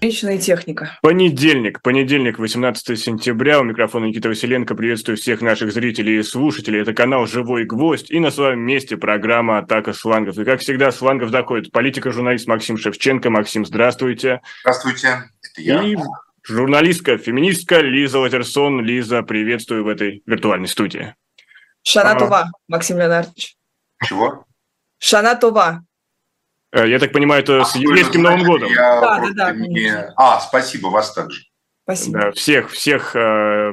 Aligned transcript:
Личная 0.00 0.38
техника. 0.38 0.98
Понедельник. 1.02 1.80
Понедельник, 1.80 2.38
18 2.38 2.98
сентября. 2.98 3.60
У 3.60 3.64
микрофона 3.64 4.04
Никита 4.04 4.28
Василенко. 4.28 4.74
Приветствую 4.74 5.16
всех 5.16 5.40
наших 5.40 5.72
зрителей 5.72 6.18
и 6.18 6.22
слушателей. 6.22 6.82
Это 6.82 6.92
канал 6.92 7.26
«Живой 7.26 7.64
гвоздь». 7.64 8.10
И 8.10 8.20
на 8.20 8.30
своем 8.30 8.60
месте 8.60 8.96
программа 8.96 9.58
«Атака 9.58 9.94
слангов». 9.94 10.38
И, 10.38 10.44
как 10.44 10.60
всегда, 10.60 10.92
слангов 10.92 11.30
заходит 11.30 11.72
политика-журналист 11.72 12.46
Максим 12.46 12.76
Шевченко. 12.76 13.30
Максим, 13.30 13.64
здравствуйте. 13.64 14.42
Здравствуйте. 14.60 15.30
Это 15.42 15.62
я. 15.62 15.82
И 15.82 15.96
журналистка, 16.42 17.16
феминистка 17.16 17.80
Лиза 17.80 18.18
Латерсон. 18.18 18.82
Лиза, 18.82 19.22
приветствую 19.22 19.84
в 19.84 19.88
этой 19.88 20.22
виртуальной 20.26 20.68
студии. 20.68 21.14
Шанатова, 21.82 22.40
а... 22.40 22.50
Максим 22.68 22.98
Леонардович. 22.98 23.56
Чего? 24.04 24.44
Шанатова. 24.98 25.85
Я 26.84 26.98
так 26.98 27.12
понимаю, 27.12 27.42
это 27.42 27.62
а 27.62 27.64
с 27.64 27.76
еврейским 27.76 28.22
Новым 28.22 28.44
годом. 28.44 28.70
Я 28.70 29.00
да, 29.00 29.20
да, 29.20 29.30
да. 29.32 29.52
Не... 29.52 30.12
А, 30.16 30.40
спасибо, 30.40 30.88
вас 30.88 31.12
также. 31.12 31.42
Спасибо. 31.84 32.18
Да, 32.18 32.32
всех, 32.32 32.70
всех, 32.72 33.14
э, 33.14 33.72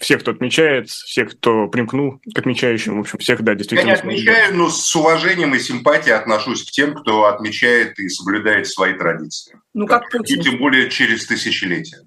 всех, 0.00 0.22
кто 0.22 0.30
отмечает, 0.30 0.88
всех, 0.88 1.36
кто 1.36 1.68
примкнул 1.68 2.18
к 2.34 2.38
отмечающим, 2.38 2.96
в 2.96 3.00
общем, 3.00 3.18
всех, 3.18 3.42
да, 3.42 3.54
действительно. 3.54 3.90
Я 3.90 3.94
не 3.94 4.00
отмечаю, 4.00 4.56
но 4.56 4.70
с 4.70 4.96
уважением 4.96 5.54
и 5.54 5.58
симпатией 5.58 6.16
отношусь 6.16 6.64
к 6.64 6.70
тем, 6.70 6.94
кто 6.94 7.26
отмечает 7.26 7.98
и 7.98 8.08
соблюдает 8.08 8.68
свои 8.68 8.94
традиции. 8.94 9.60
Ну, 9.74 9.86
как, 9.86 10.08
как 10.08 10.22
Путин. 10.22 10.40
И 10.40 10.42
тем 10.42 10.58
более 10.58 10.88
через 10.88 11.26
тысячелетия. 11.26 11.98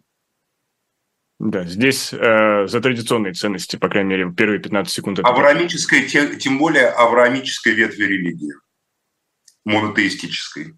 Да, 1.38 1.64
здесь 1.66 2.12
э, 2.12 2.66
за 2.66 2.82
традиционные 2.82 3.34
ценности, 3.34 3.76
по 3.76 3.88
крайней 3.88 4.10
мере, 4.10 4.32
первые 4.36 4.60
15 4.60 4.92
секунд. 4.92 5.20
Авраамическая, 5.22 6.08
тем 6.08 6.58
более 6.58 6.88
авраамической 6.88 7.74
ветви 7.74 8.06
религии 8.06 8.54
монотеистической. 9.66 10.76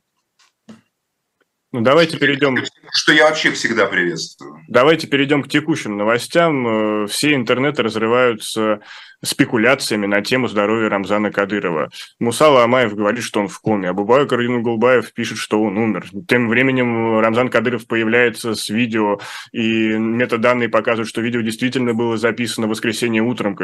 Ну, 1.74 1.82
давайте 1.82 2.18
перейдем... 2.18 2.58
Что 2.94 3.12
я 3.12 3.28
вообще 3.28 3.52
всегда 3.52 3.86
приветствую. 3.88 4.64
Давайте 4.70 5.06
перейдем 5.08 5.44
к 5.44 5.50
текущим 5.50 5.98
новостям. 5.98 7.04
Э, 7.04 7.08
все 7.08 7.36
интернеты 7.36 7.84
разрываются 7.84 8.80
спекуляциями 9.24 10.06
на 10.06 10.22
тему 10.22 10.48
здоровья 10.48 10.90
Рамзана 10.90 11.32
Кадырова. 11.32 11.90
Мусала 12.20 12.64
Амаев 12.64 12.96
говорит, 12.96 13.24
что 13.24 13.40
он 13.40 13.48
в 13.48 13.60
коме. 13.60 13.90
Абубай 13.90 14.28
Карадину 14.28 14.62
Гулбаев 14.62 15.14
пишет, 15.14 15.38
что 15.38 15.62
он 15.62 15.78
умер. 15.78 16.06
Тем 16.28 16.50
временем 16.50 17.20
Рамзан 17.20 17.50
Кадыров 17.50 17.88
появляется 17.88 18.56
с 18.56 18.70
видео, 18.70 19.20
и 19.52 19.90
метаданные 19.98 20.70
показывают, 20.70 21.10
что 21.10 21.22
видео 21.22 21.42
действительно 21.42 21.94
было 21.94 22.18
записано 22.18 22.68
в 22.68 22.72
воскресенье 22.72 23.22
утром, 23.22 23.58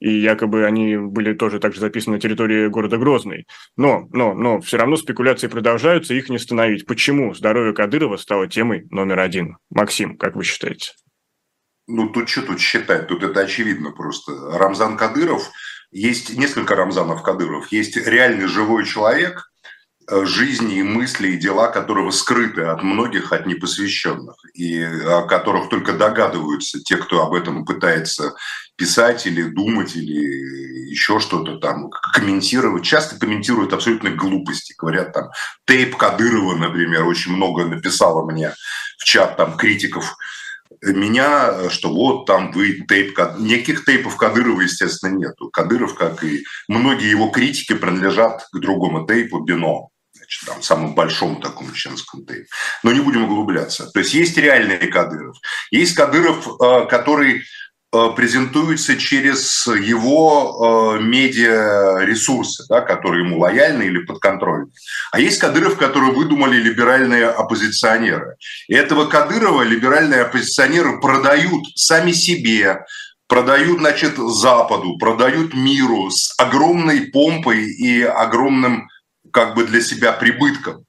и 0.00 0.10
якобы 0.10 0.64
они 0.64 0.96
были 0.96 1.32
тоже 1.32 1.58
также 1.58 1.80
записаны 1.80 2.16
на 2.16 2.20
территории 2.20 2.68
города 2.68 2.98
Грозный. 2.98 3.46
Но, 3.76 4.08
но, 4.12 4.34
но 4.34 4.60
все 4.60 4.76
равно 4.76 4.96
спекуляции 4.96 5.48
продолжаются, 5.48 6.14
их 6.14 6.28
не 6.28 6.36
остановить. 6.36 6.86
Почему 6.86 7.34
здоровье 7.34 7.74
Кадырова 7.74 8.16
стало 8.16 8.46
темой 8.46 8.86
номер 8.90 9.20
один? 9.20 9.56
Максим, 9.70 10.16
как 10.16 10.36
вы 10.36 10.44
считаете? 10.44 10.92
Ну, 11.86 12.08
тут 12.08 12.28
что 12.28 12.42
тут 12.42 12.60
считать? 12.60 13.08
Тут 13.08 13.22
это 13.22 13.40
очевидно 13.40 13.90
просто. 13.90 14.32
Рамзан 14.56 14.96
Кадыров, 14.96 15.50
есть 15.90 16.36
несколько 16.36 16.74
Рамзанов 16.74 17.22
Кадыров. 17.22 17.70
Есть 17.72 17.96
реальный 17.96 18.46
живой 18.46 18.86
человек, 18.86 19.50
э, 20.08 20.24
жизни 20.24 20.78
и 20.78 20.82
мысли 20.82 21.28
и 21.28 21.36
дела 21.36 21.68
которого 21.68 22.10
скрыты 22.12 22.62
от 22.62 22.82
многих, 22.82 23.32
от 23.32 23.46
непосвященных, 23.46 24.36
и 24.54 24.80
о 24.82 25.22
которых 25.22 25.68
только 25.68 25.92
догадываются 25.92 26.80
те, 26.80 26.96
кто 26.96 27.26
об 27.26 27.34
этом 27.34 27.64
пытается 27.64 28.34
писать 28.76 29.26
или 29.26 29.42
думать, 29.42 29.96
или 29.96 30.90
еще 30.90 31.18
что-то 31.18 31.58
там, 31.58 31.90
комментировать. 31.90 32.84
Часто 32.84 33.18
комментируют 33.18 33.72
абсолютно 33.72 34.10
глупости. 34.10 34.74
Говорят 34.78 35.12
там, 35.12 35.30
тейп 35.66 35.96
Кадырова, 35.96 36.54
например, 36.56 37.04
очень 37.06 37.32
много 37.32 37.64
написала 37.64 38.24
мне 38.30 38.54
в 38.98 39.04
чат 39.04 39.36
там 39.36 39.56
критиков 39.56 40.16
меня, 40.80 41.70
что 41.70 41.92
вот 41.92 42.26
там 42.26 42.52
вы 42.52 42.84
тейп... 42.88 43.18
Никаких 43.38 43.84
тейпов 43.84 44.16
Кадырова, 44.16 44.60
естественно, 44.60 45.16
нету. 45.16 45.50
Кадыров, 45.50 45.94
как 45.94 46.24
и 46.24 46.44
многие 46.68 47.10
его 47.10 47.28
критики, 47.28 47.74
принадлежат 47.74 48.46
к 48.52 48.58
другому 48.58 49.06
тейпу 49.06 49.40
Бино. 49.40 49.88
Значит, 50.14 50.46
там, 50.46 50.62
самому 50.62 50.94
большому 50.94 51.40
такому 51.40 51.72
чеченскому 51.72 52.24
тейпу. 52.24 52.46
Но 52.82 52.92
не 52.92 53.00
будем 53.00 53.24
углубляться. 53.24 53.90
То 53.90 54.00
есть 54.00 54.14
есть 54.14 54.36
реальный 54.36 54.86
Кадыров. 54.88 55.36
Есть 55.70 55.94
Кадыров, 55.94 56.46
э, 56.46 56.86
который 56.88 57.42
презентуется 57.92 58.96
через 58.96 59.66
его 59.66 60.96
э, 60.98 61.02
медиаресурсы, 61.02 62.64
да, 62.68 62.80
которые 62.80 63.24
ему 63.24 63.38
лояльны 63.38 63.82
или 63.82 63.98
подконтрольны. 63.98 64.70
А 65.10 65.20
есть 65.20 65.38
Кадыров, 65.38 65.76
который 65.76 66.10
выдумали 66.12 66.56
либеральные 66.56 67.26
оппозиционеры. 67.26 68.36
И 68.68 68.74
этого 68.74 69.06
Кадырова 69.06 69.62
либеральные 69.62 70.22
оппозиционеры 70.22 71.00
продают 71.00 71.64
сами 71.74 72.12
себе, 72.12 72.84
продают, 73.28 73.80
значит, 73.80 74.14
Западу, 74.16 74.96
продают 74.98 75.52
миру 75.52 76.10
с 76.10 76.34
огромной 76.38 77.10
помпой 77.12 77.66
и 77.66 78.02
огромным 78.02 78.88
как 79.30 79.54
бы 79.54 79.64
для 79.64 79.82
себя 79.82 80.12
прибытком. 80.12 80.84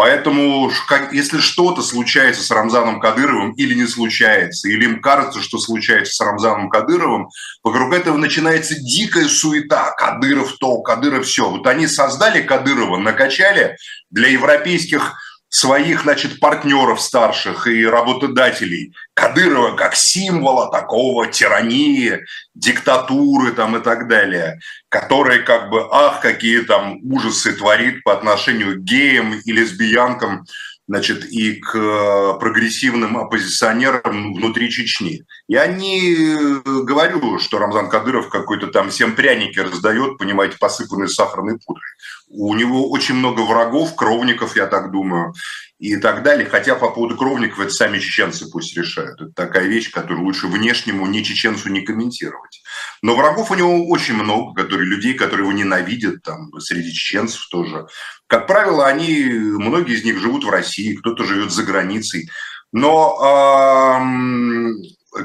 Поэтому, 0.00 0.72
если 1.12 1.40
что-то 1.40 1.82
случается 1.82 2.42
с 2.42 2.50
Рамзаном 2.50 3.00
Кадыровым 3.00 3.52
или 3.52 3.74
не 3.74 3.86
случается, 3.86 4.66
или 4.66 4.84
им 4.84 5.02
кажется, 5.02 5.42
что 5.42 5.58
случается 5.58 6.14
с 6.14 6.20
Рамзаном 6.22 6.70
Кадыровым, 6.70 7.28
вокруг 7.62 7.92
этого 7.92 8.16
начинается 8.16 8.76
дикая 8.76 9.28
суета. 9.28 9.92
Кадыров 9.98 10.54
то, 10.58 10.80
Кадыров 10.80 11.26
все. 11.26 11.50
Вот 11.50 11.66
они 11.66 11.86
создали 11.86 12.40
Кадырова, 12.40 12.96
накачали 12.96 13.76
для 14.08 14.28
европейских 14.28 15.18
своих, 15.50 16.02
значит, 16.02 16.38
партнеров 16.38 17.00
старших 17.00 17.66
и 17.66 17.84
работодателей 17.84 18.94
Кадырова 19.14 19.76
как 19.76 19.96
символа 19.96 20.70
такого 20.70 21.26
тирании, 21.26 22.24
диктатуры 22.54 23.52
там 23.52 23.76
и 23.76 23.82
так 23.82 24.08
далее, 24.08 24.60
который 24.88 25.42
как 25.42 25.68
бы, 25.68 25.86
ах, 25.90 26.20
какие 26.20 26.60
там 26.60 26.98
ужасы 27.02 27.52
творит 27.52 28.02
по 28.04 28.12
отношению 28.12 28.76
к 28.76 28.84
геям 28.84 29.34
и 29.44 29.52
лесбиянкам, 29.52 30.46
значит, 30.90 31.24
и 31.26 31.52
к 31.52 31.76
э, 31.76 32.38
прогрессивным 32.40 33.16
оппозиционерам 33.16 34.34
внутри 34.34 34.68
Чечни. 34.72 35.22
Я 35.46 35.68
не 35.68 36.16
э, 36.16 36.60
говорю, 36.64 37.38
что 37.38 37.60
Рамзан 37.60 37.88
Кадыров 37.88 38.28
какой-то 38.28 38.66
там 38.66 38.90
всем 38.90 39.14
пряники 39.14 39.60
раздает, 39.60 40.18
понимаете, 40.18 40.56
посыпанные 40.58 41.06
сахарной 41.06 41.60
пудрой. 41.64 41.84
У 42.28 42.52
него 42.56 42.90
очень 42.90 43.14
много 43.14 43.42
врагов, 43.42 43.94
кровников, 43.94 44.56
я 44.56 44.66
так 44.66 44.90
думаю, 44.90 45.32
и 45.80 45.96
так 45.96 46.22
далее. 46.22 46.46
Хотя 46.46 46.74
по 46.74 46.90
поводу 46.90 47.16
кровников 47.16 47.58
это 47.58 47.70
сами 47.70 47.98
чеченцы 47.98 48.50
пусть 48.50 48.76
решают. 48.76 49.20
Это 49.20 49.32
такая 49.32 49.66
вещь, 49.66 49.90
которую 49.90 50.24
лучше 50.24 50.46
внешнему 50.46 51.06
не 51.06 51.24
чеченцу 51.24 51.70
не 51.70 51.80
комментировать. 51.80 52.62
Но 53.02 53.16
врагов 53.16 53.50
у 53.50 53.54
него 53.54 53.88
очень 53.88 54.14
много, 54.14 54.62
которые 54.62 54.86
людей, 54.86 55.14
которые 55.14 55.48
его 55.48 55.56
ненавидят, 55.56 56.22
там, 56.22 56.52
среди 56.60 56.92
чеченцев 56.92 57.48
тоже. 57.50 57.86
Как 58.26 58.46
правило, 58.46 58.86
они, 58.86 59.24
многие 59.24 59.94
из 59.94 60.04
них 60.04 60.20
живут 60.20 60.44
в 60.44 60.50
России, 60.50 60.96
кто-то 60.96 61.24
живет 61.24 61.50
за 61.50 61.62
границей. 61.62 62.28
Но, 62.72 63.16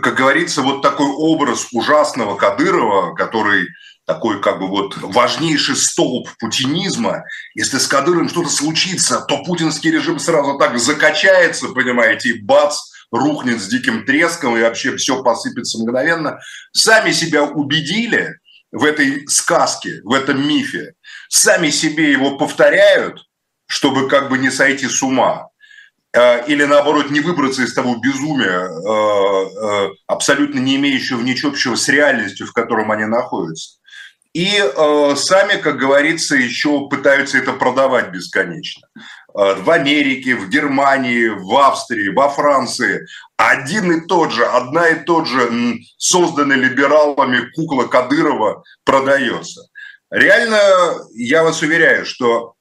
как 0.01 0.15
говорится, 0.15 0.61
вот 0.61 0.81
такой 0.81 1.07
образ 1.07 1.67
ужасного 1.73 2.37
Кадырова, 2.37 3.13
который 3.13 3.67
такой 4.05 4.41
как 4.41 4.59
бы 4.59 4.67
вот 4.67 4.97
важнейший 4.97 5.75
столб 5.75 6.29
путинизма. 6.39 7.23
Если 7.55 7.77
с 7.77 7.87
Кадыром 7.87 8.29
что-то 8.29 8.49
случится, 8.49 9.21
то 9.21 9.43
путинский 9.43 9.91
режим 9.91 10.19
сразу 10.19 10.57
так 10.57 10.77
закачается, 10.79 11.69
понимаете, 11.69 12.29
и 12.29 12.41
бац, 12.41 12.77
рухнет 13.11 13.61
с 13.61 13.67
диким 13.67 14.05
треском, 14.05 14.57
и 14.57 14.61
вообще 14.61 14.95
все 14.97 15.23
посыпется 15.23 15.79
мгновенно. 15.79 16.39
Сами 16.71 17.11
себя 17.11 17.43
убедили 17.43 18.39
в 18.71 18.83
этой 18.83 19.27
сказке, 19.27 20.01
в 20.03 20.13
этом 20.13 20.47
мифе. 20.47 20.93
Сами 21.29 21.69
себе 21.69 22.11
его 22.11 22.37
повторяют, 22.37 23.21
чтобы 23.67 24.07
как 24.09 24.29
бы 24.29 24.37
не 24.37 24.51
сойти 24.51 24.87
с 24.87 25.01
ума 25.01 25.49
э, 26.13 26.45
или 26.47 26.65
наоборот 26.65 27.09
не 27.09 27.21
выбраться 27.21 27.63
из 27.63 27.73
того 27.73 27.95
безумия, 27.95 28.67
э, 28.67 29.87
э, 29.87 29.89
абсолютно 30.07 30.59
не 30.59 30.75
имеющего 30.75 31.21
ничего 31.21 31.51
общего 31.51 31.75
с 31.75 31.87
реальностью, 31.87 32.47
в 32.47 32.53
котором 32.53 32.91
они 32.91 33.05
находятся. 33.05 33.79
И 34.35 34.57
э, 34.57 35.15
сами, 35.15 35.61
как 35.61 35.77
говорится, 35.77 36.35
еще 36.35 36.89
пытаются 36.89 37.37
это 37.37 37.53
продавать 37.53 38.11
бесконечно. 38.11 38.85
Э, 39.33 39.55
в 39.55 39.71
Америке, 39.71 40.35
в 40.35 40.49
Германии, 40.49 41.29
в 41.29 41.55
Австрии, 41.55 42.13
во 42.13 42.27
Франции 42.27 43.07
один 43.37 43.93
и 43.93 44.05
тот 44.05 44.33
же, 44.33 44.45
одна 44.45 44.89
и 44.89 45.05
тот 45.05 45.25
же 45.25 45.79
созданный 45.97 46.57
либералами 46.57 47.49
кукла 47.53 47.85
Кадырова 47.85 48.65
продается. 48.83 49.69
Реально, 50.11 50.59
я 51.13 51.41
вас 51.45 51.61
уверяю, 51.61 52.05
что 52.05 52.55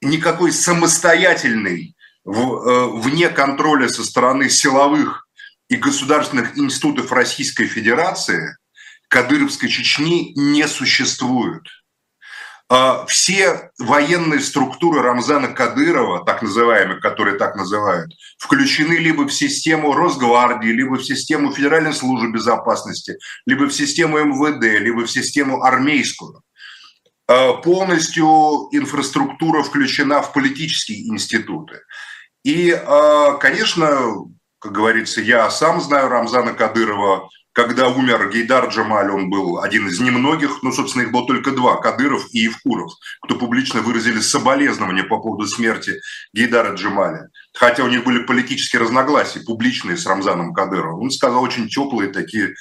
никакой 0.00 0.52
самостоятельный, 0.52 1.94
э, 2.24 2.30
вне 2.30 3.28
контроля 3.28 3.86
со 3.86 4.02
стороны 4.02 4.48
силовых 4.48 5.28
и 5.68 5.76
государственных 5.76 6.56
институтов 6.56 7.12
Российской 7.12 7.66
Федерации– 7.66 8.56
Кадыровской 9.12 9.68
Чечни 9.68 10.32
не 10.36 10.66
существует. 10.66 11.62
а, 12.70 13.04
все 13.04 13.70
военные 13.78 14.40
структуры 14.40 15.02
Рамзана 15.02 15.48
Кадырова, 15.48 16.24
так 16.24 16.40
называемые, 16.40 16.98
которые 17.00 17.36
так 17.36 17.54
называют, 17.54 18.10
включены 18.38 18.94
либо 18.94 19.26
в 19.28 19.32
систему 19.32 19.92
Росгвардии, 19.92 20.68
либо 20.68 20.94
в 20.94 21.04
систему 21.04 21.52
Федеральной 21.52 21.92
службы 21.92 22.32
безопасности, 22.32 23.18
либо 23.44 23.64
в 23.64 23.74
систему 23.74 24.18
МВД, 24.18 24.80
либо 24.80 25.00
в 25.00 25.10
систему 25.10 25.62
армейскую. 25.62 26.40
А, 27.28 27.52
полностью 27.52 28.68
инфраструктура 28.72 29.62
включена 29.62 30.22
в 30.22 30.32
политические 30.32 31.08
институты. 31.08 31.80
И, 32.44 32.70
а, 32.72 33.32
конечно, 33.32 33.88
как 34.58 34.72
говорится, 34.72 35.20
я 35.20 35.50
сам 35.50 35.82
знаю 35.82 36.08
Рамзана 36.08 36.54
Кадырова 36.54 37.28
когда 37.52 37.88
умер 37.88 38.30
Гейдар 38.30 38.68
Джамаль, 38.68 39.10
он 39.10 39.30
был 39.30 39.60
один 39.60 39.88
из 39.88 40.00
немногих, 40.00 40.62
ну, 40.62 40.72
собственно, 40.72 41.02
их 41.02 41.12
было 41.12 41.26
только 41.26 41.52
два, 41.52 41.76
Кадыров 41.80 42.26
и 42.32 42.40
Евкуров, 42.40 42.92
кто 43.22 43.36
публично 43.36 43.80
выразили 43.80 44.20
соболезнования 44.20 45.04
по 45.04 45.18
поводу 45.20 45.46
смерти 45.46 46.00
Гейдара 46.32 46.74
Джамаля. 46.74 47.28
Хотя 47.54 47.84
у 47.84 47.88
них 47.88 48.04
были 48.04 48.24
политические 48.24 48.82
разногласия, 48.82 49.40
публичные 49.40 49.96
с 49.96 50.06
Рамзаном 50.06 50.54
Кадыровым. 50.54 51.02
Он 51.02 51.10
сказал 51.10 51.42
очень 51.42 51.68
теплые 51.68 52.10
такие 52.10 52.54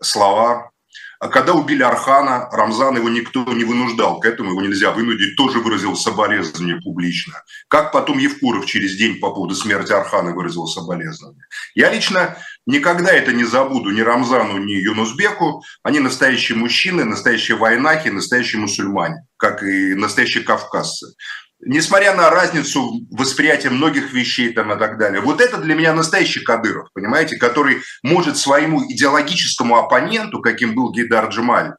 слова 0.00 0.70
а 1.18 1.28
когда 1.28 1.54
убили 1.54 1.82
Архана, 1.82 2.48
Рамзан 2.50 2.96
его 2.96 3.08
никто 3.08 3.44
не 3.52 3.64
вынуждал 3.64 4.20
к 4.20 4.26
этому, 4.26 4.50
его 4.50 4.60
нельзя 4.60 4.90
вынудить, 4.90 5.36
тоже 5.36 5.60
выразил 5.60 5.96
соболезнование 5.96 6.80
публично. 6.80 7.34
Как 7.68 7.92
потом 7.92 8.18
Евкуров 8.18 8.66
через 8.66 8.96
день 8.96 9.18
по 9.18 9.32
поводу 9.32 9.54
смерти 9.54 9.92
Архана 9.92 10.32
выразил 10.32 10.66
соболезнование. 10.66 11.44
Я 11.74 11.90
лично 11.90 12.36
никогда 12.66 13.12
это 13.12 13.32
не 13.32 13.44
забуду 13.44 13.90
ни 13.90 14.00
Рамзану, 14.00 14.58
ни 14.58 14.72
Юнусбеку. 14.72 15.62
Они 15.82 16.00
настоящие 16.00 16.58
мужчины, 16.58 17.04
настоящие 17.04 17.56
войнаки, 17.56 18.08
настоящие 18.08 18.60
мусульмане, 18.60 19.26
как 19.36 19.62
и 19.62 19.94
настоящие 19.94 20.44
кавказцы 20.44 21.14
несмотря 21.60 22.14
на 22.14 22.30
разницу 22.30 23.06
восприятия 23.10 23.70
многих 23.70 24.12
вещей 24.12 24.52
там 24.52 24.72
и 24.72 24.78
так 24.78 24.98
далее, 24.98 25.20
вот 25.20 25.40
это 25.40 25.58
для 25.58 25.74
меня 25.74 25.92
настоящий 25.92 26.40
Кадыров, 26.40 26.88
понимаете, 26.92 27.36
который 27.36 27.82
может 28.02 28.36
своему 28.36 28.84
идеологическому 28.84 29.76
оппоненту, 29.76 30.40
каким 30.40 30.74
был 30.74 30.92
Гейдар 30.92 31.28
Джемаль, 31.28 31.74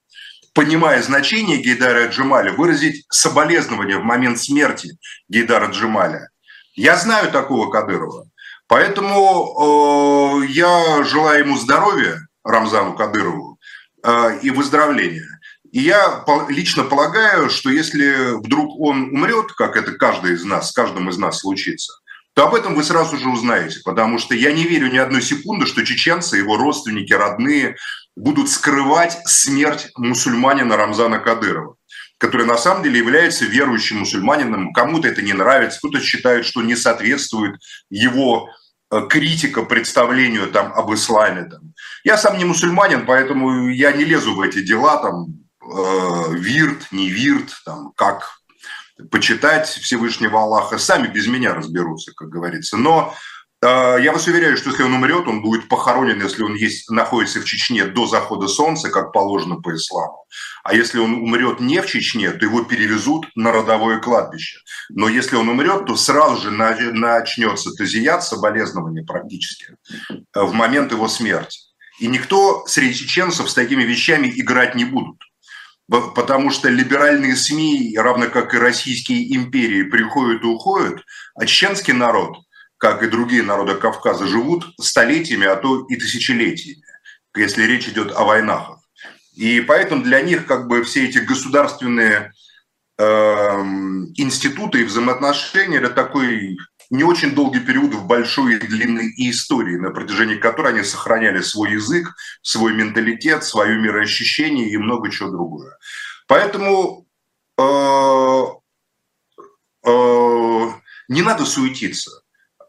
понимая 0.53 1.01
значение 1.03 1.57
Гейдара 1.57 2.07
Джемаля, 2.07 2.51
выразить 2.51 3.05
соболезнование 3.09 3.99
в 3.99 4.03
момент 4.03 4.39
смерти 4.39 4.97
Гейдара 5.29 5.67
Джемаля. 5.67 6.29
Я 6.73 6.95
знаю 6.95 7.31
такого 7.31 7.69
Кадырова, 7.71 8.27
поэтому 8.67 10.41
э, 10.43 10.45
я 10.47 11.03
желаю 11.03 11.45
ему 11.45 11.57
здоровья, 11.57 12.27
Рамзану 12.43 12.95
Кадырову, 12.95 13.59
э, 14.03 14.39
и 14.41 14.49
выздоровления. 14.49 15.39
И 15.71 15.81
я 15.81 16.23
лично 16.49 16.83
полагаю, 16.83 17.49
что 17.49 17.69
если 17.69 18.37
вдруг 18.37 18.79
он 18.79 19.09
умрет, 19.13 19.51
как 19.53 19.75
это 19.75 19.93
каждый 19.93 20.33
из 20.33 20.43
нас, 20.43 20.71
каждому 20.71 21.09
из 21.09 21.17
нас 21.17 21.39
случится, 21.39 21.93
то 22.33 22.47
об 22.47 22.53
этом 22.53 22.75
вы 22.75 22.83
сразу 22.83 23.17
же 23.17 23.29
узнаете, 23.29 23.79
потому 23.83 24.19
что 24.19 24.35
я 24.35 24.51
не 24.51 24.63
верю 24.63 24.91
ни 24.91 24.97
одной 24.97 25.23
секунды, 25.23 25.65
что 25.65 25.83
чеченцы, 25.83 26.37
его 26.37 26.55
родственники, 26.55 27.11
родные 27.11 27.77
будут 28.15 28.49
скрывать 28.49 29.17
смерть 29.25 29.89
мусульманина 29.95 30.77
Рамзана 30.77 31.19
Кадырова 31.19 31.76
который 32.17 32.45
на 32.45 32.57
самом 32.57 32.83
деле 32.83 32.99
является 32.99 33.45
верующим 33.45 33.99
мусульманином. 33.99 34.73
Кому-то 34.73 35.07
это 35.07 35.21
не 35.21 35.33
нравится, 35.33 35.79
кто-то 35.79 35.99
считает, 35.99 36.45
что 36.45 36.61
не 36.61 36.75
соответствует 36.75 37.59
его 37.89 38.49
э, 38.91 39.01
критика 39.09 39.63
представлению 39.63 40.51
там, 40.51 40.73
об 40.73 40.93
исламе. 40.93 41.43
Там. 41.43 41.73
Я 42.03 42.17
сам 42.17 42.37
не 42.37 42.45
мусульманин, 42.45 43.05
поэтому 43.05 43.69
я 43.69 43.91
не 43.91 44.03
лезу 44.03 44.33
в 44.33 44.41
эти 44.41 44.61
дела, 44.61 44.97
там, 44.97 45.27
э, 45.61 46.33
вирт, 46.33 46.91
не 46.91 47.09
вирт, 47.09 47.51
там, 47.65 47.91
как 47.95 48.37
почитать 49.11 49.67
Всевышнего 49.67 50.41
Аллаха, 50.41 50.79
сами 50.79 51.07
без 51.07 51.27
меня 51.27 51.53
разберутся, 51.53 52.13
как 52.15 52.29
говорится. 52.29 52.77
Но 52.77 53.13
я 53.63 54.11
вас 54.11 54.27
уверяю, 54.27 54.55
что 54.55 54.69
если 54.69 54.83
он 54.83 54.93
умрет, 54.93 55.27
он 55.27 55.41
будет 55.41 55.67
похоронен, 55.67 56.21
если 56.21 56.43
он 56.43 56.53
есть, 56.53 56.91
находится 56.91 57.39
в 57.39 57.45
Чечне 57.45 57.85
до 57.85 58.05
захода 58.05 58.47
солнца, 58.47 58.89
как 58.89 59.11
положено 59.11 59.55
по 59.55 59.75
исламу. 59.75 60.25
А 60.63 60.75
если 60.75 60.99
он 60.99 61.15
умрет 61.15 61.59
не 61.59 61.81
в 61.81 61.87
Чечне, 61.87 62.31
то 62.31 62.45
его 62.45 62.63
перевезут 62.63 63.25
на 63.35 63.51
родовое 63.51 63.99
кладбище. 63.99 64.59
Но 64.89 65.09
если 65.09 65.35
он 65.35 65.49
умрет, 65.49 65.87
то 65.87 65.95
сразу 65.95 66.41
же 66.41 66.51
начнется 66.51 67.71
тазият, 67.71 68.23
соболезнование 68.23 69.03
практически, 69.03 69.75
э, 70.09 70.15
в 70.33 70.53
момент 70.53 70.91
его 70.91 71.07
смерти. 71.07 71.59
И 71.99 72.07
никто 72.07 72.63
среди 72.67 72.93
чеченцев 72.93 73.49
с 73.49 73.55
такими 73.55 73.83
вещами 73.83 74.31
играть 74.35 74.75
не 74.75 74.85
будут 74.85 75.17
потому 75.89 76.51
что 76.51 76.69
либеральные 76.69 77.35
СМИ, 77.35 77.97
равно 77.97 78.27
как 78.27 78.53
и 78.53 78.57
российские 78.57 79.33
империи, 79.35 79.83
приходят 79.83 80.43
и 80.43 80.45
уходят, 80.45 81.01
а 81.35 81.45
чеченский 81.45 81.93
народ, 81.93 82.37
как 82.77 83.03
и 83.03 83.07
другие 83.07 83.43
народы 83.43 83.75
Кавказа, 83.75 84.27
живут 84.27 84.65
столетиями, 84.79 85.45
а 85.45 85.55
то 85.55 85.85
и 85.87 85.95
тысячелетиями, 85.95 86.83
если 87.35 87.63
речь 87.63 87.87
идет 87.87 88.11
о 88.11 88.23
войнах. 88.23 88.79
И 89.33 89.61
поэтому 89.61 90.03
для 90.03 90.21
них 90.21 90.45
как 90.45 90.67
бы 90.67 90.83
все 90.83 91.05
эти 91.05 91.19
государственные 91.19 92.31
э, 92.97 93.03
институты 93.03 94.81
и 94.81 94.83
взаимоотношения– 94.83 95.77
это 95.79 95.89
такой 95.89 96.57
не 96.89 97.03
очень 97.03 97.35
долгий 97.35 97.59
период 97.59 97.93
в 97.93 98.07
большой 98.07 98.55
и 98.55 98.59
длинной 98.59 99.13
истории, 99.17 99.75
на 99.75 99.91
протяжении 99.91 100.37
которой 100.37 100.73
они 100.73 100.83
сохраняли 100.83 101.41
свой 101.41 101.73
язык, 101.73 102.15
свой 102.41 102.73
менталитет, 102.73 103.43
свое 103.43 103.77
мироощущение 103.77 104.69
и 104.69 104.77
много 104.77 105.11
чего 105.11 105.29
другое. 105.29 105.77
Поэтому 106.27 107.05
э, 107.57 108.43
э, 109.85 110.71
не 111.09 111.21
надо 111.21 111.45
суетиться. 111.45 112.23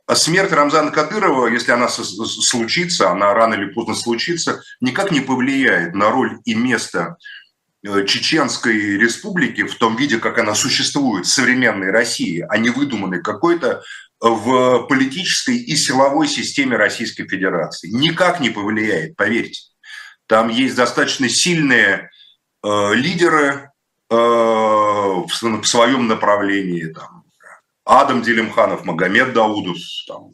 А 0.09 0.17
смерть 0.17 0.53
Рамзана 0.53 0.91
Кадырова, 0.91 1.49
если 1.49 1.71
она 1.71 1.87
случится, 1.91 3.11
она 3.11 3.35
рано 3.35 3.53
или 3.53 3.67
поздно 3.67 3.95
случится, 3.95 4.63
никак 4.81 5.11
не 5.11 5.21
повлияет 5.21 5.95
на 5.95 6.11
роль 6.11 6.39
и 6.47 6.55
место 6.55 7.19
э, 7.87 8.07
Чеченской 8.07 8.97
республики 8.97 9.65
в 9.65 9.75
том 9.75 9.97
виде, 9.97 10.17
как 10.17 10.39
она 10.39 10.55
существует 10.55 11.27
в 11.27 11.31
современной 11.31 11.91
России, 11.91 12.43
а 12.49 12.57
не 12.57 12.71
выдуманной 12.71 13.21
какой-то 13.21 13.83
в 14.19 14.87
политической 14.87 15.59
и 15.59 15.77
силовой 15.77 16.27
системе 16.27 16.79
Российской 16.79 17.29
Федерации. 17.29 17.91
Никак 17.91 18.41
не 18.41 18.49
повлияет, 18.49 19.15
поверьте. 19.15 19.61
Там 20.27 20.49
есть 20.49 20.75
достаточно 20.75 21.29
сильные 21.29 22.09
э, 22.65 22.95
лидеры 22.95 23.73
э, 24.09 24.15
в, 24.15 25.29
в 25.29 25.65
своем 25.67 26.09
направлении. 26.09 26.87
Там, 26.87 27.18
Адам 27.89 28.23
Делимханов, 28.23 28.85
Магомед 28.85 29.33
Даудов, 29.33 29.79
там, 30.07 30.31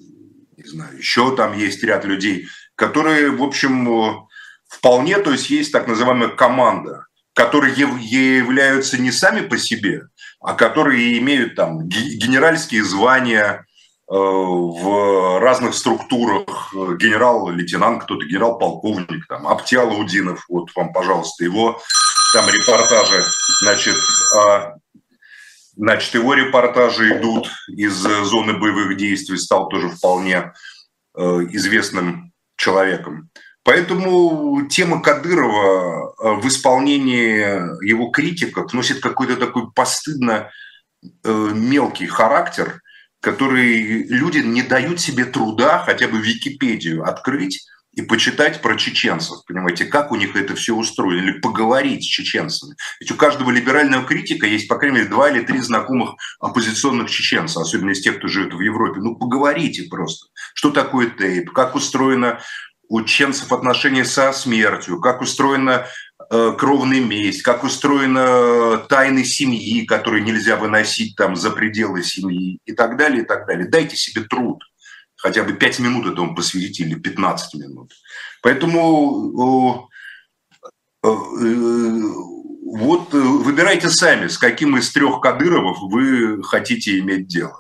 не 0.56 0.65
знаю, 0.65 0.99
еще 0.99 1.35
там 1.37 1.56
есть 1.56 1.83
ряд 1.83 2.05
людей, 2.05 2.49
которые, 2.75 3.31
в 3.31 3.43
общем, 3.43 4.27
вполне, 4.69 5.19
то 5.19 5.31
есть 5.31 5.51
есть 5.51 5.73
так 5.73 5.87
называемая 5.87 6.29
команда, 6.29 7.06
которые 7.32 7.75
являются 7.75 9.01
не 9.01 9.13
сами 9.13 9.46
по 9.46 9.56
себе, 9.56 10.03
а 10.41 10.55
которые 10.55 11.19
имеют 11.19 11.55
там 11.55 11.89
генеральские 11.89 12.84
звания, 12.84 13.65
Э, 14.06 14.17
в 14.17 15.41
разных 15.41 15.75
структурах, 15.75 16.75
э, 16.75 16.96
генерал-лейтенант, 16.99 18.05
кто-то 18.05 18.27
генерал-полковник, 18.27 19.27
там, 19.27 19.49
Аптиалаудинов, 19.49 20.44
вот 20.51 20.69
вам, 20.77 20.93
пожалуйста, 20.93 21.43
его 21.43 21.81
там 22.34 22.44
репортажи, 22.46 23.25
значит, 23.63 23.96
а, 24.37 24.75
значит, 25.77 26.15
его 26.15 26.35
репортажи 26.35 27.19
идут 27.19 27.51
из 27.69 27.95
зоны 27.95 28.55
боевых 28.55 28.97
действий, 28.97 29.37
стал 29.37 29.69
тоже 29.69 29.89
вполне 29.89 30.53
э, 31.17 31.23
известным 31.51 32.33
человеком. 32.57 33.31
Поэтому 33.63 34.67
тема 34.69 35.01
Кадырова 35.01 36.41
в 36.41 36.47
исполнении 36.47 37.87
его 37.87 38.09
критиков 38.11 38.73
носит 38.75 39.01
какой-то 39.01 39.37
такой 39.37 39.73
постыдно 39.73 40.51
мелкий 41.25 42.07
характер– 42.07 42.81
которые 43.25 44.05
люди 44.05 44.39
не 44.39 44.63
дают 44.63 45.01
себе 45.01 45.25
труда 45.25 45.79
хотя 45.79 46.09
бы 46.09 46.19
Википедию 46.19 47.09
открыть 47.09 47.67
и 47.96 48.03
почитать 48.03 48.60
про 48.60 48.77
чеченцев, 48.77 49.44
понимаете, 49.46 49.84
как 49.84 50.13
у 50.13 50.17
них 50.17 50.36
это 50.36 50.55
все 50.55 50.74
устроено, 50.74 51.31
или 51.31 51.41
поговорить 51.41 52.03
с 52.03 52.06
чеченцами. 52.06 52.74
Ведь 53.01 53.10
у 53.10 53.15
каждого 53.15 53.51
либерального 53.51 54.05
критика 54.05 54.46
есть, 54.46 54.69
по 54.69 54.77
крайней 54.77 54.98
мере, 54.98 55.08
два 55.08 55.31
или 55.31 55.44
три 55.44 55.60
знакомых 55.60 56.15
оппозиционных 56.41 57.10
чеченцев, 57.10 57.58
особенно 57.58 57.91
из 57.91 58.01
тех, 58.01 58.19
кто 58.19 58.29
живет 58.29 58.55
в 58.55 58.60
Европе. 58.60 59.01
Ну, 59.01 59.17
поговорите 59.17 59.84
просто. 59.84 60.27
Что 60.55 60.70
такое 60.70 61.08
тейп, 61.10 61.51
как 61.53 61.74
устроено 61.74 62.41
у 62.89 63.03
чеченцев 63.03 63.53
отношения 63.53 64.05
со 64.05 64.32
смертью, 64.32 65.01
как 65.01 65.20
устроена 65.20 65.86
Э, 66.31 66.55
кровная 66.56 67.01
месть, 67.01 67.43
как 67.43 67.65
устроена 67.65 68.79
тайны 68.89 69.24
семьи, 69.24 69.84
которые 69.84 70.22
нельзя 70.22 70.56
выносить 70.56 71.17
там 71.17 71.36
за 71.36 71.51
пределы 71.51 72.03
семьи 72.03 72.58
и 72.65 72.72
так 72.72 72.96
далее, 72.96 73.22
и 73.22 73.27
так 73.27 73.46
далее. 73.46 73.69
Дайте 73.69 73.96
себе 73.96 74.22
труд. 74.22 74.63
Хотя 75.25 75.43
бы 75.43 75.55
5 75.55 75.79
минут 75.79 76.07
этому 76.07 76.35
посвятите 76.35 76.85
или 76.85 76.97
15 76.97 77.55
минут. 77.55 77.95
Поэтому 78.43 79.89
э, 81.03 81.09
э, 81.09 82.03
вот 82.77 83.11
выбирайте 83.15 83.89
сами, 83.89 84.29
с 84.29 84.37
каким 84.37 84.77
из 84.77 84.93
трех 84.93 85.23
Кадыровых 85.23 85.81
вы 85.81 86.43
хотите 86.43 86.99
иметь 86.99 87.27
дело. 87.27 87.59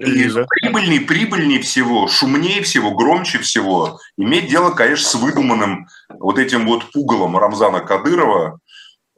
Лиза. 0.00 0.44
прибыльнее, 0.50 1.02
прибыльнее 1.02 1.60
всего, 1.60 2.08
шумнее 2.08 2.62
всего, 2.62 2.90
громче 2.96 3.38
всего 3.38 4.00
иметь 4.16 4.48
дело, 4.48 4.72
конечно, 4.72 5.08
с 5.08 5.14
выдуманным 5.14 5.86
вот 6.08 6.40
этим 6.40 6.66
вот 6.66 6.90
пугалом 6.90 7.38
Рамзана 7.38 7.78
Кадырова, 7.78 8.58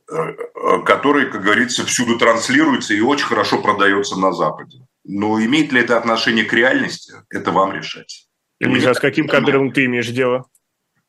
э, 0.06 0.14
э, 0.14 0.82
который, 0.84 1.30
как 1.30 1.40
говорится, 1.40 1.86
всюду 1.86 2.18
транслируется 2.18 2.92
и 2.92 3.00
очень 3.00 3.24
хорошо 3.24 3.62
продается 3.62 4.20
на 4.20 4.32
Западе. 4.32 4.86
Но 5.12 5.42
имеет 5.42 5.72
ли 5.72 5.80
это 5.80 5.96
отношение 5.96 6.44
к 6.44 6.52
реальности, 6.52 7.14
это 7.30 7.50
вам 7.50 7.72
решать. 7.72 8.28
Лиза, 8.60 8.90
а 8.90 8.94
с 8.94 9.00
каким 9.00 9.26
Кадыровым 9.26 9.72
ты 9.72 9.86
имеешь 9.86 10.06
дело? 10.06 10.46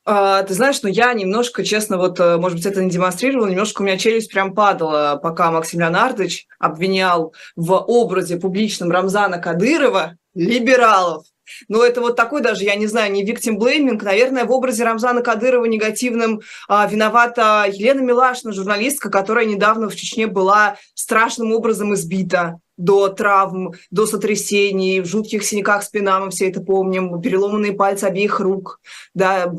А, 0.05 0.41
ты 0.41 0.55
знаешь, 0.55 0.81
ну 0.81 0.89
я 0.89 1.13
немножко, 1.13 1.63
честно, 1.63 1.99
вот, 1.99 2.19
э, 2.19 2.37
может 2.37 2.57
быть, 2.57 2.65
это 2.65 2.83
не 2.83 2.89
демонстрировал, 2.89 3.45
немножко 3.45 3.83
у 3.83 3.85
меня 3.85 3.99
челюсть 3.99 4.31
прям 4.31 4.55
падала, 4.55 5.19
пока 5.21 5.51
Максим 5.51 5.81
Леонардович 5.81 6.47
обвинял 6.57 7.35
в 7.55 7.73
образе 7.73 8.37
публичном 8.37 8.89
Рамзана 8.89 9.37
Кадырова 9.37 10.17
либералов. 10.33 11.25
Но 11.67 11.83
это 11.83 12.01
вот 12.01 12.15
такой 12.15 12.41
даже, 12.41 12.63
я 12.63 12.75
не 12.75 12.87
знаю, 12.87 13.11
не 13.11 13.23
victim 13.23 13.59
blaming. 13.59 14.01
Наверное, 14.01 14.45
в 14.45 14.51
образе 14.51 14.83
Рамзана 14.83 15.21
Кадырова 15.21 15.65
негативным 15.65 16.41
а, 16.67 16.87
виновата 16.87 17.67
Елена 17.71 18.01
Милашина, 18.01 18.51
журналистка, 18.51 19.11
которая 19.11 19.45
недавно 19.45 19.89
в 19.89 19.95
Чечне 19.95 20.25
была 20.25 20.77
страшным 20.95 21.51
образом 21.51 21.93
избита 21.93 22.59
до 22.77 23.09
травм, 23.09 23.73
до 23.91 24.05
сотрясений, 24.05 25.01
в 25.01 25.05
жутких 25.05 25.43
синяках 25.43 25.83
спина, 25.83 26.19
мы 26.19 26.31
все 26.31 26.49
это 26.49 26.61
помним, 26.61 27.21
переломанные 27.21 27.73
пальцы 27.73 28.05
обеих 28.05 28.39
рук. 28.39 28.79
Да, 29.13 29.51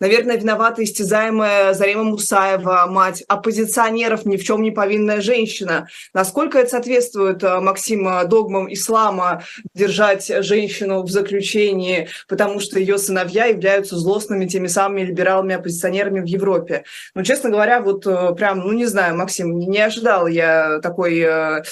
наверное, 0.00 0.36
виновата 0.36 0.84
истязаемая 0.84 1.74
Зарема 1.74 2.04
Мусаева, 2.04 2.86
мать 2.88 3.24
оппозиционеров, 3.28 4.24
ни 4.26 4.36
в 4.36 4.44
чем 4.44 4.62
не 4.62 4.70
повинная 4.70 5.20
женщина. 5.20 5.88
Насколько 6.14 6.58
это 6.58 6.70
соответствует, 6.70 7.42
э, 7.42 7.60
Максим, 7.60 8.08
догмам 8.28 8.72
ислама 8.72 9.42
держать 9.74 10.30
женщину 10.44 11.02
в 11.02 11.10
заключении, 11.10 12.08
потому 12.28 12.60
что 12.60 12.78
ее 12.78 12.98
сыновья 12.98 13.46
являются 13.46 13.96
злостными 13.96 14.46
теми 14.46 14.66
самыми 14.66 15.02
либералами-оппозиционерами 15.02 16.20
в 16.20 16.26
Европе? 16.26 16.84
Ну, 17.14 17.22
честно 17.22 17.50
говоря, 17.50 17.80
вот 17.80 18.06
э, 18.06 18.34
прям, 18.34 18.60
ну, 18.60 18.72
не 18.72 18.86
знаю, 18.86 19.16
Максим, 19.16 19.58
не 19.58 19.78
ожидал 19.78 20.26
я 20.26 20.80
такой 20.80 21.20
э, 21.20 21.62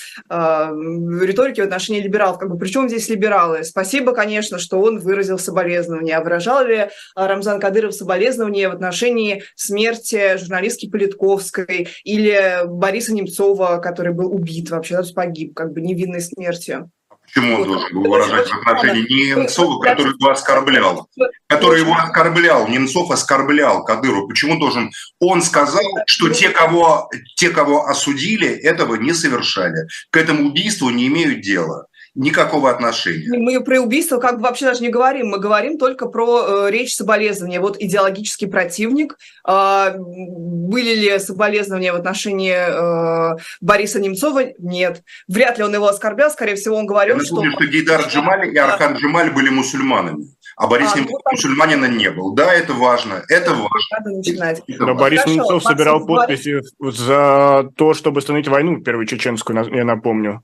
риторики 0.71 1.61
в 1.61 1.65
отношении 1.65 2.01
либералов. 2.01 2.39
Как 2.39 2.51
бы, 2.51 2.59
причем 2.59 2.89
здесь 2.89 3.09
либералы? 3.09 3.65
Спасибо, 3.65 4.13
конечно, 4.13 4.59
что 4.59 4.81
он 4.81 4.99
выразил 4.99 5.39
соболезнования. 5.39 6.17
А 6.17 6.23
выражал 6.23 6.65
ли 6.65 6.89
а, 7.15 7.29
Рамзан 7.29 7.61
Кадыров 7.61 7.95
соболезнования 7.95 8.69
в 8.69 8.73
отношении 8.73 9.43
смерти 9.55 10.37
журналистки 10.39 10.89
Политковской 10.89 11.89
или 12.05 12.63
Бориса 12.67 13.13
Немцова, 13.13 13.79
который 13.79 14.13
был 14.13 14.33
убит 14.33 14.71
вообще, 14.71 15.01
погиб 15.15 15.55
как 15.55 15.73
бы 15.73 15.81
невинной 15.81 16.21
смертью? 16.21 16.91
Почему 17.33 17.57
он 17.57 17.65
должен 17.67 17.93
был 17.95 18.11
выражать 18.11 18.49
в 18.49 18.69
отношении 18.69 19.31
Немцова, 19.31 19.81
который 19.81 20.15
его 20.15 20.31
оскорблял? 20.31 21.09
Который 21.47 21.81
его 21.81 21.95
оскорблял, 21.95 22.69
Немцов 22.69 23.11
оскорблял 23.11 23.85
Кадыру. 23.85 24.27
Почему 24.27 24.59
должен? 24.59 24.91
Он 25.21 25.43
сказал, 25.43 25.85
что 26.07 26.31
те 26.31 26.51
кого, 26.51 27.09
те, 27.37 27.51
кого 27.51 27.87
осудили, 27.87 28.49
этого 28.49 28.97
не 28.97 29.13
совершали. 29.13 29.87
К 30.11 30.17
этому 30.17 30.49
убийству 30.49 30.91
не 30.91 31.07
имеют 31.07 31.41
дела 31.41 31.87
никакого 32.15 32.71
отношения. 32.71 33.39
Мы 33.39 33.63
про 33.63 33.81
убийство 33.81 34.19
как 34.19 34.37
бы 34.37 34.43
вообще 34.43 34.67
даже 34.67 34.83
не 34.83 34.89
говорим. 34.89 35.29
Мы 35.29 35.39
говорим 35.39 35.79
только 35.79 36.07
про 36.07 36.67
э, 36.67 36.71
речь 36.71 36.95
соболезнования. 36.95 37.61
Вот 37.61 37.77
идеологический 37.81 38.47
противник. 38.47 39.17
Э, 39.47 39.95
были 39.97 40.95
ли 40.95 41.19
соболезнования 41.19 41.93
в 41.93 41.97
отношении 41.97 42.55
э, 42.55 43.37
Бориса 43.61 44.01
Немцова? 44.01 44.53
Нет. 44.59 45.03
Вряд 45.29 45.59
ли 45.59 45.65
он 45.65 45.75
его 45.75 45.87
оскорблял. 45.87 46.31
Скорее 46.31 46.57
всего, 46.57 46.77
он 46.77 46.87
говорил, 46.87 47.19
Я 47.19 47.25
что... 47.25 47.45
что 47.51 47.67
Гейдар 47.67 48.07
Джамаль 48.09 48.49
и 48.55 48.57
Архан 48.57 48.95
Джамаль 48.95 49.31
были 49.31 49.51
мусульманами. 49.51 50.27
А 50.57 50.67
Борис 50.67 50.91
а, 50.93 50.99
Немцов 50.99 51.21
ну, 51.25 51.31
мусульманина 51.33 51.87
не 51.87 52.11
был. 52.11 52.35
Да, 52.35 52.53
это 52.53 52.75
важно. 52.75 53.23
Это 53.29 53.53
важно. 53.53 53.71
Надо 53.99 54.11
начинать. 54.11 54.63
Это 54.67 54.81
Но 54.81 54.87
важно. 54.89 55.01
Борис 55.01 55.21
Хорошо, 55.21 55.35
Немцов 55.35 55.63
собирал 55.63 56.07
подписи 56.07 56.61
за 56.79 57.71
то, 57.77 57.95
чтобы 57.95 58.19
остановить 58.19 58.49
войну 58.49 58.83
первую 58.83 59.07
чеченскую, 59.07 59.75
я 59.75 59.85
напомню. 59.85 60.43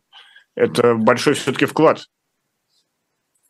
Это 0.56 0.94
большой 0.94 1.34
все-таки 1.34 1.66
вклад. 1.66 2.06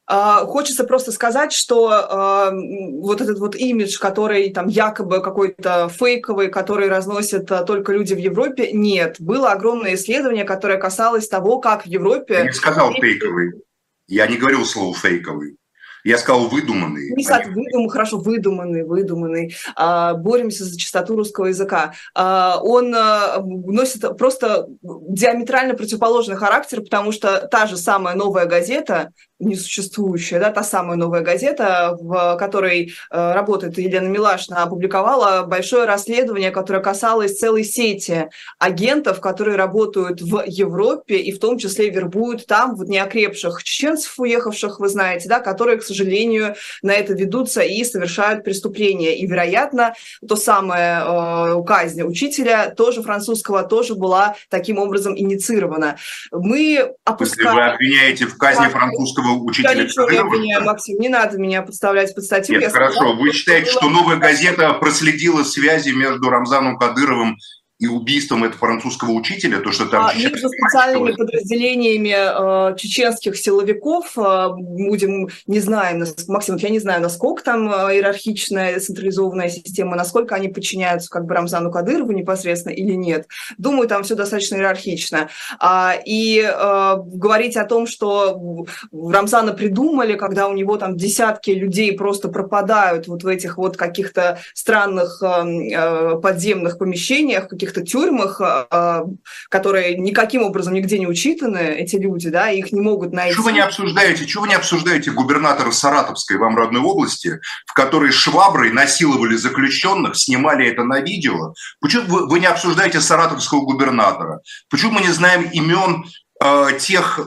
А, 0.09 0.45
хочется 0.47 0.85
просто 0.85 1.11
сказать, 1.11 1.53
что 1.53 1.91
э, 1.91 3.01
вот 3.01 3.21
этот 3.21 3.41
вот 3.41 3.57
имидж, 3.57 3.99
который 3.99 4.51
там 4.51 4.69
якобы 4.69 5.21
какой-то 5.21 5.89
фейковый, 5.89 6.49
который 6.49 6.89
разносят 6.89 7.51
а, 7.51 7.65
только 7.65 7.93
люди 7.93 8.15
в 8.15 8.19
Европе, 8.19 8.71
нет. 8.73 9.17
Было 9.19 9.51
огромное 9.51 9.95
исследование, 9.95 10.45
которое 10.45 10.79
касалось 10.79 11.29
того, 11.29 11.59
как 11.59 11.85
в 11.85 11.87
Европе... 11.87 12.35
Я 12.35 12.45
не 12.45 12.53
сказал 12.53 12.93
фейковый. 12.93 13.55
Я 14.07 14.29
не 14.29 14.37
говорил 14.37 14.65
слово 14.65 14.95
фейковый. 14.95 15.57
Я 16.07 16.19
сказал 16.19 16.47
выдуманный. 16.47 17.11
Не 17.17 17.27
а 17.27 17.43
выдум, 17.49 17.89
хорошо, 17.89 18.19
выдуманный, 18.19 18.85
выдуманный. 18.85 19.57
А, 19.75 20.15
боремся 20.15 20.65
за 20.65 20.79
чистоту 20.79 21.17
русского 21.17 21.47
языка. 21.47 21.95
А, 22.15 22.61
он 22.63 22.95
а, 22.95 23.43
носит 23.43 24.17
просто 24.17 24.69
диаметрально 24.83 25.75
противоположный 25.75 26.37
характер, 26.37 26.81
потому 26.83 27.11
что 27.11 27.49
та 27.49 27.67
же 27.67 27.77
самая 27.77 28.15
новая 28.15 28.47
газета, 28.47 29.11
несуществующая, 29.39 30.39
да, 30.39 30.51
та 30.51 30.63
самая 30.63 30.97
новая 30.97 31.21
газета, 31.21 31.97
в 32.01 32.37
которой 32.39 32.95
э, 33.11 33.33
работает 33.33 33.77
Елена 33.77 34.09
Милашина, 34.09 34.63
опубликовала 34.63 35.45
большое 35.47 35.85
расследование, 35.85 36.51
которое 36.51 36.81
касалось 36.81 37.39
целой 37.39 37.65
сети 37.65 38.31
агентов, 38.59 39.21
которые 39.21 39.57
работают 39.57 40.23
в 40.23 40.43
Европе 40.47 41.17
и 41.19 41.33
в 41.33 41.39
том 41.39 41.59
числе 41.59 41.91
вербуют 41.91 42.47
там 42.47 42.77
вот 42.77 42.89
неокрепших 42.89 43.63
чеченцев, 43.63 44.19
уехавших, 44.19 44.81
вы 44.81 44.89
знаете, 44.89 45.29
да, 45.29 45.41
которые, 45.41 45.79
к 45.79 45.83
сожалению, 45.83 45.96
на 46.83 46.93
это 46.93 47.13
ведутся 47.15 47.63
и 47.63 47.85
совершают 47.85 48.45
преступления. 48.45 49.17
И, 49.19 49.27
вероятно, 49.27 49.95
то 50.27 50.37
самое 50.37 51.03
э, 51.03 51.65
казнь 51.67 52.03
учителя, 52.03 52.71
тоже 52.77 53.03
французского, 53.03 53.63
тоже 53.63 53.95
была 53.95 54.37
таким 54.49 54.79
образом 54.79 55.17
инициирована. 55.17 55.97
Мы 56.33 56.93
опускаем... 57.05 57.57
Если 57.57 57.61
вы 57.61 57.75
обвиняете 57.75 58.27
в 58.27 58.37
казни 58.37 58.67
французского 58.67 59.39
учителя 59.43 59.73
Я 59.73 59.85
ничего 59.85 60.11
не 60.11 60.19
обвиняю, 60.19 60.65
Максим, 60.65 60.99
не 60.99 61.09
надо 61.09 61.39
меня 61.39 61.63
подставлять 61.63 62.15
под 62.15 62.25
статью. 62.25 62.55
Нет, 62.57 62.65
Я 62.65 62.71
хорошо, 62.71 62.95
сказала, 62.95 63.17
вы 63.17 63.33
считаете, 63.33 63.71
что 63.71 63.89
новая 63.89 64.17
газета 64.17 64.73
проследила 64.75 65.43
связи 65.45 65.91
между 65.91 66.29
Рамзаном 66.29 66.79
Кадыровым 66.79 67.37
и 67.79 67.87
убийством 67.87 68.45
этого 68.45 68.59
французского 68.59 69.11
учителя, 69.11 69.61
то, 69.61 69.71
что 69.71 69.85
там... 69.87 70.07
А, 70.07 70.15
между 70.15 70.49
специальными 70.49 71.13
подразделениями 71.13 72.73
э, 72.73 72.77
чеченских 72.77 73.37
силовиков, 73.37 74.17
э, 74.17 74.49
будем, 74.57 75.29
не 75.47 75.61
знаем, 75.61 76.03
Максим, 76.29 76.57
я 76.57 76.71
не 76.71 76.79
знаю, 76.79 77.03
насколько 77.03 77.43
там 77.43 77.69
э, 77.71 77.97
иерархичная, 77.97 78.81
централизованная 78.81 79.51
система, 79.51 79.95
насколько 79.95 80.35
они 80.35 80.49
подчиняются 80.49 81.11
как 81.11 81.27
бы 81.27 81.35
Рамзану 81.35 81.71
Кадырову 81.71 82.13
непосредственно 82.13 82.73
или 82.73 82.93
нет. 82.93 83.27
Думаю, 83.59 83.89
там 83.89 84.05
все 84.05 84.15
достаточно 84.15 84.57
иерархично. 84.57 85.29
А, 85.59 85.95
и 86.03 86.41
э, 86.41 86.97
говорить 86.97 87.59
о 87.59 87.67
том, 87.67 87.87
что 87.87 88.65
Рамзана 88.91 89.53
придумали, 89.53 90.15
когда 90.15 90.49
у 90.49 90.55
него 90.55 90.79
там 90.79 90.97
десятки 90.97 91.51
людей 91.51 91.93
просто 91.93 92.29
пропадают 92.29 93.07
вот 93.07 93.23
в 93.23 93.27
этих 93.27 93.59
вот 93.59 93.77
каких-то 93.77 94.39
странных 94.55 95.23
э, 95.23 95.27
э 95.75 96.21
подземных 96.23 96.79
помещениях, 96.79 97.49
каких 97.49 97.66
каких-то 97.67 97.83
тюрьмах, 97.83 98.41
а, 98.41 98.67
а, 98.71 99.05
которые 99.49 99.97
никаким 99.97 100.43
образом 100.43 100.75
нигде 100.75 100.99
не 100.99 101.07
учитаны, 101.07 101.59
эти 101.59 101.97
люди, 101.97 102.31
да, 102.31 102.51
их 102.51 102.73
не 102.73 102.81
могут 102.81 103.13
найти. 103.13 103.35
Чего 103.35 103.45
вы 103.45 103.53
не 103.53 103.61
обсуждаете, 103.61 104.27
чего 104.27 104.43
вы 104.43 104.49
не 104.49 104.55
обсуждаете 104.55 105.11
губернатора 105.11 105.71
Саратовской, 105.71 106.39
вам 106.39 106.57
родной 106.57 106.83
области, 106.83 107.41
в 107.67 107.73
которой 107.73 108.13
шваброй 108.13 108.73
насиловали 108.73 109.37
заключенных, 109.37 110.17
снимали 110.17 110.67
это 110.69 110.85
на 110.85 111.01
видео? 111.01 111.55
Почему 111.81 112.05
вы, 112.07 112.29
вы 112.29 112.41
не 112.41 112.47
обсуждаете 112.47 113.01
саратовского 113.01 113.61
губернатора? 113.61 114.41
Почему 114.71 114.93
мы 114.93 115.01
не 115.01 115.13
знаем 115.13 115.43
имен 115.51 116.05
э, 116.43 116.79
тех 116.79 117.19
э, 117.19 117.25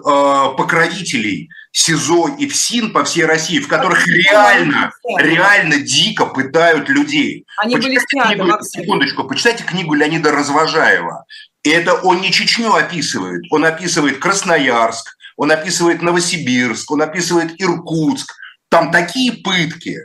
покровителей, 0.58 1.50
СИЗО 1.72 2.36
и 2.40 2.48
ФСИН 2.48 2.92
по 2.92 3.04
всей 3.04 3.26
России, 3.26 3.60
в 3.60 3.68
которых 3.68 4.08
реально, 4.08 4.92
реально 5.18 5.80
дико 5.80 6.26
пытают 6.26 6.90
людей. 6.90 7.46
Они 7.58 7.76
почитайте 7.76 8.00
были 8.00 8.06
сняты, 8.10 8.36
книгу, 8.36 8.64
Секундочку, 8.64 9.24
почитайте 9.26 9.64
книгу 9.64 9.94
Леонида 9.94 10.32
Развожаева. 10.32 11.26
И 11.64 11.70
это 11.70 11.94
он 11.94 12.22
не 12.22 12.32
Чечню 12.32 12.74
описывает, 12.74 13.44
он 13.52 13.66
описывает 13.66 14.20
Красноярск, 14.20 15.16
он 15.36 15.52
описывает 15.52 16.02
Новосибирск, 16.02 16.90
он 16.92 17.02
описывает 17.02 17.62
Иркутск. 17.62 18.34
Там 18.70 18.92
такие 18.92 19.34
пытки, 19.34 19.98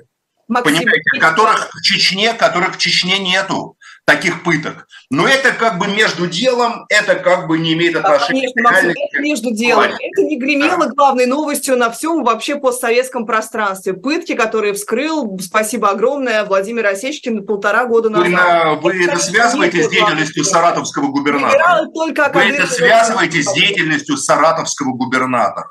Максим, 0.49 0.77
понимаете, 0.77 1.21
которых 1.21 1.71
в 1.73 1.81
Чечне, 1.83 2.35
которых 2.35 2.77
в 2.77 2.79
Чечне 2.79 3.19
нету. 3.19 3.74
Таких 4.05 4.43
пыток. 4.43 4.87
Но 5.11 5.27
это 5.27 5.53
как 5.53 5.79
бы 5.79 5.87
между 5.87 6.27
делом, 6.27 6.85
это 6.89 7.15
как 7.15 7.47
бы 7.47 7.59
не 7.59 7.73
имеет 7.73 7.97
отношения 7.97 8.53
да, 8.55 8.63
конечно, 8.63 8.63
Максим, 8.63 9.03
это 9.03 9.23
между 9.23 9.51
делом. 9.53 9.85
Это 9.85 10.23
не 10.23 10.39
гремело 10.39 10.87
да. 10.87 10.93
главной 10.95 11.27
новостью 11.27 11.77
на 11.77 11.91
всем 11.91 12.23
вообще 12.23 12.57
постсоветском 12.57 13.25
пространстве. 13.25 13.95
Пытки, 13.95 14.35
которые 14.35 14.75
вскрыл, 14.75 15.39
спасибо 15.41 15.91
огромное, 15.91 16.45
Владимир 16.45 16.87
Осечкин 16.87 17.47
полтора 17.47 17.87
года 17.87 18.11
назад. 18.11 18.27
Вы, 18.27 18.33
на, 18.33 18.75
вы 18.75 19.05
это 19.05 19.19
связываете 19.19 19.83
с 19.83 19.89
деятельностью 19.89 20.45
саратовского 20.45 21.09
губернатора? 21.09 21.87
Только 21.95 22.31
вы 22.35 22.43
это 22.43 22.67
связываете 22.67 23.43
с 23.43 23.53
деятельностью 23.55 24.17
саратовского 24.17 24.93
губернатора? 24.93 25.69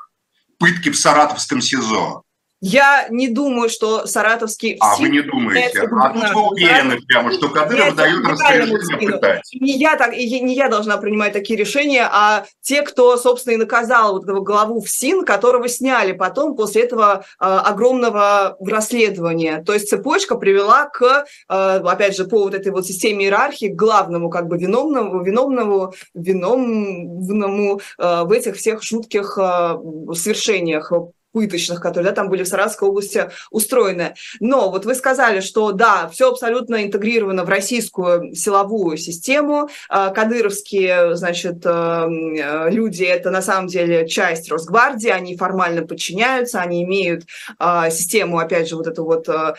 Пытки 0.58 0.90
в 0.90 0.98
саратовском 0.98 1.60
СИЗО. 1.60 2.23
Я 2.66 3.08
не 3.10 3.28
думаю, 3.28 3.68
что 3.68 4.06
саратовский... 4.06 4.78
А 4.80 4.96
вы 4.96 5.10
не 5.10 5.20
думаете? 5.20 5.82
А 5.82 6.12
вы 6.32 6.48
уверены 6.48 6.96
прямо, 7.06 7.30
что 7.30 7.50
Кадыров 7.50 7.94
дает 7.94 8.26
распоряжение 8.26 9.10
пытать? 9.10 9.42
Не 9.60 9.76
я, 9.76 9.96
так, 9.96 10.12
не 10.16 10.54
я 10.54 10.70
должна 10.70 10.96
принимать 10.96 11.34
такие 11.34 11.58
решения, 11.58 12.08
а 12.10 12.46
те, 12.62 12.80
кто, 12.80 13.18
собственно, 13.18 13.52
и 13.52 13.58
наказал 13.58 14.14
вот 14.14 14.22
этого 14.24 14.40
главу 14.40 14.80
ФСИН, 14.80 15.26
которого 15.26 15.68
сняли 15.68 16.12
потом 16.12 16.56
после 16.56 16.84
этого 16.84 17.26
э, 17.38 17.44
огромного 17.44 18.56
расследования. 18.58 19.62
То 19.62 19.74
есть 19.74 19.90
цепочка 19.90 20.36
привела 20.36 20.86
к, 20.86 21.26
э, 21.50 21.54
опять 21.54 22.16
же, 22.16 22.24
по 22.24 22.44
вот 22.44 22.54
этой 22.54 22.72
вот 22.72 22.86
системе 22.86 23.26
иерархии, 23.26 23.66
к 23.66 23.76
главному 23.76 24.30
как 24.30 24.48
бы 24.48 24.56
виновному, 24.56 25.22
виновному, 25.22 25.92
виновному 26.14 27.80
э, 27.98 28.22
в 28.22 28.32
этих 28.32 28.56
всех 28.56 28.82
жутких 28.82 29.36
э, 29.38 29.76
свершениях 30.14 30.92
пыточных, 31.34 31.80
которые 31.80 32.10
да, 32.10 32.14
там 32.14 32.30
были 32.30 32.44
в 32.44 32.48
Саратовской 32.48 32.88
области 32.88 33.28
устроены. 33.50 34.14
Но 34.38 34.70
вот 34.70 34.86
вы 34.86 34.94
сказали, 34.94 35.40
что 35.40 35.72
да, 35.72 36.08
все 36.08 36.30
абсолютно 36.30 36.84
интегрировано 36.84 37.44
в 37.44 37.48
российскую 37.48 38.34
силовую 38.34 38.96
систему. 38.96 39.68
А, 39.88 40.10
кадыровские, 40.10 41.16
значит, 41.16 41.66
э, 41.66 41.70
э, 41.70 42.70
люди– 42.70 43.02
это 43.04 43.30
на 43.30 43.42
самом 43.42 43.66
деле 43.66 44.06
часть 44.08 44.50
Росгвардии, 44.50 45.10
они 45.10 45.36
формально 45.36 45.82
подчиняются, 45.82 46.60
они 46.60 46.84
имеют 46.84 47.24
а, 47.58 47.90
систему, 47.90 48.38
опять 48.38 48.68
же, 48.68 48.76
вот 48.76 48.86
эту 48.86 49.04
вот 49.04 49.28
э, 49.28 49.54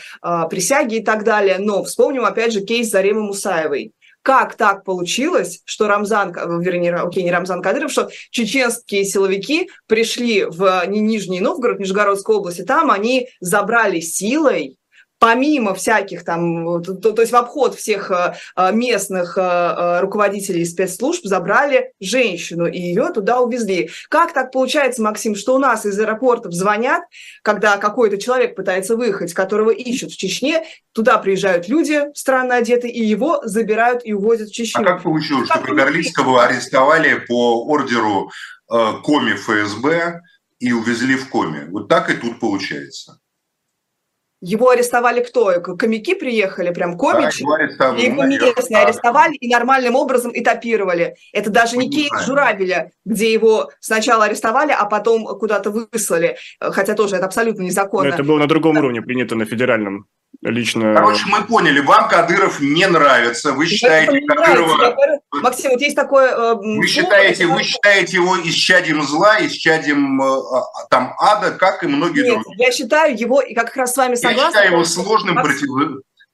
присяги 0.49 0.95
и 0.95 1.03
так 1.03 1.25
далее. 1.25 1.57
Но 1.59 1.83
вспомним, 1.83 2.23
опять 2.23 2.53
же, 2.53 2.61
кейс 2.61 2.89
Заремы 2.89 3.23
Мусаевой 3.23 3.91
как 4.25 4.55
так 4.55 4.83
получилось, 4.83 5.61
что 5.65 5.87
Рамзан, 5.87 6.33
вернее, 6.59 6.95
окей, 6.95 7.21
не 7.21 7.31
Рамзан 7.31 7.61
Кадыров, 7.61 7.91
что 7.91 8.09
чеченские 8.31 9.05
силовики 9.05 9.69
пришли 9.85 10.45
в 10.45 10.83
Нижний 10.87 11.41
Новгород, 11.41 11.79
Нижегородской 11.79 12.35
области, 12.35 12.63
там 12.63 12.89
они 12.89 13.29
забрали 13.39 13.99
силой 13.99 14.79
помимо 15.19 15.73
всяких 15.73 16.23
там, 16.23 16.83
то, 16.83 17.11
то 17.11 17.21
есть 17.21 17.31
в 17.31 17.35
обход 17.35 17.75
всех 17.75 18.11
э, 18.11 18.35
э, 18.55 18.71
местных 18.73 19.37
э, 19.37 19.99
руководителей 20.01 20.65
спецслужб 20.65 21.25
забрали 21.25 21.93
женщину, 21.99 22.67
и 22.67 22.79
ее 22.79 23.11
туда 23.13 23.39
увезли. 23.39 23.89
Как 24.09 24.33
так 24.33 24.51
получается, 24.51 25.01
Максим, 25.01 25.35
что 25.35 25.55
у 25.55 25.57
нас 25.57 25.85
из 25.85 25.99
аэропортов 25.99 26.53
звонят, 26.53 27.03
когда 27.41 27.77
какой-то 27.77 28.17
человек 28.17 28.55
пытается 28.55 28.95
выехать, 28.95 29.33
которого 29.33 29.71
ищут 29.71 30.11
в 30.11 30.17
Чечне, 30.17 30.65
туда 30.91 31.17
приезжают 31.17 31.67
люди 31.67 32.03
странно 32.13 32.57
одетые, 32.57 32.93
и 32.93 33.03
его 33.03 33.41
забирают 33.43 34.01
и 34.03 34.13
увозят 34.13 34.49
в 34.49 34.53
Чечню. 34.53 34.81
А 34.81 34.85
как 34.85 35.03
получилось, 35.03 35.47
как 35.47 35.65
что 35.65 35.67
Кагарлицкого 35.67 36.43
арестовали 36.43 37.25
по 37.27 37.65
ордеру 37.65 38.31
Коми 38.67 39.33
ФСБ 39.33 40.21
и 40.59 40.71
увезли 40.71 41.15
в 41.15 41.29
Коми? 41.29 41.67
Вот 41.69 41.87
так 41.87 42.09
и 42.09 42.15
тут 42.15 42.39
получается. 42.39 43.19
Его 44.45 44.69
арестовали 44.69 45.23
кто? 45.23 45.59
Комики 45.59 46.13
приехали, 46.13 46.71
прям 46.71 46.99
комичи? 46.99 47.43
Да, 47.43 47.55
арестовали, 47.55 48.01
его 48.05 48.23
местные 48.25 48.83
арестовали 48.83 49.33
и 49.33 49.49
нормальным 49.51 49.95
образом 49.95 50.31
этапировали. 50.35 51.15
Это 51.33 51.49
даже 51.49 51.77
не 51.77 51.89
кейс 51.89 52.11
Журавеля, 52.27 52.91
где 53.05 53.33
его 53.33 53.71
сначала 53.79 54.25
арестовали, 54.25 54.71
а 54.71 54.85
потом 54.85 55.25
куда-то 55.25 55.71
выслали. 55.71 56.37
Хотя 56.59 56.93
тоже 56.93 57.15
это 57.15 57.25
абсолютно 57.25 57.63
незаконно. 57.63 58.09
Но 58.09 58.13
это 58.13 58.23
было 58.23 58.37
на 58.37 58.47
другом 58.47 58.77
уровне 58.77 59.01
принято, 59.01 59.35
на 59.35 59.45
федеральном 59.45 60.05
лично... 60.41 60.93
Короче, 60.93 61.25
мы 61.27 61.43
поняли, 61.43 61.79
вам 61.79 62.07
Кадыров 62.07 62.59
не 62.59 62.87
нравится, 62.87 63.53
вы 63.53 63.65
считаете 63.67 64.21
Кадырова... 64.21 64.77
Нравится. 64.77 65.19
Максим, 65.31 65.71
вот 65.71 65.81
есть 65.81 65.95
такое... 65.95 66.31
Э, 66.31 66.55
вы 66.55 66.87
считаете, 66.87 67.47
вы 67.47 67.63
считаете 67.63 68.17
его 68.17 68.37
исчадием 68.41 69.03
зла, 69.03 69.37
исчадием 69.45 70.21
э, 70.21 70.25
а, 70.25 70.63
там 70.89 71.13
ада, 71.19 71.51
как 71.51 71.83
и 71.83 71.87
многие 71.87 72.23
Нет, 72.23 72.41
другие? 72.43 72.65
я 72.67 72.71
считаю 72.71 73.17
его, 73.17 73.41
и 73.41 73.53
как 73.53 73.75
раз 73.75 73.93
с 73.93 73.97
вами 73.97 74.15
согласна... 74.15 74.41
Я 74.41 74.47
считаю 74.47 74.71
его 74.71 74.83
сложным, 74.83 75.35
против 75.35 75.67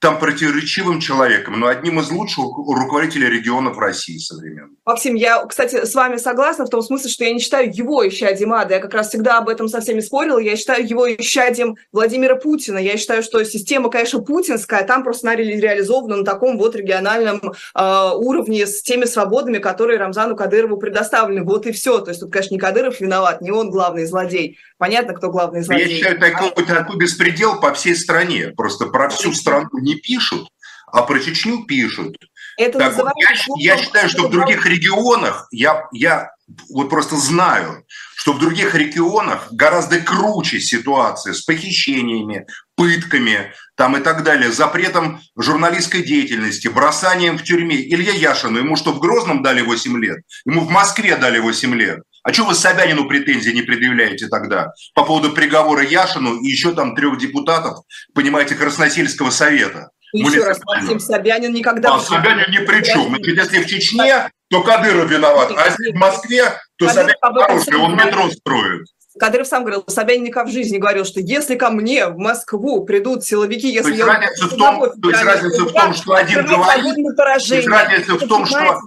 там 0.02 0.18
противоречивым 0.18 0.98
человеком, 0.98 1.60
но 1.60 1.68
одним 1.68 2.00
из 2.00 2.10
лучших 2.10 2.44
руководителей 2.44 3.28
регионов 3.28 3.78
России 3.78 4.18
современных. 4.18 4.72
Максим, 4.84 5.14
я, 5.14 5.44
кстати, 5.46 5.84
с 5.84 5.94
вами 5.94 6.16
согласна 6.16 6.66
в 6.66 6.70
том 6.70 6.82
смысле, 6.82 7.08
что 7.08 7.22
я 7.22 7.32
не 7.32 7.38
считаю 7.38 7.70
его 7.72 8.06
исчадием 8.08 8.52
ада. 8.52 8.74
Я 8.74 8.80
как 8.80 8.92
раз 8.94 9.10
всегда 9.10 9.38
об 9.38 9.48
этом 9.48 9.68
со 9.68 9.80
всеми 9.80 10.00
спорила. 10.00 10.38
Я 10.38 10.56
считаю 10.56 10.84
его 10.84 11.08
исчадием 11.14 11.76
Владимира 11.92 12.34
Путина. 12.34 12.78
Я 12.78 12.96
считаю, 12.96 13.22
что 13.22 13.44
система, 13.44 13.90
конечно, 13.90 14.18
путинская, 14.18 14.82
там 14.82 15.04
просто 15.04 15.28
она 15.28 15.36
реализована 15.36 16.16
на 16.16 16.24
таком 16.24 16.58
вот 16.58 16.74
региональном 16.74 17.40
э, 17.40 18.10
уровне 18.16 18.66
с 18.66 18.82
теми 18.82 19.04
свободами, 19.04 19.58
которые 19.58 20.00
Рамзану 20.00 20.34
Кадырову 20.34 20.78
предоставлены. 20.78 21.44
Вот 21.44 21.64
и 21.66 21.70
все. 21.70 22.00
То 22.00 22.10
есть 22.10 22.18
тут, 22.18 22.32
конечно, 22.32 22.54
не 22.54 22.58
Кадыров 22.58 23.00
виноват, 23.00 23.40
не 23.40 23.52
он 23.52 23.70
главный 23.70 24.04
злодей. 24.06 24.58
Понятно, 24.78 25.14
кто 25.14 25.30
главный 25.30 25.62
злодей. 25.62 25.86
Я 25.86 25.94
считаю, 25.94 26.18
такой, 26.18 26.66
такой 26.66 26.98
беспредел 26.98 27.60
по 27.60 27.72
всей 27.72 27.94
стране. 27.94 28.48
Просто 28.56 28.86
про 28.86 29.08
всю 29.10 29.32
страну 29.32 29.68
не 29.74 29.91
пишут, 29.96 30.48
а 30.86 31.02
про 31.02 31.18
Чечню 31.20 31.64
пишут. 31.64 32.16
Это 32.58 32.78
так, 32.78 32.94
я, 32.96 33.74
я 33.74 33.76
считаю, 33.78 34.08
что 34.08 34.28
в 34.28 34.30
других 34.30 34.66
регионах, 34.66 35.48
я, 35.50 35.88
я 35.92 36.30
вот 36.68 36.90
просто 36.90 37.16
знаю, 37.16 37.84
что 38.14 38.34
в 38.34 38.38
других 38.38 38.74
регионах 38.74 39.52
гораздо 39.52 40.00
круче 40.00 40.60
ситуация 40.60 41.32
с 41.32 41.42
похищениями, 41.42 42.46
пытками 42.76 43.52
там 43.74 43.96
и 43.96 44.00
так 44.00 44.22
далее, 44.22 44.52
запретом 44.52 45.20
журналистской 45.36 46.02
деятельности, 46.02 46.68
бросанием 46.68 47.38
в 47.38 47.42
тюрьме. 47.42 47.76
Илья 47.76 48.12
Яшину, 48.12 48.58
ему 48.58 48.76
что, 48.76 48.92
в 48.92 49.00
Грозном 49.00 49.42
дали 49.42 49.62
8 49.62 49.98
лет? 49.98 50.18
Ему 50.44 50.60
в 50.60 50.70
Москве 50.70 51.16
дали 51.16 51.38
8 51.38 51.74
лет. 51.74 52.02
А 52.24 52.32
что 52.32 52.44
вы 52.44 52.54
Собянину 52.54 53.08
претензии 53.08 53.50
не 53.50 53.62
предъявляете 53.62 54.28
тогда 54.28 54.72
по 54.94 55.04
поводу 55.04 55.32
приговора 55.32 55.82
Яшину 55.82 56.40
и 56.40 56.46
еще 56.48 56.72
там 56.72 56.94
трех 56.94 57.18
депутатов, 57.18 57.78
понимаете, 58.14 58.54
Красносельского 58.54 59.30
совета? 59.30 59.90
Еще 60.12 60.44
раз, 60.44 60.60
Максим 60.64 61.00
Собянин 61.00 61.52
никогда... 61.52 61.94
А 61.94 61.98
Собянин 61.98 62.50
ни 62.50 62.64
при 62.64 62.84
чем. 62.84 63.08
Значит, 63.08 63.36
если 63.36 63.62
в 63.62 63.66
Чечне, 63.66 64.30
то 64.50 64.62
Кадыров 64.62 65.10
виноват, 65.10 65.52
а 65.56 65.64
если 65.64 65.92
в 65.92 65.96
Москве, 65.96 66.52
то 66.76 66.88
Собянин 66.88 67.14
хороший, 67.20 67.76
он 67.76 67.96
метро 67.96 68.30
строит. 68.30 68.86
Кадыров 69.18 69.46
сам 69.46 69.62
говорил, 69.62 69.84
Собянин 69.88 70.24
никак 70.24 70.46
в 70.46 70.50
жизни 70.50 70.78
говорил, 70.78 71.04
что 71.04 71.20
если 71.20 71.56
ко 71.56 71.70
мне 71.70 72.06
в 72.06 72.18
Москву 72.18 72.84
придут 72.84 73.24
силовики, 73.24 73.68
если 73.68 73.82
то 73.82 73.88
есть 73.88 73.98
я... 73.98 74.06
Разница 74.06 74.46
в 74.46 74.56
том, 74.56 74.92
то 75.00 75.10
есть 75.10 75.22
разница 75.22 75.64
в 75.64 75.72
том, 75.72 75.94
что 75.94 76.14
один 76.14 76.46
говорит, 76.46 77.16
то 77.16 77.28
есть 77.34 77.66
разница 77.66 78.14
в 78.14 78.26
том, 78.26 78.46
что... 78.46 78.80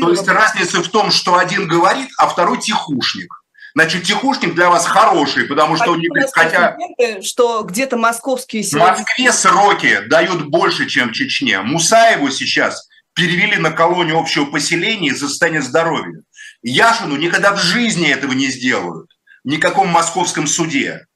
То 0.00 0.10
есть 0.10 0.28
разница 0.28 0.82
в 0.82 0.88
том, 0.88 1.10
что 1.10 1.36
один 1.36 1.68
говорит, 1.68 2.08
а 2.18 2.28
второй 2.28 2.58
тихушник. 2.58 3.32
Значит, 3.74 4.04
тихушник 4.04 4.54
для 4.54 4.70
вас 4.70 4.86
хороший, 4.86 5.44
потому 5.44 5.76
что 5.76 5.92
у 5.92 5.96
них, 5.96 6.10
хотя... 6.32 6.76
Что 7.20 7.62
где-то 7.62 7.98
московские 7.98 8.62
силовики... 8.62 8.94
В 8.94 8.98
Москве 9.00 9.32
сроки 9.32 10.00
дают 10.08 10.46
больше, 10.46 10.86
чем 10.86 11.10
в 11.10 11.12
Чечне. 11.12 11.60
Мусаеву 11.60 12.30
сейчас 12.30 12.88
перевели 13.12 13.58
на 13.58 13.72
колонию 13.72 14.18
общего 14.18 14.46
поселения 14.46 15.10
из-за 15.10 15.28
состояния 15.28 15.60
здоровья. 15.60 16.22
Яшину 16.62 17.16
никогда 17.16 17.52
в 17.52 17.58
жизни 17.58 18.08
этого 18.08 18.32
не 18.32 18.46
сделают 18.46 19.10
никаком 19.46 19.88
московском 19.88 20.46
суде. 20.46 21.06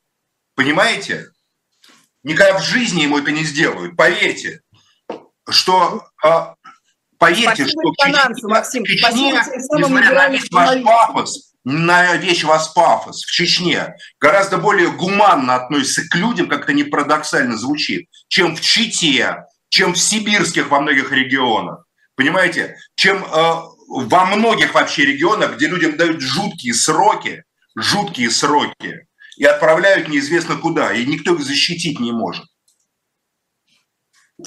Понимаете? 0.54 1.26
Никогда 2.22 2.58
в 2.58 2.62
жизни 2.62 3.02
ему 3.02 3.18
это 3.18 3.32
не 3.32 3.44
сделают. 3.44 3.96
Поверьте, 3.96 4.60
что 5.48 6.06
а, 6.22 6.54
поверьте, 7.18 7.66
Спасибо 7.66 7.80
что 7.82 7.90
в 7.90 7.96
Чечне, 7.96 8.48
Максим. 8.48 8.84
Чечне 8.84 9.32
несмотря 9.32 10.14
на 10.14 10.28
весь 10.28 10.50
ваш 10.50 10.82
пафос, 10.82 11.52
на 11.64 12.16
весь 12.16 12.44
ваш 12.44 12.72
пафос 12.74 13.24
в 13.24 13.30
Чечне 13.30 13.94
гораздо 14.20 14.58
более 14.58 14.90
гуманно 14.92 15.56
относится 15.56 16.08
к 16.08 16.14
людям, 16.14 16.48
как 16.48 16.64
это 16.64 16.72
не 16.72 16.84
парадоксально 16.84 17.56
звучит, 17.56 18.08
чем 18.28 18.54
в 18.54 18.60
Чите, 18.60 19.44
чем 19.70 19.94
в 19.94 19.98
сибирских 19.98 20.68
во 20.68 20.80
многих 20.80 21.10
регионах. 21.10 21.86
Понимаете? 22.16 22.76
Чем 22.96 23.24
э, 23.24 23.54
во 23.88 24.24
многих 24.26 24.74
вообще 24.74 25.06
регионах, 25.06 25.56
где 25.56 25.68
людям 25.68 25.96
дают 25.96 26.20
жуткие 26.20 26.74
сроки, 26.74 27.44
жуткие 27.80 28.30
сроки 28.30 29.06
и 29.36 29.44
отправляют 29.44 30.08
неизвестно 30.08 30.56
куда, 30.56 30.92
и 30.92 31.04
никто 31.06 31.34
их 31.34 31.40
защитить 31.40 32.00
не 32.00 32.12
может. 32.12 32.44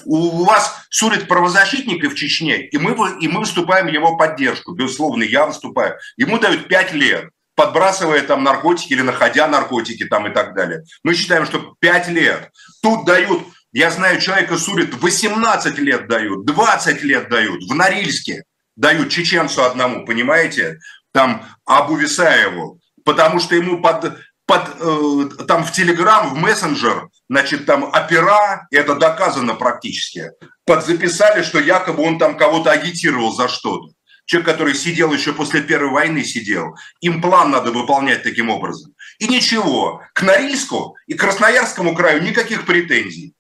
У 0.06 0.44
вас 0.44 0.86
судят 0.90 1.28
правозащитника 1.28 2.10
в 2.10 2.16
Чечне, 2.16 2.68
и 2.68 2.78
мы, 2.78 2.96
и 3.20 3.28
мы 3.28 3.42
выступаем 3.42 3.88
его 3.88 4.18
поддержку. 4.18 4.74
Безусловно, 4.74 5.24
я 5.24 5.46
выступаю. 5.46 5.98
Ему 6.18 6.40
дают 6.40 6.68
пять 6.68 6.94
лет, 6.94 7.30
подбрасывая 7.56 8.22
там 8.24 8.44
наркотики 8.44 8.94
или 8.94 9.02
находя 9.02 9.48
наркотики 9.48 10.06
там 10.06 10.28
и 10.28 10.34
так 10.34 10.56
далее. 10.56 10.84
Мы 11.04 11.14
считаем, 11.14 11.46
что 11.46 11.76
пять 11.80 12.08
лет. 12.08 12.52
Тут 12.82 13.06
дают 13.06 13.44
Я 13.76 13.90
знаю, 13.90 14.22
человека 14.22 14.58
судят 14.58 14.94
18 14.94 15.80
лет 15.80 16.08
дают, 16.08 16.46
20 16.46 17.02
лет 17.04 17.28
дают. 17.28 17.64
В 17.64 17.74
Норильске 17.74 18.44
дают 18.76 19.10
чеченцу 19.10 19.64
одному, 19.64 20.06
понимаете? 20.06 20.80
Там 21.12 21.44
Абу 21.66 21.96
Висаеву. 21.96 22.80
Потому 23.04 23.40
что 23.40 23.56
ему 23.56 23.82
под, 23.82 24.18
под, 24.46 24.70
э, 24.80 25.44
там 25.48 25.64
в 25.64 25.72
Телеграм, 25.72 26.30
в 26.30 26.38
мессенджер, 26.38 27.10
значит, 27.30 27.66
там 27.66 27.84
опера, 27.84 28.68
это 28.72 28.96
доказано 28.96 29.56
практически, 29.56 30.32
подзаписали, 30.66 31.44
что 31.44 31.60
якобы 31.60 32.04
он 32.04 32.18
там 32.18 32.38
кого-то 32.38 32.72
агитировал 32.72 33.34
за 33.34 33.48
что-то. 33.48 33.94
Человек, 34.26 34.50
который 34.50 34.74
сидел 34.74 35.12
еще 35.12 35.34
после 35.34 35.62
Первой 35.62 35.92
войны, 35.92 36.24
сидел. 36.24 36.76
Им 37.02 37.22
план 37.22 37.52
надо 37.52 37.72
выполнять 37.72 38.24
таким 38.24 38.50
образом. 38.50 38.94
И 39.20 39.28
ничего, 39.28 40.02
к 40.14 40.22
Норильску 40.22 40.96
и 41.08 41.14
Красноярскому 41.14 41.94
краю 41.94 42.24
никаких 42.24 42.66
претензий. 42.66 43.34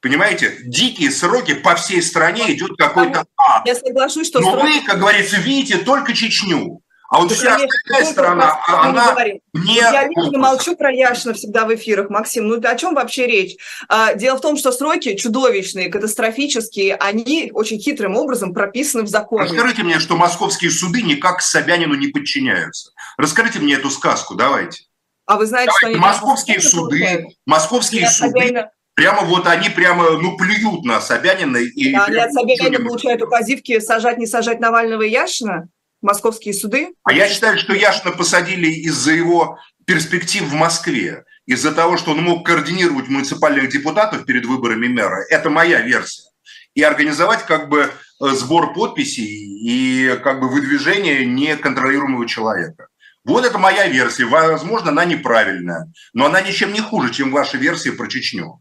Понимаете, 0.00 0.56
дикие 0.64 1.10
сроки 1.10 1.54
по 1.54 1.74
всей 1.74 2.02
стране 2.02 2.52
идет 2.54 2.76
какой-то 2.76 3.26
ад. 3.36 3.66
Я 3.66 3.74
соглашусь, 3.74 4.26
что... 4.26 4.40
Но 4.40 4.58
вы, 4.58 4.80
как 4.80 4.98
говорится, 4.98 5.36
видите 5.36 5.78
только 5.78 6.14
Чечню. 6.14 6.80
А 7.10 7.18
вот 7.18 7.32
вся 7.32 7.56
остальная 7.56 8.04
сторона, 8.04 8.60
она 8.68 9.16
не... 9.52 9.74
Я 9.74 10.06
лично 10.06 10.38
молчу 10.38 10.76
про 10.76 10.92
Яшина 10.92 11.34
всегда 11.34 11.66
в 11.66 11.74
эфирах, 11.74 12.08
Максим. 12.08 12.46
Ну 12.46 12.60
о 12.62 12.76
чем 12.76 12.94
вообще 12.94 13.26
речь? 13.26 13.56
А, 13.88 14.14
дело 14.14 14.38
в 14.38 14.40
том, 14.40 14.56
что 14.56 14.70
сроки 14.70 15.16
чудовищные, 15.16 15.90
катастрофические, 15.90 16.94
они 16.94 17.50
очень 17.52 17.80
хитрым 17.80 18.16
образом 18.16 18.54
прописаны 18.54 19.02
в 19.02 19.08
законе. 19.08 19.50
Расскажите 19.50 19.82
мне, 19.82 19.98
что 19.98 20.16
московские 20.16 20.70
суды 20.70 21.02
никак 21.02 21.42
Собянину 21.42 21.96
не 21.96 22.06
подчиняются. 22.06 22.92
Расскажите 23.18 23.58
мне 23.58 23.74
эту 23.74 23.90
сказку, 23.90 24.36
давайте. 24.36 24.84
А 25.26 25.36
вы 25.36 25.46
знаете, 25.46 25.72
давайте. 25.72 25.78
что 25.78 25.86
они... 25.88 25.96
Московские 25.96 26.60
суды, 26.60 27.26
московские 27.44 28.02
Нет, 28.02 28.12
суды... 28.12 28.30
Собянина... 28.30 28.70
Прямо 28.94 29.22
вот 29.22 29.48
они 29.48 29.68
прямо, 29.68 30.10
ну, 30.10 30.36
плюют 30.36 30.84
на 30.84 31.00
Собянина. 31.00 31.56
И 31.56 31.92
да, 31.92 32.04
они 32.04 32.18
от 32.18 32.32
Собянина 32.32 32.78
получают 32.86 33.20
указивки 33.20 33.80
сажать, 33.80 34.18
не 34.18 34.26
сажать 34.26 34.60
Навального 34.60 35.02
и 35.02 35.10
Яшина? 35.10 35.68
Московские 36.02 36.54
суды. 36.54 36.92
А 37.04 37.12
я 37.12 37.28
считаю, 37.28 37.58
что 37.58 37.74
Яшина 37.74 38.12
посадили 38.12 38.68
из-за 38.68 39.12
его 39.12 39.58
перспектив 39.86 40.44
в 40.44 40.54
Москве, 40.54 41.24
из-за 41.46 41.72
того, 41.72 41.96
что 41.96 42.12
он 42.12 42.22
мог 42.22 42.46
координировать 42.46 43.08
муниципальных 43.08 43.70
депутатов 43.70 44.24
перед 44.24 44.46
выборами 44.46 44.88
мэра. 44.88 45.24
Это 45.30 45.50
моя 45.50 45.80
версия. 45.80 46.28
И 46.74 46.82
организовать 46.82 47.44
как 47.46 47.68
бы 47.68 47.90
э, 48.20 48.28
сбор 48.28 48.72
подписей 48.72 49.26
и 49.26 50.16
как 50.22 50.40
бы 50.40 50.48
выдвижение 50.48 51.26
неконтролируемого 51.26 52.28
человека. 52.28 52.86
Вот 53.24 53.44
это 53.44 53.58
моя 53.58 53.88
версия. 53.88 54.24
Возможно, 54.24 54.90
она 54.90 55.04
неправильная, 55.04 55.92
но 56.14 56.26
она 56.26 56.40
ничем 56.40 56.72
не 56.72 56.80
хуже, 56.80 57.12
чем 57.12 57.32
ваша 57.32 57.58
версия 57.58 57.92
про 57.92 58.06
Чечню. 58.06 58.60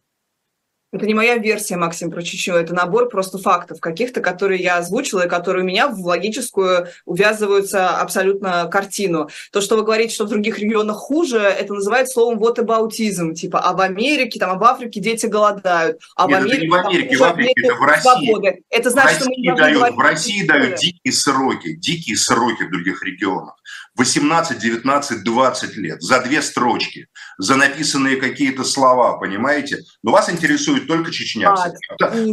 Это 0.91 1.05
не 1.05 1.13
моя 1.13 1.37
версия, 1.37 1.77
Максим, 1.77 2.09
про 2.09 2.21
Чечню, 2.21 2.55
это 2.55 2.73
набор 2.73 3.09
просто 3.09 3.37
фактов 3.37 3.79
каких-то, 3.79 4.21
которые 4.21 4.61
я 4.61 4.77
озвучила, 4.77 5.25
и 5.25 5.29
которые 5.29 5.63
у 5.63 5.67
меня 5.67 5.87
в 5.87 5.99
логическую 6.05 6.87
увязываются 7.05 7.89
абсолютно 7.89 8.67
картину. 8.67 9.29
То, 9.51 9.61
что 9.61 9.75
вы 9.75 9.83
говорите, 9.83 10.13
что 10.13 10.25
в 10.25 10.29
других 10.29 10.59
регионах 10.59 10.97
хуже, 10.97 11.39
это 11.39 11.73
называют 11.73 12.09
словом 12.09 12.39
вот 12.39 12.59
аутизм, 12.59 13.33
типа, 13.33 13.59
а 13.59 13.73
в 13.73 13.81
Америке, 13.81 14.39
там, 14.39 14.51
а 14.51 14.55
в 14.55 14.63
Африке 14.63 14.99
дети 14.99 15.25
голодают, 15.27 15.99
а 16.15 16.27
Нет, 16.27 16.39
в 16.39 16.43
Америке... 16.43 16.55
Это 16.55 16.63
не 16.63 16.69
в 16.69 16.73
Америке, 16.73 17.17
в 17.17 17.23
Африке, 17.23 17.53
это 17.55 17.75
в 17.75 17.83
России. 17.83 18.01
Свободы. 18.01 18.63
Это 18.69 18.89
значит, 18.89 19.21
в 19.21 19.27
России 19.27 19.43
что 19.43 19.51
мы 19.51 19.57
дают, 19.57 19.95
В 19.95 19.99
России 19.99 20.45
дают 20.45 20.75
дикие 20.75 21.13
сроки, 21.13 21.75
дикие 21.75 22.17
сроки 22.17 22.63
в 22.63 22.71
других 22.71 23.03
регионах. 23.03 23.55
18, 23.99 24.57
19, 24.57 25.23
20 25.23 25.75
лет 25.75 26.01
за 26.01 26.21
две 26.21 26.41
строчки, 26.41 27.07
за 27.37 27.57
написанные 27.57 28.15
какие-то 28.15 28.63
слова, 28.63 29.17
понимаете? 29.17 29.79
Но 30.03 30.11
вас 30.11 30.29
интересует 30.29 30.87
только 30.87 31.11
Чечня. 31.11 31.53
А, 31.53 31.69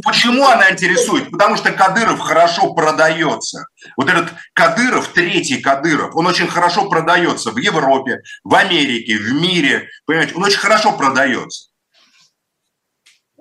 Почему 0.04 0.46
она 0.46 0.70
интересует? 0.70 1.28
Потому 1.32 1.56
что 1.56 1.72
Кадыров 1.72 2.20
хорошо 2.20 2.72
продается. 2.72 3.66
Вот 3.96 4.08
этот 4.08 4.32
Кадыров, 4.52 5.08
третий 5.08 5.60
Кадыров, 5.60 6.14
он 6.14 6.28
очень 6.28 6.46
хорошо 6.46 6.88
продается 6.88 7.50
в 7.50 7.56
Европе, 7.56 8.20
в 8.44 8.54
Америке, 8.54 9.16
в 9.16 9.32
мире. 9.32 9.88
Понимаете, 10.06 10.34
он 10.36 10.44
очень 10.44 10.60
хорошо 10.60 10.92
продается. 10.92 11.70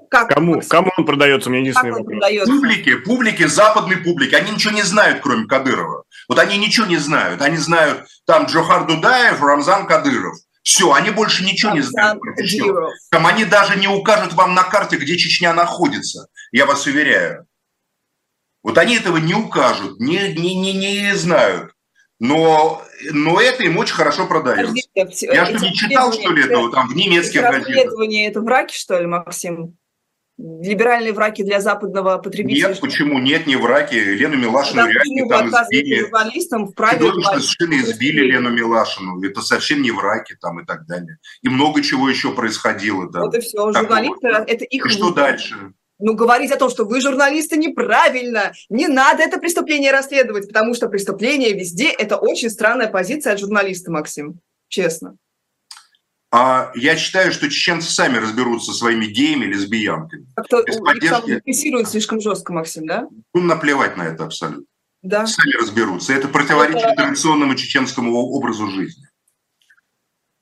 Как? 0.10 0.30
Кому? 0.30 0.62
Кому 0.68 0.92
он 0.98 1.06
продается? 1.06 1.50
Мне 1.50 1.60
единственный 1.60 1.92
как 1.92 2.00
вопрос. 2.00 2.20
Продается? 2.20 2.54
Публике, 2.54 2.96
публике, 2.98 3.48
западной 3.48 3.98
публике. 3.98 4.38
Они 4.38 4.52
ничего 4.52 4.74
не 4.74 4.84
знают, 4.84 5.20
кроме 5.22 5.46
Кадырова. 5.46 6.05
Вот 6.28 6.40
они 6.40 6.58
ничего 6.58 6.86
не 6.86 6.98
знают. 6.98 7.42
Они 7.42 7.58
знают 7.58 8.08
там 8.26 8.46
Джохар 8.46 8.86
Дудаев, 8.86 9.42
Рамзан 9.42 9.88
Кадыров. 9.88 10.36
Все, 10.64 10.92
они 10.94 11.12
больше 11.12 11.46
ничего 11.46 11.74
не 11.74 11.82
знают. 11.82 12.22
Там 13.12 13.28
они 13.28 13.46
даже 13.46 13.78
не 13.78 13.88
укажут 13.88 14.34
вам 14.34 14.56
на 14.56 14.64
карте, 14.64 14.98
где 14.98 15.16
Чечня 15.18 15.54
находится. 15.54 16.28
Я 16.52 16.66
вас 16.66 16.88
уверяю. 16.88 17.46
Вот 18.64 18.80
они 18.80 18.96
этого 18.96 19.18
не 19.18 19.36
укажут, 19.36 20.00
не, 20.00 20.34
не, 20.34 20.56
не, 20.56 20.74
не 20.74 21.16
знают. 21.16 21.72
Но, 22.20 22.82
но 23.12 23.40
это 23.40 23.64
им 23.64 23.78
очень 23.78 23.94
хорошо 23.94 24.26
продается. 24.26 24.74
Я 24.96 25.46
что, 25.46 25.60
не 25.60 25.74
читал, 25.76 26.12
что 26.12 26.32
ли, 26.32 26.46
этого 26.46 26.72
там 26.72 26.88
в 26.88 26.96
немецких 26.96 27.42
газетах? 27.42 27.94
Это 28.10 28.42
враки, 28.42 28.76
что 28.76 29.00
ли, 29.00 29.06
Максим? 29.06 29.78
Либеральные 30.38 31.14
враки 31.14 31.44
для 31.44 31.62
западного 31.62 32.18
потребителя? 32.18 32.70
Нет, 32.70 32.80
почему 32.80 33.20
нет, 33.20 33.48
не 33.48 33.56
враки. 33.56 33.96
Лену 33.96 34.38
Милашину 34.38 34.84
Тогда 34.84 34.92
реально 34.92 35.30
там 35.30 35.64
избили. 35.64 36.00
Журналистам 36.02 36.68
вправе 36.68 37.00
совершенно 37.00 37.82
избили 37.82 38.22
Лену 38.22 38.50
Милашину. 38.50 39.24
Это 39.24 39.42
совсем 39.42 39.82
не 39.82 39.92
враки 39.92 40.36
там 40.40 40.60
и 40.60 40.66
так 40.66 40.86
далее. 40.86 41.18
И 41.42 41.50
много 41.50 41.82
чего 41.82 42.10
еще 42.10 42.34
происходило. 42.34 43.10
Да. 43.10 43.22
Вот 43.22 43.36
и 43.36 43.40
все. 43.40 43.72
Журналисты, 43.72 44.28
это 44.28 44.66
их... 44.66 44.86
И 44.86 44.90
что 44.90 45.12
дальше? 45.12 45.74
Ну, 45.98 46.14
говорить 46.14 46.52
о 46.52 46.58
том, 46.58 46.70
что 46.70 46.84
вы 46.84 47.00
журналисты 47.00 47.56
неправильно, 47.56 48.52
не 48.70 48.88
надо 48.88 49.24
это 49.24 49.40
преступление 49.40 49.92
расследовать, 49.92 50.48
потому 50.48 50.74
что 50.74 50.90
преступление 50.90 51.54
везде– 51.54 51.90
это 51.98 52.18
очень 52.18 52.50
странная 52.50 52.88
позиция 52.88 53.32
от 53.32 53.40
журналиста, 53.40 53.92
Максим, 53.92 54.42
честно. 54.68 55.16
А 56.38 56.70
я 56.76 56.98
считаю, 56.98 57.32
что 57.32 57.50
чеченцы 57.50 57.90
сами 57.90 58.18
разберутся 58.18 58.74
со 58.74 58.80
своими 58.80 59.06
геями, 59.06 59.46
лесбиянками. 59.46 60.28
Как-то 60.36 60.64
поддержки... 60.84 61.90
слишком 61.90 62.20
жестко, 62.20 62.52
Максим, 62.52 62.86
да? 62.86 63.08
Ну, 63.34 63.42
наплевать 63.42 63.96
на 63.96 64.02
это 64.02 64.26
абсолютно. 64.26 64.66
Да. 65.02 65.26
Сами 65.28 65.54
разберутся. 65.54 66.12
Это 66.12 66.28
противоречит 66.28 66.82
это... 66.82 67.04
традиционному 67.04 67.56
чеченскому 67.56 68.18
образу 68.18 68.68
жизни. 68.68 69.06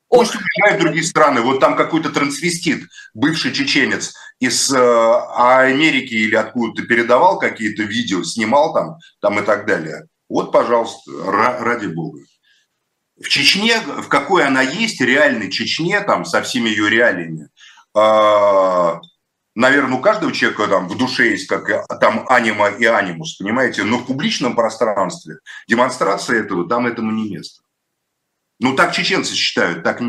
Пусть 0.09 0.33
уезжают 0.33 0.79
в 0.79 0.83
другие 0.83 1.03
страны. 1.03 1.41
Вот 1.41 1.59
там 1.59 1.75
какой-то 1.75 2.09
трансвестит, 2.09 2.87
бывший 3.13 3.51
чеченец 3.51 4.15
из 4.39 4.73
э, 4.73 5.15
Америки 5.35 6.15
или 6.15 6.33
откуда-то 6.33 6.87
передавал 6.87 7.37
какие-то 7.37 7.83
видео, 7.83 8.23
снимал 8.23 8.73
там, 8.73 8.97
там 9.21 9.39
и 9.39 9.45
так 9.45 9.67
далее. 9.67 10.07
Вот, 10.27 10.51
пожалуйста, 10.51 11.11
ради 11.23 11.85
бога 11.85 12.21
в 13.21 13.29
Чечне, 13.29 13.79
в 13.79 14.07
какой 14.07 14.45
она 14.45 14.61
есть, 14.61 15.01
реальной 15.01 15.51
Чечне, 15.51 16.01
там, 16.01 16.25
со 16.25 16.41
всеми 16.41 16.69
ее 16.69 16.89
реалиями, 16.89 17.49
э, 17.95 18.99
наверное, 19.55 19.97
у 19.97 20.01
каждого 20.01 20.31
человека 20.31 20.67
там 20.67 20.87
в 20.87 20.97
душе 20.97 21.29
есть 21.29 21.47
как 21.47 21.87
там 21.99 22.25
анима 22.27 22.69
и 22.69 22.85
анимус, 22.85 23.35
понимаете, 23.37 23.83
но 23.83 23.97
в 23.97 24.05
публичном 24.05 24.55
пространстве 24.55 25.37
демонстрация 25.67 26.39
этого, 26.39 26.67
там 26.67 26.87
этому 26.87 27.11
не 27.11 27.29
место. 27.29 27.61
Ну, 28.59 28.75
так 28.75 28.93
чеченцы 28.93 29.35
считают, 29.35 29.83
так 29.83 30.01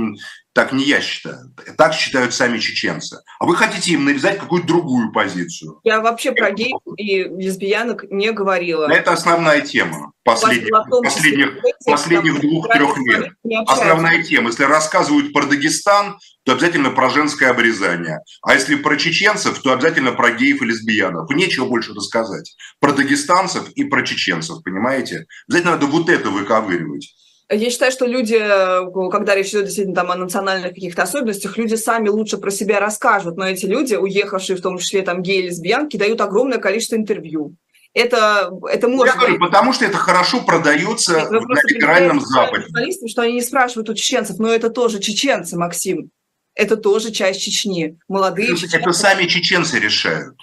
так 0.55 0.73
не 0.73 0.85
я 0.85 1.01
считаю. 1.01 1.53
Так 1.77 1.95
считают 1.95 2.33
сами 2.33 2.59
чеченцы. 2.59 3.19
А 3.40 3.45
вы 3.45 3.57
хотите 3.57 3.93
им 3.93 4.05
навязать 4.05 4.38
какую-то 4.38 4.69
другую 4.69 5.12
позицию. 5.12 5.81
Я 5.83 6.01
вообще 6.01 6.33
про 6.33 6.53
геев 6.53 6.81
и 6.97 7.25
лесбиянок 7.25 8.05
не 8.11 8.31
говорила. 8.31 8.90
Это 8.90 9.12
основная 9.12 9.61
тема 9.61 10.12
последних, 10.23 10.71
последних, 11.03 11.59
последних 11.85 12.40
двух-трех 12.40 12.99
лет. 12.99 13.33
Основная 13.67 14.23
тема. 14.23 14.49
Если 14.49 14.62
рассказывают 14.62 15.33
про 15.33 15.45
Дагестан, 15.45 16.19
то 16.45 16.53
обязательно 16.53 16.90
про 16.90 17.11
женское 17.11 17.51
обрезание. 17.51 18.21
А 18.43 18.55
если 18.55 18.77
про 18.77 18.97
чеченцев, 18.97 19.59
то 19.59 19.73
обязательно 19.73 20.12
про 20.12 20.31
геев 20.31 20.62
и 20.62 20.67
лесбиянок. 20.67 21.31
Нечего 21.31 21.67
больше 21.67 21.95
рассказать. 21.95 22.55
Про 22.81 22.93
дагестанцев 22.93 23.71
и 23.71 23.85
про 23.85 24.03
чеченцев, 24.03 24.62
понимаете? 24.62 25.27
Обязательно 25.49 25.73
надо 25.73 25.87
вот 25.87 26.09
это 26.09 26.31
выковыривать. 26.31 27.14
Я 27.50 27.70
считаю, 27.70 27.92
что 27.92 28.07
люди, 28.07 28.38
когда 29.11 29.35
речь 29.35 29.50
идет 29.50 29.66
действительно 29.66 29.94
там 29.94 30.11
о 30.11 30.16
национальных 30.16 30.74
каких-то 30.74 31.02
особенностях, 31.02 31.59
люди 31.59 31.74
сами 31.74 32.09
лучше 32.09 32.38
про 32.38 32.50
себя 32.50 32.80
расскажут, 32.80 33.37
но 33.37 33.46
эти 33.46 33.66
люди, 33.66 33.94
уехавшие 33.94 34.57
в 34.57 34.62
том 34.62 34.78
числе 34.78 35.02
там 35.02 35.22
геи, 35.22 35.42
лесбиянки, 35.42 35.98
дают 35.98 36.20
огромное 36.22 36.59
количество 36.59 36.96
интервью. 36.96 37.54
Это, 37.92 38.50
это 38.70 38.88
может 38.88 39.14
Я 39.14 39.20
говорю, 39.20 39.38
потому 39.38 39.72
что 39.72 39.85
это 39.85 39.98
хорошо 39.98 40.40
продается 40.42 41.30
на 41.30 41.61
либеральном 41.68 42.20
Западе. 42.20 42.66
Что 43.07 43.22
они 43.22 43.35
не 43.35 43.42
спрашивают 43.42 43.88
у 43.88 43.94
чеченцев, 43.94 44.38
но 44.38 44.52
это 44.52 44.70
тоже 44.70 44.98
чеченцы, 44.98 45.57
Максим. 45.57 46.11
Это 46.57 46.76
тоже 46.76 47.11
часть 47.11 47.42
Чечни. 47.42 47.98
Молодые 48.09 48.48
это, 48.48 48.57
чеченцы. 48.57 48.76
Это 48.78 48.92
сами 48.92 49.26
чеченцы 49.26 49.78
решают. 49.78 50.35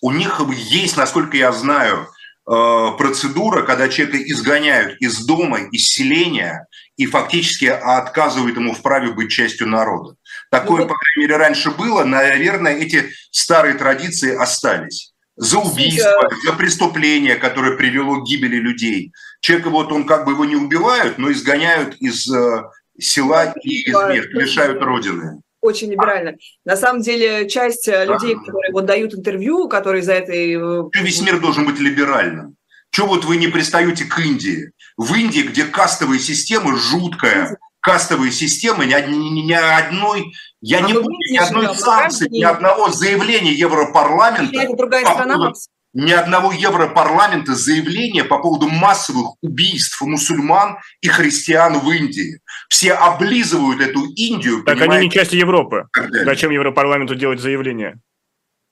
У 0.00 0.10
них 0.10 0.40
есть, 0.50 0.96
насколько 0.96 1.36
я 1.36 1.52
знаю, 1.52 2.08
процедура, 2.48 3.62
когда 3.62 3.88
человека 3.88 4.22
изгоняют 4.32 4.96
из 5.00 5.26
дома, 5.26 5.58
из 5.70 5.86
селения 5.86 6.66
и 6.96 7.04
фактически 7.06 7.66
отказывают 7.66 8.56
ему 8.56 8.74
в 8.74 8.80
праве 8.80 9.12
быть 9.12 9.30
частью 9.30 9.68
народа. 9.68 10.16
Такое, 10.50 10.82
ну, 10.82 10.88
по 10.88 10.94
крайней 10.94 11.28
мере, 11.28 11.36
раньше 11.36 11.70
было. 11.70 12.04
Наверное, 12.04 12.74
эти 12.74 13.10
старые 13.30 13.74
традиции 13.74 14.34
остались. 14.34 15.12
За 15.36 15.58
убийство, 15.58 16.28
за 16.44 16.54
преступление, 16.54 17.36
которое 17.36 17.76
привело 17.76 18.22
к 18.22 18.26
гибели 18.26 18.56
людей. 18.56 19.12
Человека 19.40 19.70
вот 19.70 19.92
он 19.92 20.06
как 20.06 20.24
бы 20.24 20.32
его 20.32 20.44
не 20.46 20.56
убивают, 20.56 21.18
но 21.18 21.30
изгоняют 21.30 21.96
из 21.96 22.28
э, 22.28 22.64
села 22.98 23.52
и 23.62 23.82
из 23.82 23.94
мест, 23.94 24.28
лишают 24.30 24.82
родины 24.82 25.42
очень 25.60 25.90
либерально. 25.90 26.36
На 26.64 26.76
самом 26.76 27.02
деле, 27.02 27.48
часть 27.48 27.88
э, 27.88 28.04
людей, 28.04 28.34
которые 28.34 28.72
вот 28.72 28.86
дают 28.86 29.14
интервью, 29.14 29.68
которые 29.68 30.02
за 30.02 30.14
этой... 30.14 30.54
Э, 30.54 30.84
Весь 30.94 31.20
мир 31.22 31.40
должен 31.40 31.66
быть 31.66 31.78
либеральным. 31.80 32.56
Чего 32.90 33.08
вот 33.08 33.24
вы 33.24 33.36
не 33.36 33.48
пристаете 33.48 34.04
к 34.04 34.18
Индии? 34.18 34.70
В 34.96 35.14
Индии, 35.14 35.40
где 35.40 35.64
кастовая 35.64 36.18
система 36.18 36.76
жуткая, 36.76 37.58
кастовые 37.80 38.32
системы, 38.32 38.86
ни, 38.86 38.92
ни, 39.10 39.40
ни 39.46 39.52
одной, 39.52 40.32
я 40.60 40.78
а 40.78 40.80
не 40.82 40.94
помню 40.94 41.18
ни 41.30 41.36
одной 41.36 41.74
санкции, 41.74 42.28
ни 42.28 42.42
одного 42.42 42.90
заявления 42.90 43.52
Европарламента. 43.52 44.60
Это 44.60 44.76
другая 44.76 45.04
страна, 45.04 45.52
ни 45.98 46.12
одного 46.12 46.52
Европарламента 46.52 47.56
заявления 47.56 48.22
по 48.22 48.38
поводу 48.38 48.68
массовых 48.68 49.34
убийств 49.42 50.00
мусульман 50.00 50.78
и 51.00 51.08
христиан 51.08 51.80
в 51.80 51.90
Индии. 51.90 52.40
Все 52.68 52.92
облизывают 52.92 53.80
эту 53.80 54.04
Индию. 54.14 54.62
Так 54.62 54.80
они 54.80 55.06
не 55.06 55.10
часть 55.10 55.32
Европы. 55.32 55.88
Зачем 56.24 56.52
Европарламенту 56.52 57.16
делать 57.16 57.40
заявление? 57.40 57.98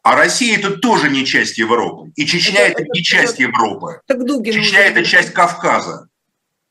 А 0.05 0.15
Россия 0.15 0.57
это 0.57 0.77
тоже 0.77 1.11
не 1.11 1.27
часть 1.27 1.59
Европы. 1.59 2.13
И 2.15 2.25
Чечня 2.27 2.61
это, 2.61 2.71
это, 2.71 2.83
это 2.83 2.91
не 2.95 3.03
часть 3.03 3.41
Европы. 3.41 4.01
Так 4.07 4.19
Чечня 4.45 4.87
это 4.87 5.05
часть 5.05 5.33
Кавказа. 5.33 6.09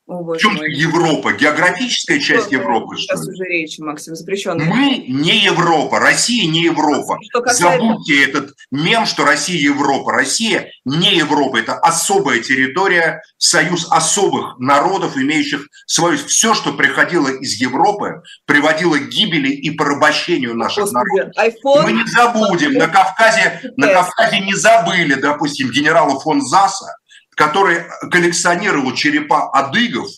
О, 0.06 0.22
в 0.22 0.38
чем 0.38 0.54
мой. 0.54 0.72
Европа? 0.72 1.32
Географическая 1.32 2.20
часть 2.20 2.46
что, 2.46 2.54
Европы, 2.54 2.96
Сейчас 2.96 3.22
что 3.22 3.30
ли? 3.30 3.34
уже 3.34 3.44
речь, 3.44 3.78
Максим, 3.78 4.14
запрещенная. 4.14 4.66
Мы 4.66 5.04
не 5.08 5.38
Европа, 5.38 5.98
Россия 5.98 6.48
не 6.48 6.62
Европа. 6.62 7.18
Забудьте 7.46 8.24
этот 8.24 8.52
мем, 8.70 9.04
что 9.04 9.24
Россия 9.24 9.60
Европа. 9.60 10.12
Россия 10.12 10.70
не 10.84 11.16
Европа, 11.16 11.56
это 11.56 11.74
особая 11.74 12.38
территория, 12.38 13.20
союз 13.36 13.88
особых 13.90 14.58
народов, 14.60 15.16
имеющих 15.16 15.66
свою... 15.86 16.18
Все, 16.18 16.54
что 16.54 16.72
приходило 16.74 17.28
из 17.28 17.54
Европы, 17.54 18.22
приводило 18.44 18.96
к 18.98 19.08
гибели 19.08 19.50
и 19.50 19.70
порабощению 19.70 20.54
наших 20.54 20.84
Господи, 20.84 21.16
народов. 21.18 21.34
iPhone... 21.36 21.82
Мы 21.82 21.92
не 21.92 22.06
забудем, 22.06 22.74
на 22.74 22.86
Кавказе, 22.86 23.72
на 23.76 23.88
Кавказе 23.88 24.38
не 24.38 24.54
забыли, 24.54 25.14
допустим, 25.14 25.72
генерала 25.72 26.20
фон 26.20 26.42
Заса, 26.42 26.96
который 27.36 27.84
коллекционировал 28.10 28.92
черепа 28.94 29.50
адыгов, 29.50 30.08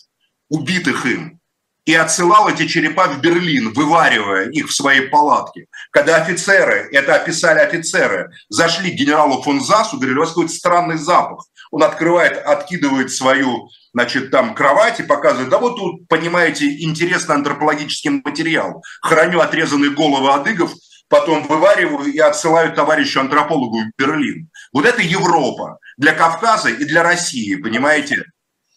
убитых 0.49 1.05
им, 1.05 1.39
и 1.85 1.93
отсылал 1.93 2.47
эти 2.49 2.67
черепа 2.67 3.07
в 3.07 3.19
Берлин, 3.19 3.73
вываривая 3.73 4.49
их 4.49 4.67
в 4.67 4.73
своей 4.73 5.09
палатке. 5.09 5.65
Когда 5.91 6.17
офицеры, 6.17 6.87
это 6.91 7.15
описали 7.15 7.59
офицеры, 7.59 8.31
зашли 8.47 8.91
к 8.91 8.95
генералу 8.95 9.41
фон 9.41 9.59
Засу, 9.59 9.97
говорили, 9.97 10.17
у 10.17 10.21
вас 10.21 10.29
какой-то 10.29 10.53
странный 10.53 10.97
запах. 10.97 11.45
Он 11.71 11.83
открывает, 11.83 12.37
откидывает 12.37 13.11
свою, 13.11 13.69
значит, 13.93 14.31
там 14.31 14.53
кровать 14.53 14.99
и 14.99 15.03
показывает, 15.03 15.49
да 15.49 15.57
вот 15.57 15.77
тут, 15.77 16.07
понимаете, 16.07 16.83
интересный 16.83 17.35
антропологический 17.35 18.21
материал. 18.23 18.83
Храню 19.01 19.39
отрезанные 19.39 19.91
головы 19.91 20.31
адыгов, 20.31 20.71
потом 21.09 21.43
вывариваю 21.43 22.11
и 22.11 22.17
отсылаю 22.19 22.73
товарищу 22.73 23.19
антропологу 23.19 23.79
в 23.79 23.91
Берлин. 23.97 24.49
Вот 24.71 24.85
это 24.85 25.01
Европа 25.01 25.79
для 25.97 26.13
Кавказа 26.13 26.69
и 26.69 26.85
для 26.85 27.03
России, 27.03 27.55
понимаете? 27.55 28.23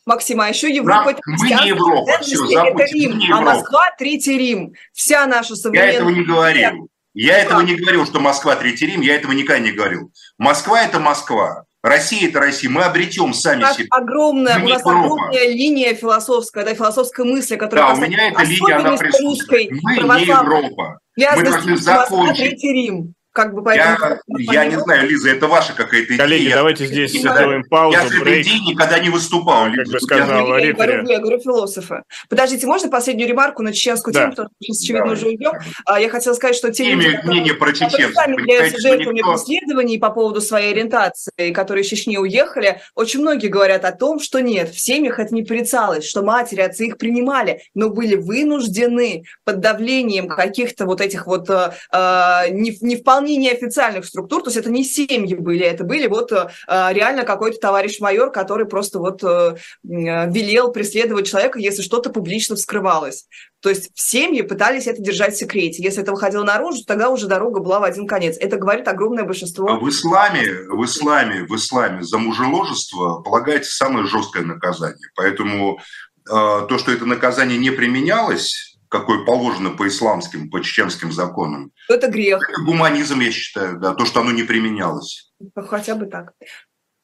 Максим, 0.05 0.41
а 0.41 0.49
еще 0.49 0.69
Европа... 0.69 1.11
это 1.11 1.21
мы 1.27 1.47
не 1.47 1.69
Европа, 1.69 2.19
все, 2.21 2.37
забудьте, 2.37 2.85
это 2.85 2.93
Рим, 2.93 3.33
а 3.33 3.41
Москва– 3.41 3.85
Третий 3.99 4.37
Рим. 4.37 4.73
Вся 4.93 5.27
наша 5.27 5.55
современная... 5.55 5.93
Я 5.93 5.97
этого 5.99 6.11
не 6.11 6.25
говорил. 6.25 6.89
Я 7.15 7.39
этого 7.39 7.61
не 7.61 7.77
говорил, 7.77 8.07
что 8.07 8.19
Москва– 8.19 8.57
Третий 8.57 8.87
Рим, 8.87 9.03
я 9.03 9.15
этого 9.15 9.31
никогда 9.33 9.61
не 9.61 9.71
говорил. 9.71 10.11
Москва– 10.39 10.83
это 10.85 10.99
Москва. 10.99 11.67
Россия– 11.83 12.29
это 12.31 12.39
Россия. 12.41 12.71
Мы 12.71 12.83
обретем 12.83 13.35
сами 13.35 13.65
себя. 13.75 13.87
Огромная, 13.91 14.63
у 14.63 14.69
нас 14.69 14.81
Европа. 14.81 15.01
огромная 15.01 15.49
линия 15.49 15.95
философская, 15.95 16.65
да, 16.65 16.75
философская 16.75 17.27
мысль, 17.27 17.57
которая 17.57 17.89
да, 17.89 17.95
у 17.95 18.01
меня 18.01 18.29
эта 18.29 18.43
линия, 18.45 18.79
она 18.79 18.97
присутствует. 18.97 19.71
Мы 19.83 19.95
не 19.95 20.27
Европа. 20.27 21.01
Мы 21.17 21.43
должны 21.43 21.77
закончить. 21.77 22.37
Третий 22.37 22.73
Рим. 22.73 23.15
Как 23.33 23.55
бы 23.55 23.63
поэтому, 23.63 24.19
я, 24.39 24.53
я 24.53 24.65
не 24.67 24.79
знаю, 24.79 25.09
Лиза, 25.09 25.31
это 25.31 25.47
ваша 25.47 25.73
какая-то 25.73 26.09
идея. 26.09 26.19
Коллеги, 26.19 26.51
давайте 26.53 26.87
здесь 26.87 27.13
сделаем 27.13 27.65
паузу. 27.65 27.97
Я 27.97 28.07
с 28.07 28.13
этой 28.13 28.43
идеей 28.43 28.61
никогда 28.61 28.99
не 28.99 29.09
выступал. 29.09 29.65
Как 29.75 29.87
бы 29.87 30.01
сказал 30.01 30.59
я, 30.59 30.67
я, 30.67 30.73
говорю, 30.75 31.07
я 31.07 31.19
говорю 31.19 31.41
философы. 31.41 32.03
Подождите, 32.29 32.67
можно 32.67 32.91
последнюю 32.91 33.29
ремарку 33.31 33.63
на 33.63 33.73
чеченскую 33.73 34.13
да. 34.13 34.21
тему, 34.21 34.31
потому 34.33 34.49
что 34.49 34.57
сейчас, 34.61 34.81
очевидно, 34.81 35.05
Давай. 35.05 35.17
уже 35.17 35.27
уйдем. 35.29 35.53
А, 35.87 35.99
я 35.99 36.11
хотела 36.11 36.35
сказать, 36.35 36.57
что 36.57 36.71
те 36.71 36.93
люди, 36.93 37.21
мнение 37.25 37.55
про 37.55 37.73
чеченцев, 37.73 38.13
сами 38.15 38.35
являются 38.35 38.81
жертвами 38.81 39.17
никто... 39.17 39.33
преследований 39.33 39.99
по 39.99 40.11
поводу 40.11 40.43
своей 40.43 40.73
ориентации, 40.73 41.53
которые 41.53 41.85
из 41.85 41.89
Чечни 41.89 42.19
уехали, 42.19 42.83
очень 42.95 43.21
многие 43.21 43.49
говорят 43.49 43.87
о 43.87 43.93
том, 43.93 44.21
что 44.21 44.41
нет, 44.41 44.69
в 44.69 44.79
семьях 44.79 45.19
это 45.19 45.35
не 45.35 45.43
порицалось, 45.43 46.05
что 46.05 46.23
матери, 46.23 46.61
отцы 46.61 46.87
их 46.87 46.99
принимали, 46.99 47.63
но 47.75 47.89
были 47.89 48.17
вынуждены 48.17 49.25
под 49.45 49.61
давлением 49.61 50.29
каких-то 50.29 50.85
вот 50.85 51.01
этих 51.01 51.27
вот 51.27 51.49
э, 51.49 51.73
э 51.93 52.51
не, 52.51 52.77
не 52.81 52.97
вполне 52.97 53.22
неофициальных 53.27 53.83
социальных 53.83 54.05
структур, 54.05 54.43
то 54.43 54.49
есть 54.49 54.57
это 54.57 54.71
не 54.71 54.85
семьи 54.85 55.35
были, 55.35 55.65
это 55.65 55.85
были 55.85 56.07
вот 56.07 56.33
э, 56.33 56.49
реально 56.67 57.25
какой-то 57.25 57.59
товарищ 57.59 58.01
майор, 58.01 58.31
который 58.31 58.67
просто 58.67 58.99
вот 58.99 59.23
э, 59.23 59.57
велел 59.83 60.73
преследовать 60.73 61.29
человека, 61.29 61.59
если 61.59 61.83
что-то 61.83 62.11
публично 62.11 62.57
вскрывалось. 62.57 63.27
То 63.61 63.69
есть 63.69 63.91
в 63.95 64.01
семье 64.01 64.45
пытались 64.45 64.87
это 64.87 65.01
держать 65.01 65.35
в 65.35 65.39
секрете. 65.39 65.83
Если 65.83 66.03
это 66.03 66.13
выходило 66.13 66.45
наружу, 66.45 66.85
тогда 66.85 67.11
уже 67.11 67.27
дорога 67.27 67.61
была 67.61 67.81
в 67.81 67.85
один 67.85 68.07
конец. 68.07 68.37
Это 68.39 68.57
говорит 68.57 68.89
огромное 68.89 69.25
большинство. 69.25 69.69
А 69.69 69.79
в 69.79 69.89
исламе, 69.89 70.47
в 70.69 70.85
исламе, 70.85 71.45
в 71.45 71.55
исламе 71.55 72.03
за 72.03 72.19
мужеложество 72.19 73.21
полагается 73.23 73.75
самое 73.75 74.07
жесткое 74.07 74.45
наказание. 74.45 75.09
Поэтому 75.15 75.79
э, 75.79 76.31
то, 76.31 76.79
что 76.79 76.93
это 76.93 77.07
наказание 77.07 77.59
не 77.59 77.71
применялось, 77.71 78.72
какой 78.93 79.25
положено 79.25 79.71
по 79.71 79.89
исламским, 79.89 80.51
по 80.51 80.61
чеченским 80.61 81.11
законам. 81.13 81.73
Это 81.89 82.09
грех. 82.09 82.47
Это 82.49 82.63
гуманизм, 82.63 83.21
я 83.21 83.33
считаю, 83.33 83.81
да, 83.81 83.95
то, 83.95 84.05
что 84.05 84.21
оно 84.21 84.33
не 84.33 84.43
применялось. 84.43 85.33
Хотя 85.57 85.95
бы 85.95 86.07
так. 86.07 86.35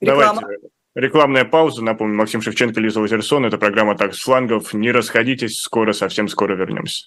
Реклама. 0.01 0.42
Давайте. 0.42 0.68
Рекламная 0.94 1.44
пауза. 1.44 1.83
Напомню, 1.83 2.14
Максим 2.16 2.42
Шевченко, 2.42 2.81
Лиза 2.81 3.01
Лазерсон. 3.01 3.46
Это 3.46 3.57
программа 3.57 3.96
«Так 3.96 4.14
с 4.14 4.20
флангов». 4.20 4.74
Не 4.74 4.92
расходитесь, 4.92 5.61
скоро, 5.61 5.92
совсем 5.92 6.29
скоро 6.29 6.57
вернемся. 6.57 7.07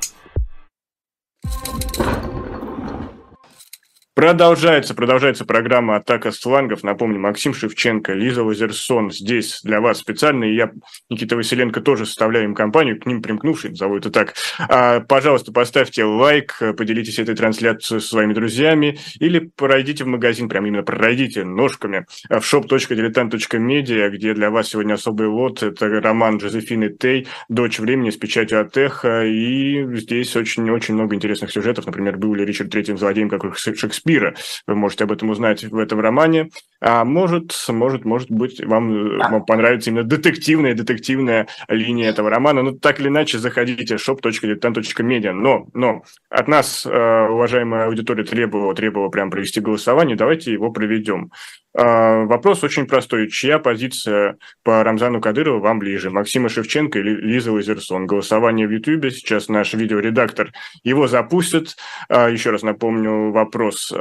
Продолжается, 4.21 4.93
продолжается 4.93 5.45
программа 5.45 5.95
«Атака 5.95 6.31
с 6.31 6.37
флангов». 6.37 6.83
Напомню, 6.83 7.19
Максим 7.19 7.55
Шевченко, 7.55 8.13
Лиза 8.13 8.43
Лазерсон 8.43 9.09
здесь 9.09 9.61
для 9.63 9.81
вас 9.81 9.97
специально. 9.97 10.43
И 10.43 10.53
я, 10.53 10.69
Никита 11.09 11.35
Василенко, 11.35 11.81
тоже 11.81 12.05
составляю 12.05 12.45
им 12.45 12.53
компанию, 12.53 12.99
к 12.99 13.07
ним 13.07 13.23
примкнувший, 13.23 13.73
зову 13.73 13.97
это 13.97 14.11
так. 14.11 14.35
А, 14.59 14.99
пожалуйста, 14.99 15.51
поставьте 15.51 16.03
лайк, 16.03 16.55
поделитесь 16.77 17.17
этой 17.17 17.33
трансляцией 17.33 17.99
со 17.99 18.07
своими 18.07 18.33
друзьями 18.33 18.99
или 19.19 19.39
пройдите 19.55 20.03
в 20.03 20.07
магазин, 20.07 20.49
прям 20.49 20.67
именно 20.67 20.83
пройдите 20.83 21.43
ножками 21.43 22.05
в 22.29 22.43
shop.diletant.media, 22.43 24.09
где 24.11 24.35
для 24.35 24.51
вас 24.51 24.67
сегодня 24.67 24.93
особый 24.93 25.29
лот. 25.29 25.63
Это 25.63 25.87
роман 25.99 26.37
Джозефины 26.37 26.89
Тей 26.89 27.27
«Дочь 27.49 27.79
времени» 27.79 28.11
с 28.11 28.17
печатью 28.17 28.61
Атеха. 28.61 29.25
И 29.25 29.83
здесь 29.95 30.35
очень-очень 30.35 30.93
много 30.93 31.15
интересных 31.15 31.51
сюжетов. 31.51 31.87
Например, 31.87 32.17
был 32.17 32.35
ли 32.35 32.45
Ричард 32.45 32.69
Третьим 32.69 32.99
злодеем, 32.99 33.27
как 33.27 33.57
Шекспир, 33.57 34.10
Шекспира. 34.11 34.35
Вы 34.67 34.75
можете 34.75 35.05
об 35.05 35.11
этом 35.11 35.29
узнать 35.29 35.63
в 35.63 35.77
этом 35.77 35.99
романе. 35.99 36.49
А 36.81 37.05
может, 37.05 37.53
может, 37.69 38.05
может 38.05 38.31
быть, 38.31 38.59
вам, 38.65 39.17
вам 39.19 39.45
понравится 39.45 39.91
именно 39.91 40.03
детективная, 40.03 40.73
детективная 40.73 41.47
линия 41.67 42.09
этого 42.09 42.31
романа. 42.31 42.63
Ну, 42.63 42.71
так 42.71 42.99
или 42.99 43.07
иначе, 43.07 43.37
заходите 43.37 43.95
shop.diletant.media. 43.95 45.31
Но, 45.31 45.67
но 45.73 46.01
от 46.31 46.47
нас, 46.47 46.85
э, 46.87 47.27
уважаемая 47.29 47.85
аудитория, 47.85 48.23
требовала, 48.23 48.73
требовала 48.73 49.09
прям 49.09 49.29
провести 49.29 49.59
голосование. 49.59 50.17
Давайте 50.17 50.51
его 50.51 50.71
проведем. 50.71 51.31
А, 51.77 52.25
вопрос 52.25 52.63
очень 52.63 52.87
простой. 52.87 53.29
Чья 53.29 53.59
позиция 53.59 54.37
по 54.63 54.83
Рамзану 54.83 55.21
Кадырову 55.21 55.59
вам 55.59 55.77
ближе? 55.77 56.09
Максима 56.09 56.49
Шевченко 56.49 56.97
или 56.97 57.11
Лиза 57.11 57.51
Лазерсон? 57.51 58.07
Голосование 58.07 58.67
в 58.67 58.71
Ютубе. 58.71 59.11
Сейчас 59.11 59.49
наш 59.49 59.75
видеоредактор 59.75 60.51
его 60.83 61.07
запустит. 61.07 61.75
А, 62.09 62.27
еще 62.27 62.49
раз 62.49 62.63
напомню 62.63 63.31
вопрос. 63.31 63.93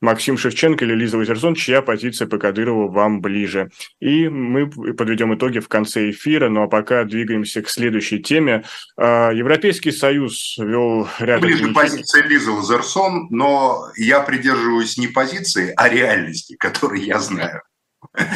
А, 0.00 0.04
Максим 0.04 0.38
Шевченко 0.38 0.84
или 0.84 0.94
Лиза 0.94 1.18
Лазерсон, 1.18 1.54
чья 1.54 1.82
позиция 1.82 2.28
по 2.28 2.38
Кадырову 2.38 2.88
вам 2.88 3.20
ближе. 3.20 3.70
И 4.00 4.28
мы 4.28 4.68
подведем 4.68 5.34
итоги 5.34 5.58
в 5.58 5.68
конце 5.68 6.10
эфира, 6.10 6.48
ну 6.48 6.62
а 6.62 6.68
пока 6.68 7.04
двигаемся 7.04 7.62
к 7.62 7.68
следующей 7.68 8.20
теме. 8.20 8.64
Европейский 8.96 9.92
Союз 9.92 10.56
вел 10.58 11.08
ряд... 11.18 11.40
Ближе 11.40 11.72
позиция 11.72 12.24
Лизы 12.24 12.50
Лазерсон, 12.50 13.28
но 13.30 13.88
я 13.96 14.20
придерживаюсь 14.20 14.98
не 14.98 15.08
позиции, 15.08 15.72
а 15.76 15.88
реальности, 15.88 16.56
которую 16.56 17.04
я 17.04 17.18
знаю. 17.18 17.62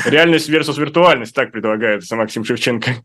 Реальность 0.05 0.51
versus 0.51 0.79
виртуальность, 0.79 1.35
так 1.35 1.53
предлагается 1.53 2.16
Максим 2.16 2.44
Шевченко 2.44 2.96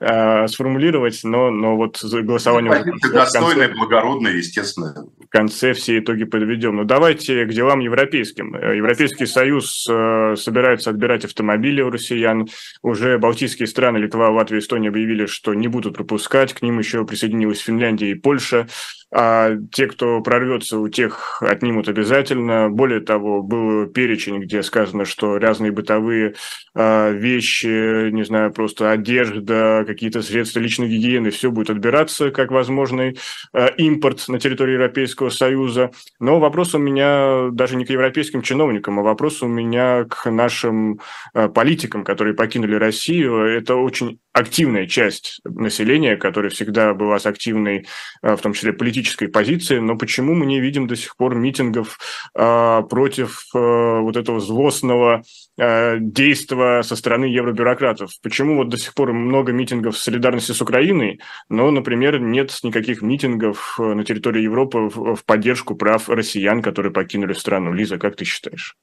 э, 0.00 0.46
сформулировать, 0.48 1.20
но, 1.24 1.50
но 1.50 1.76
вот 1.76 2.02
голосование... 2.02 2.84
Ну, 2.84 3.12
достойное, 3.12 3.72
благородное, 3.72 4.32
естественно. 4.32 4.94
В 5.18 5.28
конце 5.28 5.72
все 5.74 5.98
итоги 5.98 6.24
подведем. 6.24 6.76
Но 6.76 6.82
ну, 6.82 6.88
давайте 6.88 7.44
к 7.44 7.50
делам 7.50 7.80
европейским. 7.80 8.54
Э, 8.54 8.76
Европейский 8.76 9.26
Союз 9.26 9.86
э, 9.88 10.34
собирается 10.36 10.90
отбирать 10.90 11.24
автомобили 11.24 11.82
у 11.82 11.90
россиян. 11.90 12.48
Уже 12.82 13.18
балтийские 13.18 13.66
страны, 13.66 13.98
Литва, 13.98 14.30
Латвия, 14.30 14.58
Эстония 14.58 14.88
объявили, 14.88 15.26
что 15.26 15.54
не 15.54 15.68
будут 15.68 15.96
пропускать. 15.96 16.54
К 16.54 16.62
ним 16.62 16.78
еще 16.78 17.04
присоединилась 17.04 17.60
Финляндия 17.60 18.10
и 18.10 18.14
Польша 18.14 18.66
а 19.12 19.56
те, 19.72 19.88
кто 19.88 20.20
прорвется, 20.20 20.78
у 20.78 20.88
тех 20.88 21.42
отнимут 21.42 21.88
обязательно. 21.88 22.70
Более 22.70 23.00
того, 23.00 23.42
был 23.42 23.86
перечень, 23.86 24.40
где 24.40 24.62
сказано, 24.62 25.04
что 25.04 25.38
разные 25.38 25.72
бытовые 25.72 26.34
а, 26.74 27.10
вещи, 27.10 28.10
не 28.10 28.22
знаю, 28.24 28.52
просто 28.52 28.92
одежда, 28.92 29.84
какие-то 29.90 30.22
средства 30.22 30.60
личной 30.60 30.88
гигиены, 30.88 31.30
все 31.30 31.50
будет 31.50 31.70
отбираться 31.70 32.30
как 32.30 32.50
возможный 32.50 33.18
а, 33.52 33.66
импорт 33.66 34.28
на 34.28 34.38
территории 34.38 34.74
Европейского 34.74 35.30
Союза. 35.30 35.90
Но 36.18 36.38
вопрос 36.38 36.74
у 36.74 36.78
меня 36.78 37.48
даже 37.50 37.76
не 37.76 37.84
к 37.84 37.90
европейским 37.90 38.42
чиновникам, 38.42 38.98
а 39.00 39.02
вопрос 39.02 39.42
у 39.42 39.46
меня 39.46 40.04
к 40.04 40.30
нашим 40.30 41.00
а, 41.34 41.48
политикам, 41.48 42.04
которые 42.04 42.34
покинули 42.34 42.74
Россию. 42.74 43.44
Это 43.44 43.74
очень 43.76 44.18
активная 44.32 44.86
часть 44.86 45.40
населения, 45.44 46.16
которая 46.16 46.50
всегда 46.50 46.94
была 46.94 47.18
с 47.18 47.26
активной, 47.26 47.86
в 48.22 48.36
том 48.38 48.52
числе 48.52 48.72
политической 48.72 49.26
позиции, 49.26 49.78
но 49.78 49.96
почему 49.96 50.34
мы 50.34 50.46
не 50.46 50.60
видим 50.60 50.86
до 50.86 50.94
сих 50.94 51.16
пор 51.16 51.34
митингов 51.34 51.98
э, 51.98 52.00
против 52.32 53.44
э, 53.54 54.00
вот 54.00 54.16
этого 54.16 54.40
злостного 54.40 55.22
э, 55.58 55.98
действия 55.98 56.82
со 56.82 56.96
стороны 56.96 57.24
евробюрократов? 57.24 58.10
Почему 58.22 58.56
вот 58.56 58.68
до 58.68 58.76
сих 58.76 58.94
пор 58.94 59.12
много 59.12 59.52
митингов 59.52 59.98
солидарности 59.98 60.52
с 60.52 60.62
Украиной, 60.62 61.20
но, 61.48 61.70
например, 61.70 62.20
нет 62.20 62.56
никаких 62.62 63.02
митингов 63.02 63.76
э, 63.78 63.82
на 63.82 64.04
территории 64.04 64.42
Европы 64.42 64.90
в, 64.94 65.24
поддержку 65.24 65.74
прав 65.74 66.08
россиян, 66.08 66.62
которые 66.62 66.92
покинули 66.92 67.32
страну? 67.32 67.72
Лиза, 67.72 67.98
как 67.98 68.16
ты 68.16 68.24
считаешь? 68.24 68.76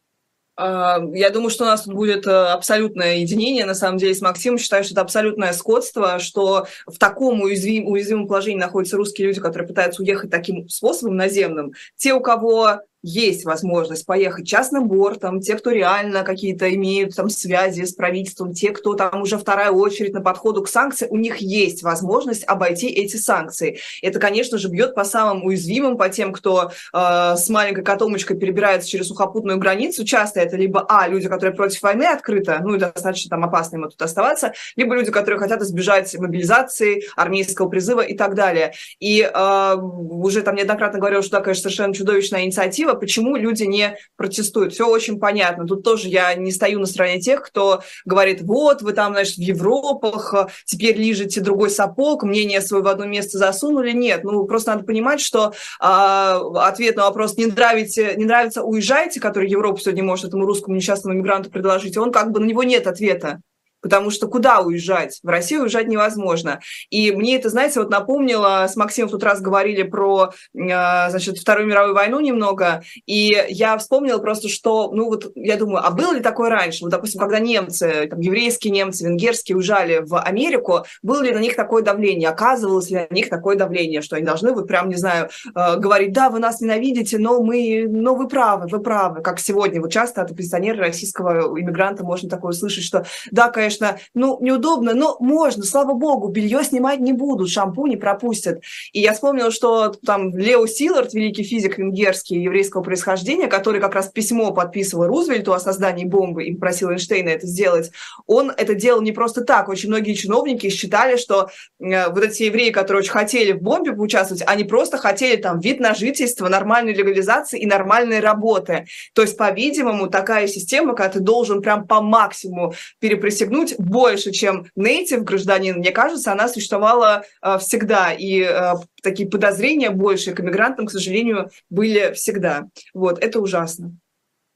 Я 0.60 1.30
думаю, 1.32 1.52
что 1.52 1.66
у 1.66 1.68
нас 1.68 1.84
тут 1.84 1.94
будет 1.94 2.26
э, 2.26 2.32
абсолютное 2.32 3.18
единение, 3.18 3.64
на 3.66 3.76
самом 3.76 4.00
деле, 4.00 4.16
с 4.16 4.22
Максимом. 4.22 4.58
Считаю, 4.58 4.84
что 4.84 4.96
это 4.96 5.02
абсолютное 5.02 5.54
скотство, 5.54 6.18
что 6.18 6.66
в 6.88 6.98
таком 6.98 7.42
уязвим, 7.42 7.86
уязвимом 7.88 8.28
положении 8.28 8.60
находятся 8.60 8.98
русские 8.98 9.28
люди, 9.28 9.40
которые 9.40 9.68
пытаются 9.68 10.02
уехать 10.02 10.32
таким 10.32 10.68
способом 10.68 11.16
наземным. 11.16 11.74
Те, 11.96 12.14
у 12.16 12.22
кого 12.22 12.80
есть 13.04 13.46
возможность 13.46 14.06
поехать 14.06 14.48
частным 14.48 14.88
бортом, 14.88 15.40
те, 15.40 15.56
кто 15.56 15.72
реально 15.72 16.24
какие-то 16.24 16.74
имеют 16.74 17.16
там 17.16 17.30
связи 17.30 17.84
с 17.84 17.94
правительством, 17.94 18.54
те, 18.54 18.72
кто 18.72 18.96
там 18.96 19.22
уже 19.22 19.38
вторая 19.38 19.72
очередь 19.72 20.14
на 20.14 20.22
подходу 20.22 20.64
к 20.64 20.68
санкциям, 20.68 21.12
у 21.12 21.18
них 21.18 21.38
есть 21.38 21.84
возможность 21.84 22.44
обойти 22.46 22.88
эти 22.88 23.18
санкции. 23.18 23.80
Это, 24.02 24.20
конечно 24.20 24.58
же, 24.58 24.68
бьет 24.70 24.96
по 24.96 25.04
самым 25.04 25.46
уязвимым, 25.46 25.98
по 25.98 26.10
тем, 26.10 26.34
кто 26.34 26.72
э, 26.94 27.36
с 27.38 27.50
маленькой 27.50 27.84
котомочкой 27.84 28.38
перебирается 28.38 28.90
через 28.90 29.08
сухопутную 29.08 29.58
границу. 29.58 30.04
Часто 30.04 30.40
это 30.40 30.58
либо, 30.58 30.86
а, 30.90 31.08
люди, 31.08 31.30
которые 31.30 31.56
против 31.56 31.82
войны 31.82 32.04
открыто, 32.04 32.60
ну 32.64 32.76
и 32.76 32.80
достаточно 32.80 33.30
там 33.30 33.44
опасно 33.44 33.78
им 33.78 33.84
тут 33.84 34.02
оставаться, 34.02 34.54
либо 34.76 34.96
люди, 34.96 35.12
которые 35.12 35.40
хотят 35.40 35.62
избежать 35.62 36.14
мобилизации, 36.16 37.04
армейского 37.16 37.70
призыва 37.70 38.02
и 38.02 38.16
так 38.16 38.36
далее. 38.36 38.74
И 39.00 39.22
э, 39.22 39.76
уже 39.76 40.42
там 40.42 40.56
неоднократно 40.56 41.00
говорил, 41.00 41.22
что 41.22 41.38
такая 41.38 41.56
совершенно 41.56 41.94
чудовищная 41.94 42.44
инициатива, 42.46 42.87
почему 42.96 43.36
люди 43.36 43.64
не 43.64 43.98
протестуют. 44.16 44.74
Все 44.74 44.88
очень 44.88 45.20
понятно. 45.20 45.66
Тут 45.66 45.84
тоже 45.84 46.08
я 46.10 46.34
не 46.36 46.52
стою 46.52 46.80
на 46.80 46.86
стороне 46.86 47.20
тех, 47.20 47.42
кто 47.42 47.82
говорит, 48.06 48.42
вот, 48.42 48.82
вы 48.82 48.94
там, 48.94 49.14
значит, 49.14 49.36
в 49.36 49.42
Европах, 49.42 50.34
теперь 50.66 50.98
лижете 50.98 51.42
другой 51.42 51.70
сапог, 51.70 52.24
мнение 52.24 52.62
свое 52.62 52.84
в 52.84 52.88
одно 52.88 53.06
место 53.06 53.38
засунули. 53.38 53.92
Нет, 53.92 54.24
ну, 54.24 54.46
просто 54.46 54.72
надо 54.72 54.84
понимать, 54.84 55.22
что 55.22 55.54
э, 55.82 55.84
ответ 55.84 56.96
на 56.96 57.04
вопрос 57.04 57.38
«не, 57.38 57.46
нравится, 57.46 58.16
«не 58.16 58.26
нравится, 58.26 58.64
уезжайте», 58.64 59.20
который 59.20 59.50
Европа 59.50 59.80
сегодня 59.80 60.04
может 60.04 60.26
этому 60.26 60.46
русскому 60.46 60.76
несчастному 60.76 61.18
мигранту 61.18 61.50
предложить, 61.50 61.98
он 61.98 62.12
как 62.12 62.32
бы 62.32 62.40
на 62.40 62.46
него 62.46 62.64
нет 62.64 62.88
ответа 62.88 63.42
потому 63.82 64.10
что 64.10 64.28
куда 64.28 64.60
уезжать? 64.60 65.20
В 65.24 65.28
Россию 65.28 65.64
уезжать 65.64 65.88
невозможно. 65.88 66.60
И 66.90 67.12
мне 67.12 67.36
это, 67.36 67.50
знаете, 67.50 67.80
вот 67.80 67.90
напомнило, 67.90 68.66
с 68.68 68.76
Максимом 68.76 69.10
в 69.10 69.12
тот 69.12 69.24
раз 69.24 69.42
говорили 69.42 69.84
про, 69.84 70.32
а, 70.72 71.10
значит, 71.10 71.38
Вторую 71.38 71.68
мировую 71.68 71.96
войну 71.96 72.20
немного, 72.20 72.84
и 73.06 73.46
я 73.50 73.78
вспомнила 73.78 74.18
просто, 74.20 74.50
что, 74.50 74.92
ну 74.92 75.06
вот, 75.06 75.32
я 75.36 75.58
думаю, 75.58 75.86
а 75.86 75.92
было 75.92 76.14
ли 76.14 76.22
такое 76.22 76.50
раньше? 76.50 76.84
Вот, 76.84 76.92
допустим, 76.92 77.20
когда 77.20 77.40
немцы, 77.40 78.08
там, 78.10 78.20
еврейские 78.20 78.72
немцы, 78.72 79.06
венгерские 79.06 79.58
уезжали 79.58 80.00
в 80.04 80.20
Америку, 80.20 80.86
было 81.02 81.22
ли 81.22 81.32
на 81.32 81.40
них 81.40 81.56
такое 81.56 81.84
давление? 81.84 82.30
Оказывалось 82.30 82.90
ли 82.90 83.08
на 83.10 83.14
них 83.14 83.30
такое 83.30 83.56
давление, 83.56 84.02
что 84.02 84.16
они 84.16 84.26
должны 84.26 84.54
вот 84.54 84.68
прям, 84.68 84.90
не 84.90 84.96
знаю, 84.96 85.30
а, 85.54 85.76
говорить, 85.76 86.14
да, 86.14 86.30
вы 86.30 86.40
нас 86.40 86.62
ненавидите, 86.62 87.18
но 87.18 87.42
мы, 87.42 87.86
но 87.88 88.16
вы 88.16 88.28
правы, 88.28 88.68
вы 88.68 88.80
правы, 88.80 89.22
как 89.22 89.40
сегодня. 89.40 89.82
Вот 89.82 89.92
часто 89.92 90.22
от 90.22 90.32
оппозиционера 90.32 90.80
российского 90.80 91.60
иммигранта 91.60 92.04
можно 92.04 92.30
такое 92.30 92.52
услышать, 92.52 92.84
что 92.84 93.06
да, 93.32 93.50
конечно, 93.50 93.77
конечно, 93.78 94.00
ну, 94.14 94.38
неудобно, 94.42 94.94
но 94.94 95.18
можно, 95.20 95.64
слава 95.64 95.94
богу, 95.94 96.28
белье 96.28 96.64
снимать 96.64 97.00
не 97.00 97.14
будут, 97.14 97.50
шампуни 97.50 97.96
пропустят. 97.96 98.62
И 98.94 99.02
я 99.02 99.14
вспомнила, 99.14 99.52
что 99.52 99.94
там 100.06 100.36
Лео 100.36 100.66
Силард, 100.68 101.14
великий 101.14 101.44
физик 101.44 101.78
венгерский 101.78 102.40
еврейского 102.40 102.82
происхождения, 102.82 103.48
который 103.48 103.82
как 103.82 103.96
раз 103.96 104.10
письмо 104.10 104.52
подписывал 104.52 105.08
Рузвельту 105.08 105.54
о 105.54 105.60
создании 105.60 106.06
бомбы 106.06 106.46
и 106.46 106.56
просил 106.56 106.92
Эйнштейна 106.92 107.30
это 107.30 107.48
сделать, 107.48 107.92
он 108.26 108.52
это 108.52 108.74
делал 108.74 109.02
не 109.02 109.12
просто 109.12 109.42
так. 109.44 109.70
Очень 109.70 109.90
многие 109.90 110.14
чиновники 110.14 110.70
считали, 110.70 111.18
что 111.18 111.50
э, 111.80 112.10
вот 112.10 112.24
эти 112.24 112.44
евреи, 112.44 112.72
которые 112.72 113.02
очень 113.02 113.12
хотели 113.12 113.52
в 113.52 113.62
бомбе 113.62 113.94
поучаствовать, 113.94 114.44
они 114.46 114.64
просто 114.64 114.98
хотели 114.98 115.36
там 115.38 115.60
вид 115.60 115.80
на 115.80 115.94
жительство, 115.94 116.48
нормальной 116.48 116.94
легализации 116.94 117.60
и 117.60 117.66
нормальной 117.66 118.20
работы. 118.20 118.86
То 119.14 119.22
есть, 119.22 119.38
по-видимому, 119.38 120.08
такая 120.08 120.48
система, 120.48 120.96
когда 120.96 121.14
ты 121.14 121.20
должен 121.20 121.62
прям 121.62 121.88
по 121.88 122.02
максимуму 122.02 122.74
переприсягнуть 123.00 123.57
чуть 123.58 123.76
больше, 123.80 124.32
чем 124.32 124.68
native 124.78 125.22
гражданин, 125.22 125.78
мне 125.78 125.92
кажется, 125.92 126.32
она 126.32 126.48
существовала 126.48 127.24
э, 127.42 127.58
всегда. 127.58 128.14
И 128.14 128.42
э, 128.42 128.74
такие 129.02 129.28
подозрения 129.28 129.90
больше 129.90 130.34
к 130.34 130.40
иммигрантам, 130.40 130.86
к 130.86 130.92
сожалению, 130.92 131.50
были 131.70 132.14
всегда. 132.14 132.68
Вот, 132.94 133.20
это 133.20 133.40
ужасно. 133.40 133.98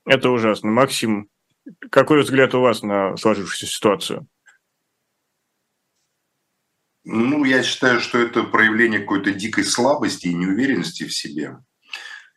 Это 0.06 0.30
ужасно. 0.30 0.70
Максим, 0.70 1.28
какой 1.90 2.22
взгляд 2.22 2.54
у 2.54 2.62
вас 2.62 2.84
на 2.84 3.18
сложившуюся 3.18 3.66
ситуацию? 3.66 4.28
Ну, 7.04 7.46
я 7.46 7.64
считаю, 7.64 8.00
что 8.00 8.20
это 8.20 8.44
проявление 8.44 9.00
какой-то 9.00 9.34
дикой 9.34 9.64
слабости 9.64 10.28
и 10.28 10.36
неуверенности 10.36 11.04
в 11.06 11.14
себе. 11.14 11.58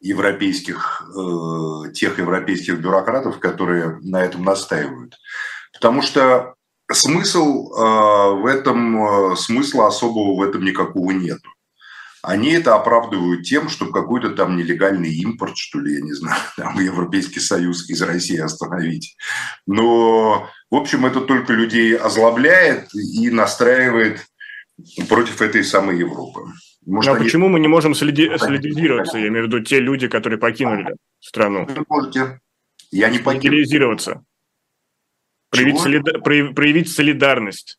европейских, 0.00 1.03
э, 1.16 1.92
тех 1.92 2.18
европейских 2.18 2.79
бюрократов, 2.79 3.40
которые 3.40 3.98
на 4.03 4.22
этом 4.22 4.44
настаивают. 4.44 5.16
Потому 5.72 6.03
что 6.03 6.54
смысл 6.92 7.73
э, 7.73 8.40
в 8.40 8.47
этом, 8.47 9.33
э, 9.33 9.37
смысла 9.37 9.88
особого 9.88 10.37
в 10.37 10.42
этом 10.42 10.64
никакого 10.64 11.11
нет. 11.12 11.38
Они 12.23 12.52
это 12.52 12.75
оправдывают 12.75 13.42
тем, 13.42 13.69
чтобы 13.69 13.92
какой-то 13.92 14.31
там 14.31 14.56
нелегальный 14.56 15.15
импорт, 15.15 15.56
что 15.56 15.79
ли, 15.79 15.94
я 15.94 16.00
не 16.00 16.13
знаю, 16.13 16.40
там 16.56 16.81
Европейский 16.81 17.40
Союз 17.40 17.88
из 17.88 18.00
России 18.02 18.38
остановить. 18.38 19.17
Но, 19.67 20.48
в 20.71 20.75
общем, 20.75 21.06
это 21.06 21.21
только 21.21 21.52
людей 21.52 21.96
озлобляет 21.96 22.88
и 22.94 23.31
настраивает 23.31 24.27
против 25.08 25.42
этой 25.42 25.65
самой 25.65 25.98
Европы. 25.98 26.40
Может, 26.87 27.13
а 27.13 27.17
они... 27.17 27.25
почему 27.25 27.48
мы 27.48 27.61
не 27.61 27.69
можем 27.69 27.94
солиди... 27.94 28.37
солидизироваться? 28.37 29.19
Я 29.19 29.29
имею 29.29 29.44
в 29.44 29.46
виду 29.48 29.61
те 29.61 29.81
люди, 29.81 30.08
которые 30.08 30.38
покинули 30.38 30.96
страну. 31.21 31.67
Вы 31.67 31.85
можете. 31.88 32.40
Я 32.90 33.08
не 33.08 33.19
покинул. 33.19 33.56
Солидизироваться. 33.56 34.25
Проявить, 35.55 35.81
солида... 35.81 36.19
проявить 36.21 36.92
солидарность. 36.92 37.79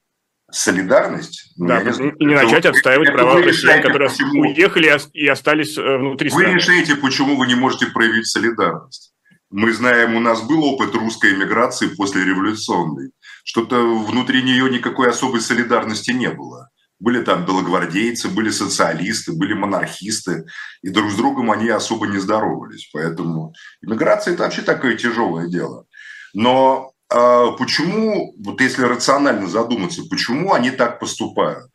Солидарность? 0.52 1.54
Ну, 1.58 1.68
да, 1.68 1.84
не, 1.84 2.10
и 2.10 2.26
не 2.26 2.36
начать 2.36 2.66
отстаивать 2.66 3.10
это 3.10 3.18
права 3.18 3.42
россиян, 3.42 3.82
которые 3.82 4.10
почему... 4.10 4.42
уехали 4.42 4.92
и 5.14 5.28
остались 5.28 5.78
э, 5.78 5.98
внутри 5.98 6.30
вы 6.30 6.36
страны. 6.36 6.54
Вы 6.54 6.60
решаете, 6.60 6.96
почему 6.96 7.36
вы 7.36 7.48
не 7.48 7.56
можете 7.56 7.88
проявить 7.88 8.28
солидарность. 8.28 9.14
Мы 9.50 9.74
знаем, 9.74 10.16
у 10.16 10.20
нас 10.20 10.42
был 10.42 10.64
опыт 10.64 10.94
русской 10.96 11.34
эмиграции 11.34 11.88
после 11.88 12.24
революционной. 12.24 13.12
Что-то 13.44 13.76
внутри 14.06 14.44
нее 14.44 14.70
никакой 14.70 15.10
особой 15.10 15.42
солидарности 15.42 16.12
не 16.12 16.30
было. 16.30 16.70
Были 17.00 17.24
там 17.24 17.46
белогвардейцы, 17.46 18.30
были 18.30 18.50
социалисты, 18.50 19.34
были 19.34 19.54
монархисты, 19.54 20.46
и 20.82 20.90
друг 20.90 21.12
с 21.12 21.16
другом 21.16 21.52
они 21.52 21.70
особо 21.70 22.08
не 22.08 22.18
здоровались. 22.20 22.90
Поэтому 22.94 23.54
иммиграция– 23.82 24.34
это 24.36 24.44
вообще 24.44 24.62
такое 24.62 24.96
тяжелое 24.96 25.48
дело. 25.48 25.86
Но 26.34 26.92
почему, 27.10 28.34
вот 28.44 28.62
если 28.62 28.84
рационально 28.84 29.48
задуматься, 29.48 30.04
почему 30.10 30.54
они 30.54 30.72
так 30.72 31.00
поступают? 31.00 31.72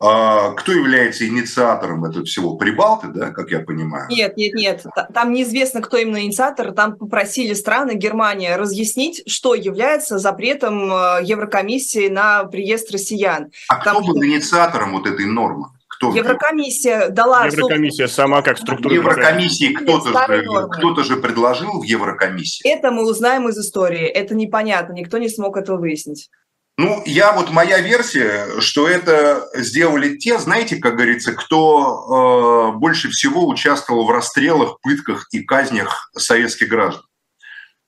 А 0.00 0.52
кто 0.52 0.70
является 0.70 1.26
инициатором 1.26 2.04
этого 2.04 2.24
всего? 2.24 2.56
Прибалты, 2.56 3.08
да, 3.08 3.30
как 3.32 3.50
я 3.50 3.58
понимаю? 3.58 4.06
Нет, 4.08 4.36
нет, 4.36 4.54
нет. 4.54 4.86
Там 5.12 5.32
неизвестно, 5.32 5.82
кто 5.82 5.96
именно 5.96 6.24
инициатор. 6.24 6.70
Там 6.70 6.96
попросили 6.96 7.52
страны, 7.52 7.96
Германия, 7.96 8.56
разъяснить, 8.56 9.24
что 9.26 9.56
является 9.56 10.18
запретом 10.18 10.92
э, 10.92 11.24
Еврокомиссии 11.24 12.08
на 12.08 12.44
приезд 12.44 12.92
россиян. 12.92 13.50
А 13.68 13.82
там... 13.82 13.96
кто 13.96 14.06
был 14.06 14.24
инициатором 14.24 14.92
вот 14.92 15.08
этой 15.08 15.26
нормы? 15.26 15.66
Кто 15.98 16.14
Еврокомиссия 16.14 17.08
дала... 17.08 17.46
Еврокомиссия 17.46 18.06
сама 18.06 18.42
как 18.42 18.58
структура... 18.58 18.94
Еврокомиссии 18.94 19.72
кто-то 19.72 20.10
же, 20.10 20.68
кто 20.70 21.02
же 21.02 21.16
предложил 21.16 21.80
в 21.80 21.82
Еврокомиссии. 21.82 22.68
Это 22.68 22.92
мы 22.92 23.04
узнаем 23.04 23.48
из 23.48 23.58
истории. 23.58 24.06
Это 24.06 24.36
непонятно. 24.36 24.92
Никто 24.92 25.18
не 25.18 25.28
смог 25.28 25.56
этого 25.56 25.78
выяснить. 25.78 26.30
Ну, 26.76 27.02
я 27.04 27.32
вот 27.32 27.50
моя 27.50 27.80
версия, 27.80 28.60
что 28.60 28.86
это 28.88 29.48
сделали 29.54 30.16
те, 30.16 30.38
знаете, 30.38 30.76
как 30.76 30.94
говорится, 30.94 31.32
кто 31.32 32.70
э, 32.72 32.78
больше 32.78 33.08
всего 33.08 33.48
участвовал 33.48 34.06
в 34.06 34.10
расстрелах, 34.12 34.80
пытках 34.80 35.26
и 35.32 35.40
казнях 35.40 36.12
советских 36.16 36.68
граждан. 36.68 37.02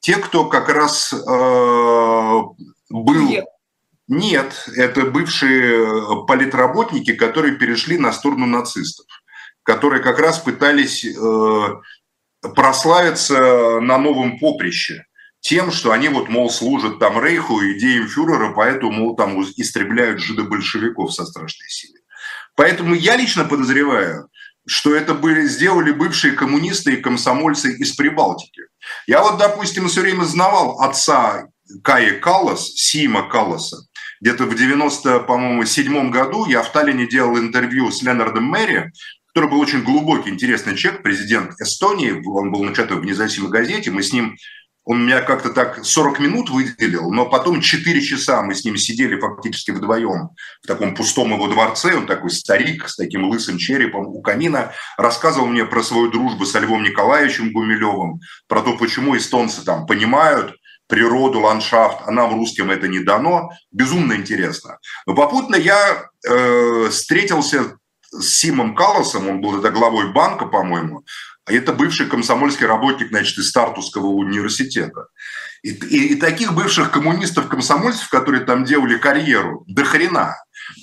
Те, 0.01 0.17
кто 0.17 0.47
как 0.47 0.69
раз 0.69 1.13
э, 1.13 2.43
был... 2.91 3.31
Нет. 4.11 4.69
Это 4.75 5.07
бывшие 5.07 6.27
политработники, 6.27 7.13
которые 7.15 7.55
перешли 7.55 7.97
на 7.97 8.13
сторону 8.13 8.45
нацистов, 8.45 9.07
которые 9.63 10.03
как 10.03 10.19
раз 10.19 10.41
пытались 10.41 11.05
э, 11.05 11.69
прославиться 12.57 13.79
на 13.79 13.99
новом 13.99 14.41
поприще 14.41 15.05
тем, 15.39 15.71
что 15.71 15.93
они 15.93 16.09
вот, 16.09 16.29
мол, 16.29 16.51
служат 16.51 16.99
там 16.99 17.23
Рейху, 17.23 17.61
идеям 17.63 18.09
фюрера, 18.09 18.53
поэтому, 18.53 18.91
мол, 18.91 19.15
там 19.15 19.41
истребляют 19.57 20.21
жидобольшевиков 20.21 21.15
со 21.15 21.25
страшной 21.25 21.69
силой. 21.69 22.01
Поэтому 22.57 22.97
я 22.97 23.15
лично 23.15 23.45
подозреваю, 23.45 24.29
что 24.67 24.93
это 24.93 25.15
были, 25.15 25.47
сделали 25.47 25.93
бывшие 25.93 26.33
коммунисты 26.33 26.95
и 26.95 27.01
комсомольцы 27.01 27.77
из 27.77 27.93
Прибалтики. 27.93 28.63
Я 29.07 29.23
вот, 29.23 29.39
допустим, 29.39 29.87
все 29.87 30.01
время 30.01 30.25
знавал 30.25 30.81
отца 30.81 31.47
Каи 31.85 32.19
Каллас, 32.19 32.73
Сима 32.75 33.29
Калласа. 33.29 33.87
Где-то 34.21 34.45
в 34.45 34.55
90, 34.55 35.21
по-моему, 35.21 35.65
седьмом 35.65 36.11
году 36.11 36.47
я 36.47 36.63
в 36.63 36.71
Таллине 36.73 37.07
делал 37.07 37.39
интервью 37.39 37.91
с 37.91 38.03
Ленардом 38.03 38.45
Мэри, 38.45 38.93
который 39.33 39.49
был 39.49 39.61
очень 39.61 39.83
глубокий, 39.83 40.31
интересный 40.31 40.77
человек, 40.77 41.03
президент 41.03 41.59
Эстонии. 41.61 42.23
Он 42.27 42.53
был 42.53 42.63
напечатан 42.63 43.01
в 43.01 43.05
независимой 43.05 43.51
газете. 43.51 43.91
Мы 43.91 44.03
с 44.03 44.13
ним 44.13 44.37
он 44.85 45.05
меня 45.05 45.21
как-то 45.21 45.51
так 45.51 45.85
40 45.85 46.21
минут 46.21 46.51
выделил, 46.51 47.13
но 47.13 47.27
потом 47.27 47.61
4 47.61 48.01
часа 48.01 48.43
мы 48.43 48.55
с 48.55 48.65
ним 48.65 48.77
сидели 48.77 49.21
фактически 49.21 49.71
вдвоем 49.71 50.31
в 50.63 50.67
таком 50.67 50.95
пустом 50.95 51.33
его 51.33 51.47
дворце. 51.49 51.95
Он 51.95 52.07
такой 52.07 52.31
старик 52.31 52.89
с 52.89 52.97
таким 52.97 53.25
лысым 53.27 53.57
черепом 53.57 54.09
у 54.09 54.21
камина. 54.21 54.73
Рассказывал 54.97 55.47
мне 55.47 55.65
про 55.65 55.83
свою 55.83 56.11
дружбу 56.11 56.45
с 56.45 56.59
Львом 56.59 56.83
Николаевичем 56.83 57.53
Гумилевым, 57.53 58.21
про 58.49 58.63
то, 58.63 58.77
почему 58.77 59.17
эстонцы 59.17 59.65
там 59.65 59.87
понимают 59.87 60.57
природу, 60.91 61.41
ландшафт, 61.41 62.03
а 62.07 62.11
нам, 62.11 62.35
русским, 62.35 62.71
это 62.71 62.89
не 62.89 62.99
дано. 62.99 63.51
Безумно 63.73 64.15
интересно. 64.15 64.79
Но 65.07 65.15
попутно 65.15 65.57
я 65.57 66.11
э, 66.29 66.89
встретился 66.91 67.79
с 68.11 68.27
Симом 68.27 68.75
Калласом, 68.75 69.29
он 69.29 69.41
был 69.41 69.59
это 69.59 69.71
главой 69.71 70.13
банка, 70.13 70.47
по-моему, 70.47 71.05
а 71.47 71.53
это 71.53 71.73
бывший 71.73 72.07
комсомольский 72.07 72.67
работник, 72.67 73.09
значит, 73.09 73.39
из 73.39 73.49
Стартусского 73.49 74.07
университета. 74.07 75.07
И, 75.63 75.71
и, 75.71 76.13
и 76.13 76.15
таких 76.17 76.55
бывших 76.55 76.91
коммунистов-комсомольцев, 76.91 78.09
которые 78.09 78.45
там 78.45 78.65
делали 78.65 78.99
карьеру, 78.99 79.65
до 79.67 79.85
хрена. 79.85 80.37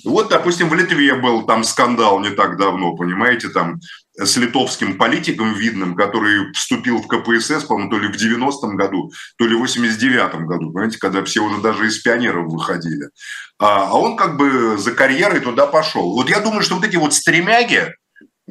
Вот, 0.04 0.28
допустим, 0.28 0.68
в 0.68 0.74
Литве 0.74 1.14
был 1.14 1.46
там 1.46 1.64
скандал 1.64 2.20
не 2.20 2.30
так 2.30 2.58
давно, 2.58 2.94
понимаете, 2.94 3.48
там 3.48 3.80
с 4.18 4.36
литовским 4.36 4.98
политиком 4.98 5.54
видным, 5.54 5.94
который 5.94 6.52
вступил 6.52 7.00
в 7.00 7.06
КПСС, 7.06 7.64
по-моему, 7.64 7.90
то 7.90 7.98
ли 7.98 8.08
в 8.08 8.16
90-м 8.16 8.76
году, 8.76 9.12
то 9.36 9.46
ли 9.46 9.54
в 9.54 9.62
89-м 9.62 10.46
году, 10.46 10.72
понимаете, 10.72 10.98
когда 10.98 11.24
все 11.24 11.40
уже 11.40 11.60
даже 11.60 11.86
из 11.86 11.98
пионеров 11.98 12.52
выходили. 12.52 13.10
А, 13.58 13.88
а 13.88 13.94
он 13.94 14.16
как 14.16 14.36
бы 14.36 14.76
за 14.76 14.92
карьерой 14.92 15.40
туда 15.40 15.66
пошел. 15.66 16.14
Вот 16.14 16.28
я 16.28 16.40
думаю, 16.40 16.62
что 16.62 16.74
вот 16.74 16.84
эти 16.84 16.96
вот 16.96 17.14
стремяги, 17.14 17.94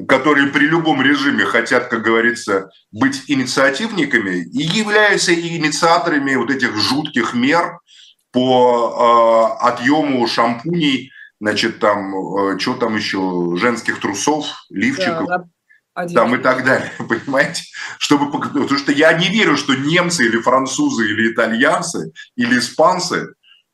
которые 0.08 0.48
при 0.48 0.66
любом 0.68 1.02
режиме 1.02 1.46
хотят, 1.46 1.88
как 1.88 2.02
говорится, 2.02 2.70
быть 2.92 3.24
инициативниками 3.28 4.44
и 4.46 4.64
являются 4.64 5.34
инициаторами 5.34 6.36
вот 6.36 6.50
этих 6.50 6.76
жутких 6.78 7.34
мер 7.34 7.80
по 8.32 9.58
э, 9.62 9.66
отъему 9.66 10.26
шампуней, 10.28 11.12
значит, 11.42 11.80
там, 11.80 12.16
э, 12.16 12.60
что 12.60 12.76
там 12.76 12.96
еще, 12.96 13.56
женских 13.58 14.00
трусов, 14.00 14.46
лифчиков. 14.70 15.28
Да, 15.28 15.46
да. 16.06 16.22
Там 16.22 16.36
и 16.36 16.38
так 16.38 16.64
далее, 16.64 16.92
понимаете? 16.98 17.64
Чтобы, 17.98 18.32
потому 18.32 18.78
что 18.78 18.92
я 18.92 19.14
не 19.14 19.30
верю, 19.30 19.58
что 19.58 19.76
немцы 19.76 20.26
или 20.26 20.40
французы 20.40 21.10
или 21.10 21.32
итальянцы 21.32 22.12
или 22.36 22.60
испанцы 22.60 23.34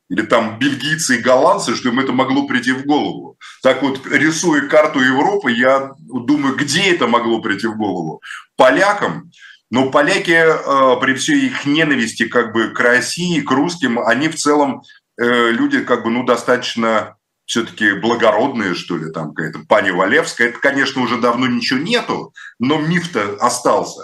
или 0.09 0.21
там 0.21 0.59
бельгийцы 0.59 1.17
и 1.17 1.21
голландцы, 1.21 1.75
что 1.75 1.89
им 1.89 1.99
это 1.99 2.11
могло 2.11 2.45
прийти 2.45 2.71
в 2.71 2.85
голову. 2.85 3.37
Так 3.61 3.81
вот, 3.81 4.05
рисуя 4.05 4.67
карту 4.67 4.99
Европы, 4.99 5.51
я 5.51 5.91
думаю, 5.99 6.55
где 6.55 6.93
это 6.93 7.07
могло 7.07 7.41
прийти 7.41 7.67
в 7.67 7.77
голову? 7.77 8.21
Полякам, 8.55 9.31
но 9.71 9.89
поляки 9.89 10.31
э, 10.31 10.99
при 11.01 11.15
всей 11.15 11.47
их 11.47 11.65
ненависти 11.65 12.27
как 12.27 12.53
бы 12.53 12.69
к 12.69 12.79
России, 12.79 13.41
к 13.41 13.49
русским, 13.49 13.99
они 13.99 14.29
в 14.29 14.35
целом 14.35 14.83
э, 15.19 15.49
люди 15.51 15.79
как 15.79 16.03
бы, 16.03 16.11
ну, 16.11 16.23
достаточно 16.23 17.15
все-таки 17.45 17.93
благородные, 17.93 18.73
что 18.73 18.97
ли, 18.97 19.11
там 19.11 19.33
какая-то 19.33 19.59
пани 19.67 19.91
Валевская. 19.91 20.49
Это, 20.49 20.59
конечно, 20.59 21.01
уже 21.01 21.17
давно 21.17 21.47
ничего 21.47 21.79
нету, 21.79 22.33
но 22.59 22.77
миф-то 22.77 23.37
остался. 23.39 24.01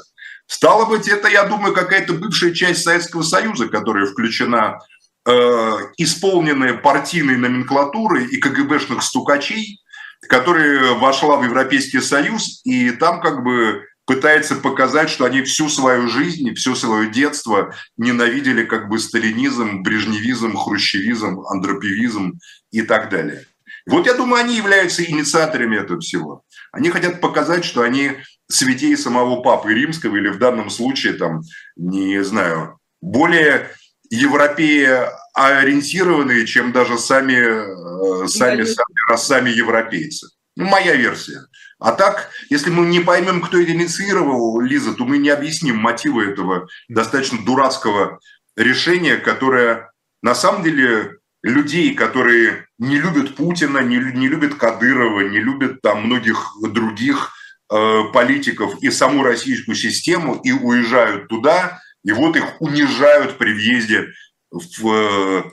Стало 0.48 0.86
быть, 0.86 1.08
это, 1.08 1.28
я 1.28 1.44
думаю, 1.44 1.74
какая-то 1.74 2.14
бывшая 2.14 2.54
часть 2.54 2.84
Советского 2.84 3.22
Союза, 3.22 3.68
которая 3.68 4.06
включена 4.08 4.80
Э, 5.28 5.78
исполненная 5.98 6.74
партийной 6.76 7.38
номенклатурой 7.38 8.26
и 8.26 8.38
КГБшных 8.38 9.04
стукачей, 9.04 9.80
которая 10.28 10.94
вошла 10.94 11.36
в 11.36 11.44
Европейский 11.44 12.00
Союз 12.00 12.62
и 12.64 12.90
там 12.92 13.22
как 13.22 13.44
бы 13.44 13.86
пытается 14.10 14.56
показать, 14.56 15.08
что 15.08 15.26
они 15.26 15.44
всю 15.44 15.70
свою 15.70 16.08
жизнь, 16.08 16.56
все 16.56 16.74
свое 16.74 17.12
детство 17.12 17.76
ненавидели 17.96 18.66
как 18.66 18.90
бы 18.90 18.98
сталинизм, 18.98 19.84
брежневизм, 19.84 20.58
хрущевизм, 20.58 21.42
андропивизм 21.42 22.40
и 22.72 22.82
так 22.82 23.12
далее. 23.12 23.46
Вот 23.86 24.08
я 24.08 24.16
думаю, 24.16 24.44
они 24.44 24.58
являются 24.58 25.06
инициаторами 25.06 25.78
этого 25.78 26.00
всего. 26.00 26.42
Они 26.72 26.90
хотят 26.90 27.22
показать, 27.22 27.64
что 27.64 27.84
они 27.84 28.14
святей 28.48 28.98
самого 28.98 29.44
Папы 29.44 29.76
Римского 29.76 30.16
или 30.16 30.30
в 30.30 30.40
данном 30.40 30.72
случае, 30.72 31.14
там, 31.14 31.42
не 31.76 32.24
знаю, 32.24 32.80
более 33.02 33.70
европеи 34.10 34.90
ориентированные, 35.36 36.48
чем 36.48 36.72
даже 36.72 36.98
сами, 36.98 38.24
э, 38.24 38.28
сами, 38.28 38.64
сами, 38.64 39.18
сами 39.18 39.50
европейцы. 39.52 40.30
Моя 40.56 40.96
версия. 40.96 41.42
А 41.80 41.94
так, 41.94 42.30
если 42.50 42.70
мы 42.70 42.86
не 42.86 43.00
поймем, 43.00 43.42
кто 43.42 43.58
это 43.58 43.72
инициировал, 43.72 44.60
Лиза, 44.60 44.94
то 44.94 45.06
мы 45.06 45.18
не 45.18 45.30
объясним 45.30 45.78
мотивы 45.78 46.26
этого 46.26 46.68
достаточно 46.90 47.44
дурацкого 47.44 48.20
решения, 48.58 49.16
которое 49.16 49.92
на 50.22 50.36
самом 50.36 50.64
деле 50.64 51.20
людей, 51.42 51.96
которые 51.96 52.68
не 52.78 52.98
любят 52.98 53.36
Путина, 53.36 53.80
не, 53.80 53.96
не 53.96 54.28
любят 54.28 54.56
Кадырова, 54.56 55.22
не 55.22 55.40
любят 55.40 55.82
там 55.82 56.06
многих 56.06 56.52
других 56.62 57.32
э, 57.72 58.04
политиков 58.14 58.76
и 58.82 58.92
саму 58.92 59.24
российскую 59.24 59.76
систему, 59.76 60.36
и 60.44 60.52
уезжают 60.52 61.30
туда, 61.30 61.80
и 62.04 62.12
вот 62.12 62.36
их 62.36 62.62
унижают 62.62 63.38
при 63.38 63.54
въезде 63.54 64.08
в 64.52 64.88
э, 64.88 65.44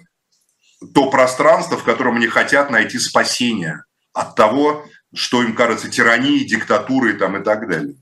то 0.93 1.09
пространство, 1.11 1.79
в 1.79 1.85
котором 1.85 2.17
они 2.17 2.27
хотят 2.27 2.71
найти 2.71 2.99
спасение 2.99 3.85
от 4.13 4.35
того, 4.35 4.85
что 5.17 5.43
им 5.43 5.55
кажется 5.55 5.91
тиранией, 5.91 6.45
диктатурой 6.45 7.15
там, 7.15 7.37
и 7.37 7.45
так 7.45 7.69
далее. 7.69 7.97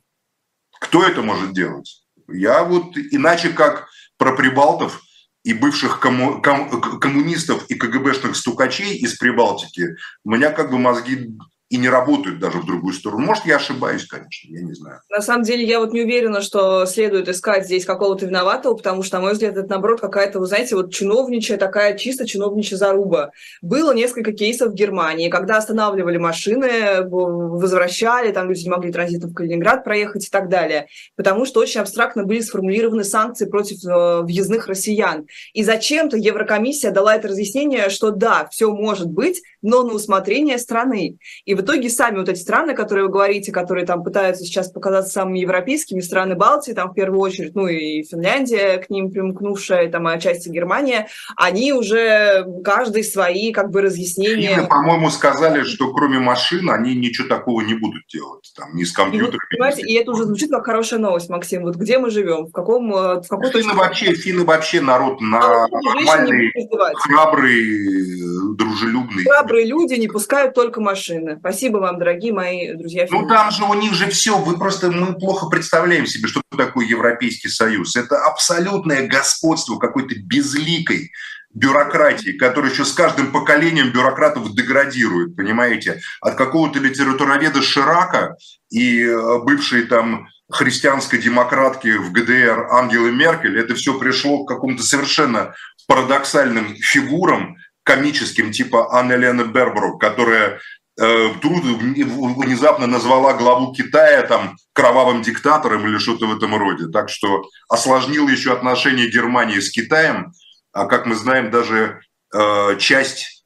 Кто 0.81 1.05
это 1.05 1.23
может 1.23 1.55
делать? 1.55 2.05
Я 2.29 2.65
вот 2.65 2.97
иначе 2.97 3.51
как 3.51 3.89
про 4.19 4.35
прибалтов 4.35 5.01
и 5.45 5.53
бывших 5.53 6.01
комму, 6.01 6.43
ком, 6.43 6.81
коммунистов 7.01 7.67
и 7.71 7.75
КГБшных 7.75 8.35
стукачей 8.35 8.97
из 8.97 9.17
Прибалтики, 9.17 9.97
у 10.25 10.31
меня 10.31 10.51
как 10.51 10.71
бы 10.71 10.79
мозги 10.79 11.37
и 11.75 11.77
не 11.77 11.89
работают 11.89 12.39
даже 12.39 12.59
в 12.59 12.67
другую 12.67 12.95
сторону. 12.95 13.27
Может, 13.27 13.47
я 13.47 13.57
ошибаюсь, 13.57 14.07
конечно, 14.07 14.49
я 14.49 14.63
не 14.63 14.75
знаю. 14.75 15.01
На 15.11 15.21
самом 15.21 15.43
деле, 15.43 15.65
я 15.65 15.81
вот 15.81 15.93
не 15.93 16.03
уверена, 16.03 16.41
что 16.41 16.87
следует 16.87 17.29
искать 17.29 17.65
здесь 17.65 17.85
какого-то 17.85 18.27
виноватого, 18.27 18.75
потому 18.75 19.03
что, 19.03 19.17
на 19.17 19.23
мой 19.23 19.33
взгляд, 19.33 19.57
это, 19.57 19.69
наоборот, 19.69 20.01
какая-то, 20.01 20.39
вы 20.39 20.47
знаете, 20.47 20.77
вот 20.77 20.95
чиновничья, 20.95 21.57
такая 21.57 21.99
чисто 21.99 22.29
чиновничья 22.29 22.77
заруба. 22.77 23.33
Было 23.61 23.93
несколько 23.93 24.33
кейсов 24.33 24.71
в 24.71 24.75
Германии, 24.75 25.29
когда 25.29 25.57
останавливали 25.57 26.17
машины, 26.17 27.03
возвращали, 27.09 28.31
там 28.31 28.49
люди 28.49 28.63
не 28.63 28.71
могли 28.71 28.93
транзитом 28.93 29.31
в 29.31 29.35
Калининград 29.35 29.83
проехать 29.83 30.29
и 30.29 30.31
так 30.31 30.49
далее, 30.49 30.87
потому 31.17 31.45
что 31.45 31.59
очень 31.59 31.81
абстрактно 31.81 32.23
были 32.23 32.41
сформулированы 32.41 33.03
санкции 33.03 33.47
против 33.47 33.85
э, 33.85 34.21
въездных 34.21 34.69
россиян. 34.69 35.27
И 35.55 35.65
зачем-то 35.65 36.17
Еврокомиссия 36.17 36.93
дала 36.93 37.17
это 37.17 37.27
разъяснение, 37.27 37.89
что 37.89 38.13
да, 38.13 38.47
все 38.53 38.71
может 38.71 39.09
быть, 39.09 39.43
но 39.61 39.83
на 39.83 39.95
усмотрение 39.95 40.59
страны. 40.59 41.17
И 41.45 41.55
в 41.55 41.64
итоге 41.65 41.89
сами 41.91 42.19
вот 42.19 42.29
эти 42.29 42.39
страны, 42.39 42.75
которые 42.75 43.07
вы 43.07 43.11
говорите, 43.11 43.53
которые 43.53 43.87
там 43.87 44.03
пытаются 44.03 44.45
сейчас 44.45 44.71
показаться 44.71 45.13
самыми 45.13 45.41
европейскими, 45.41 46.01
страны 46.01 46.35
Балтии, 46.35 46.73
там 46.73 46.91
в 46.91 46.95
первую 46.95 47.21
очередь, 47.21 47.55
ну 47.55 47.67
и 47.67 48.03
Финляндия 48.05 48.79
к 48.79 48.91
ним 48.91 49.11
примкнувшая, 49.11 49.91
там 49.91 50.07
отчасти 50.07 50.49
Германия, 50.49 51.09
они 51.37 51.73
уже 51.73 52.47
каждый 52.65 53.05
свои 53.05 53.53
как 53.53 53.71
бы 53.71 53.83
разъяснения. 53.83 54.57
Финны, 54.57 54.69
по-моему, 54.69 55.11
сказали, 55.11 55.63
что 55.63 55.93
кроме 55.93 56.19
машин 56.19 56.71
они 56.71 56.95
ничего 56.95 57.29
такого 57.29 57.61
не 57.63 57.75
будут 57.75 58.07
делать, 58.09 58.53
там, 58.57 58.75
ни 58.75 58.85
с 58.85 58.93
компьютерами. 58.93 59.41
И, 59.51 59.57
понимаете, 59.57 59.83
и 59.83 59.95
это 59.95 60.13
уже 60.13 60.25
звучит 60.25 60.51
как 60.51 60.65
хорошая 60.65 61.01
новость, 61.01 61.29
Максим. 61.29 61.63
Вот 61.63 61.77
где 61.77 61.99
мы 61.99 62.11
живем, 62.11 62.47
в 62.47 62.53
каком... 62.53 62.95
Э, 62.95 63.21
в 63.21 63.29
какой 63.29 63.51
финны, 63.51 63.75
вообще, 63.75 64.13
финны 64.15 64.45
вообще 64.45 64.81
народ 64.81 65.21
на 65.21 65.67
нормальный, 65.69 66.53
храбрый, 66.95 68.57
дружелюбный. 68.57 69.25
Храбрые 69.25 69.67
люди 69.67 69.95
не 69.95 70.09
пускают 70.09 70.55
только 70.55 70.81
машины. 70.81 71.41
Спасибо 71.45 71.77
вам, 71.77 71.99
дорогие 71.99 72.33
мои 72.33 72.73
друзья. 72.73 73.07
Ну 73.11 73.29
там 73.29 73.51
же 73.51 73.65
у 73.65 73.75
них 73.75 73.93
же 73.93 74.09
все, 74.09 74.39
вы 74.39 74.57
просто, 74.57 74.91
мы 74.91 75.13
плохо 75.13 75.51
представляем 75.51 76.07
себе, 76.07 76.27
что 76.27 76.41
такое 76.57 76.87
Европейский 76.87 77.51
Союз. 77.51 77.97
Это 77.97 78.17
абсолютное 78.25 79.07
господство 79.07 79.77
какой-то 79.77 80.15
безликой 80.19 81.13
бюрократии, 81.53 82.31
которая 82.31 82.71
еще 82.71 82.87
с 82.87 82.95
каждым 82.95 83.31
поколением 83.31 83.93
бюрократов 83.93 84.55
деградирует, 84.55 85.37
понимаете? 85.37 86.01
От 86.23 86.37
какого-то 86.37 86.79
литературоведа 86.79 87.61
Ширака 87.61 88.39
и 88.71 89.03
э, 89.03 89.39
бывшей 89.41 89.83
там 89.83 90.29
христианской 90.51 91.19
демократки 91.19 91.99
в 91.99 92.11
ГДР 92.11 92.69
Ангелы 92.71 93.13
Меркель, 93.13 93.59
это 93.59 93.75
все 93.75 93.99
пришло 93.99 94.45
к 94.45 94.49
какому-то 94.49 94.83
совершенно 94.83 95.55
парадоксальным 95.89 96.75
фигурам, 96.77 97.57
комическим, 97.83 98.51
типа 98.51 98.95
Анны 98.99 99.13
Лены 99.13 99.43
Бербрук, 99.43 100.01
которая 100.01 100.59
вдруг 100.97 101.65
внезапно 101.65 102.87
назвала 102.87 103.35
главу 103.35 103.73
Китая 103.73 104.23
там 104.23 104.57
кровавым 104.73 105.23
диктатором 105.23 105.87
или 105.87 105.99
что-то 105.99 106.27
в 106.27 106.37
этом 106.37 106.55
роде. 106.57 106.89
Так 106.89 107.09
что 107.09 107.45
осложнил 107.69 108.29
еще 108.29 108.53
отношения 108.53 109.09
Германии 109.09 109.61
с 109.61 109.71
Китаем, 109.71 110.33
а 110.73 110.87
как 110.87 111.07
мы 111.07 111.15
знаем, 111.15 111.51
даже 111.51 112.01
э, 112.35 112.77
часть 112.79 113.45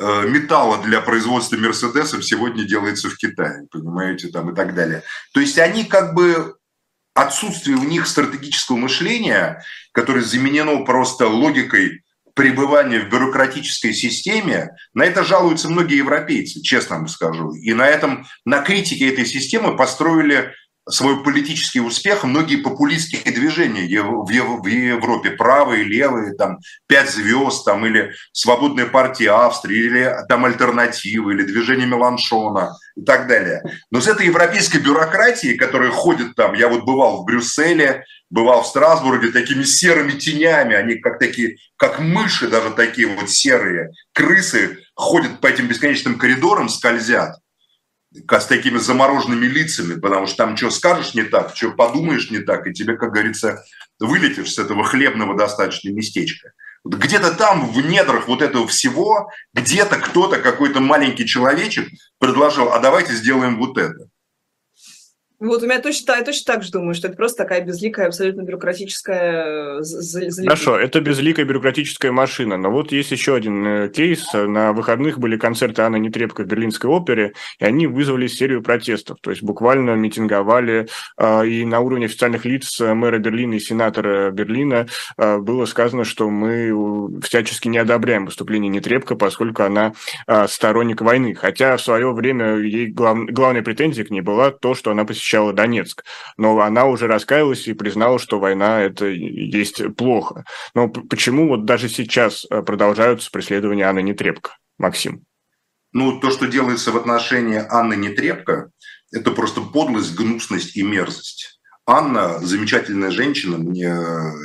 э, 0.00 0.28
металла 0.28 0.78
для 0.78 1.00
производства 1.00 1.56
Мерседесов 1.56 2.24
сегодня 2.24 2.64
делается 2.64 3.08
в 3.08 3.16
Китае, 3.16 3.66
понимаете, 3.70 4.28
там 4.28 4.50
и 4.50 4.54
так 4.54 4.74
далее. 4.74 5.02
То 5.34 5.40
есть 5.40 5.58
они 5.58 5.84
как 5.84 6.14
бы 6.14 6.56
отсутствие 7.14 7.76
у 7.76 7.82
них 7.82 8.06
стратегического 8.06 8.76
мышления, 8.76 9.62
которое 9.92 10.22
заменено 10.22 10.84
просто 10.84 11.26
логикой 11.26 12.02
пребывания 12.38 13.00
в 13.00 13.08
бюрократической 13.08 13.92
системе, 13.92 14.70
на 14.94 15.02
это 15.02 15.24
жалуются 15.24 15.68
многие 15.68 15.96
европейцы, 15.96 16.62
честно 16.62 16.98
вам 16.98 17.08
скажу. 17.08 17.52
И 17.52 17.74
на 17.74 17.84
этом, 17.84 18.26
на 18.44 18.60
критике 18.62 19.08
этой 19.08 19.26
системы 19.26 19.76
построили 19.76 20.54
свой 20.88 21.22
политический 21.22 21.80
успех 21.80 22.24
многие 22.24 22.56
популистские 22.56 23.32
движения 23.32 23.82
в 24.02 24.28
Европе, 24.30 25.30
правые, 25.30 25.84
левые, 25.84 26.34
там, 26.34 26.58
«Пять 26.86 27.10
звезд», 27.10 27.64
там, 27.64 27.84
или 27.86 28.12
«Свободная 28.32 28.86
партия 28.86 29.30
Австрии», 29.30 29.78
или 29.78 30.14
там 30.28 30.44
«Альтернатива», 30.44 31.30
или 31.30 31.42
«Движение 31.42 31.86
Меланшона» 31.86 32.76
и 32.96 33.02
так 33.02 33.28
далее. 33.28 33.62
Но 33.90 34.00
с 34.00 34.08
этой 34.08 34.26
европейской 34.26 34.78
бюрократией, 34.78 35.56
которая 35.56 35.90
ходит 35.90 36.34
там, 36.34 36.54
я 36.54 36.68
вот 36.68 36.84
бывал 36.84 37.22
в 37.22 37.24
Брюсселе, 37.24 38.04
бывал 38.30 38.62
в 38.62 38.66
Страсбурге, 38.66 39.30
такими 39.30 39.62
серыми 39.62 40.12
тенями, 40.12 40.74
они 40.74 40.96
как 40.96 41.18
такие, 41.18 41.56
как 41.76 41.98
мыши 42.00 42.48
даже 42.48 42.70
такие 42.70 43.06
вот 43.08 43.30
серые, 43.30 43.92
крысы 44.12 44.78
ходят 44.94 45.40
по 45.40 45.46
этим 45.46 45.68
бесконечным 45.68 46.18
коридорам, 46.18 46.68
скользят, 46.68 47.36
с 48.28 48.46
такими 48.46 48.78
замороженными 48.78 49.46
лицами, 49.46 49.98
потому 49.98 50.26
что 50.26 50.36
там 50.36 50.56
что 50.56 50.70
скажешь 50.70 51.14
не 51.14 51.22
так, 51.22 51.54
что 51.54 51.70
подумаешь 51.70 52.30
не 52.30 52.38
так, 52.38 52.66
и 52.66 52.72
тебе, 52.72 52.96
как 52.96 53.12
говорится, 53.12 53.64
вылетишь 53.98 54.54
с 54.54 54.58
этого 54.58 54.84
хлебного 54.84 55.36
достаточно 55.36 55.90
местечка. 55.90 56.52
Вот 56.84 56.94
где-то 56.94 57.34
там, 57.34 57.70
в 57.72 57.80
недрах 57.80 58.28
вот 58.28 58.42
этого 58.42 58.66
всего, 58.66 59.30
где-то 59.52 59.96
кто-то, 59.96 60.38
какой-то 60.38 60.80
маленький 60.80 61.26
человечек 61.26 61.88
предложил, 62.18 62.72
а 62.72 62.78
давайте 62.78 63.12
сделаем 63.14 63.58
вот 63.58 63.76
это. 63.78 64.08
Вот 65.40 65.62
у 65.62 65.66
меня 65.66 65.80
точно, 65.80 66.14
я 66.16 66.24
точно 66.24 66.52
так 66.52 66.64
же 66.64 66.72
думаю, 66.72 66.94
что 66.94 67.06
это 67.06 67.16
просто 67.16 67.44
такая 67.44 67.64
безликая, 67.64 68.08
абсолютно 68.08 68.42
бюрократическая... 68.42 69.78
Э, 69.78 70.44
Хорошо, 70.44 70.76
это 70.76 71.00
безликая 71.00 71.46
бюрократическая 71.46 72.10
машина. 72.10 72.56
Но 72.56 72.72
вот 72.72 72.90
есть 72.90 73.12
еще 73.12 73.36
один 73.36 73.64
э, 73.64 73.88
кейс. 73.88 74.26
На 74.32 74.72
выходных 74.72 75.20
были 75.20 75.36
концерты 75.36 75.82
Анны 75.82 76.00
Нетребко 76.00 76.42
в 76.42 76.46
Берлинской 76.46 76.90
опере, 76.90 77.34
и 77.60 77.64
они 77.64 77.86
вызвали 77.86 78.26
серию 78.26 78.62
протестов. 78.62 79.18
То 79.20 79.30
есть 79.30 79.44
буквально 79.44 79.94
митинговали, 79.94 80.88
а, 81.16 81.42
и 81.42 81.64
на 81.64 81.80
уровне 81.80 82.06
официальных 82.06 82.44
лиц 82.44 82.80
мэра 82.80 83.18
Берлина 83.18 83.54
и 83.54 83.60
сенатора 83.60 84.32
Берлина 84.32 84.88
было 85.16 85.66
сказано, 85.66 86.04
что 86.04 86.28
мы 86.30 87.20
всячески 87.22 87.68
не 87.68 87.78
одобряем 87.78 88.26
выступление 88.26 88.70
Нетребко, 88.70 89.14
поскольку 89.14 89.62
она 89.62 89.92
сторонник 90.48 91.00
войны. 91.00 91.34
Хотя 91.34 91.76
в 91.76 91.82
свое 91.82 92.12
время 92.12 92.56
ей 92.56 92.86
глав... 92.86 93.18
главная 93.26 93.62
претензия 93.62 94.04
к 94.04 94.10
ней 94.10 94.20
была 94.20 94.50
то, 94.50 94.74
что 94.74 94.90
она 94.90 95.04
посещала 95.04 95.27
защищала 95.28 95.52
Донецк. 95.52 96.04
Но 96.36 96.58
она 96.60 96.86
уже 96.86 97.06
раскаялась 97.06 97.68
и 97.68 97.74
признала, 97.74 98.18
что 98.18 98.38
война– 98.38 98.80
это 98.82 99.06
есть 99.06 99.94
плохо. 99.96 100.44
Но 100.74 100.88
почему 100.88 101.48
вот 101.48 101.64
даже 101.64 101.88
сейчас 101.88 102.46
э, 102.50 102.62
продолжаются 102.62 103.30
преследования 103.30 103.84
Анны 103.84 104.02
Нетребко? 104.02 104.56
Максим. 104.78 105.24
Ну, 105.92 106.20
то, 106.20 106.30
что 106.30 106.46
делается 106.46 106.92
в 106.92 106.96
отношении 106.96 107.62
Анны 107.68 107.94
Нетребко, 107.94 108.70
это 109.12 109.30
просто 109.32 109.60
подлость, 109.60 110.14
гнусность 110.14 110.76
и 110.76 110.82
мерзость. 110.82 111.60
Анна 111.86 112.38
замечательная 112.40 113.10
женщина, 113.10 113.56
мне, 113.56 113.94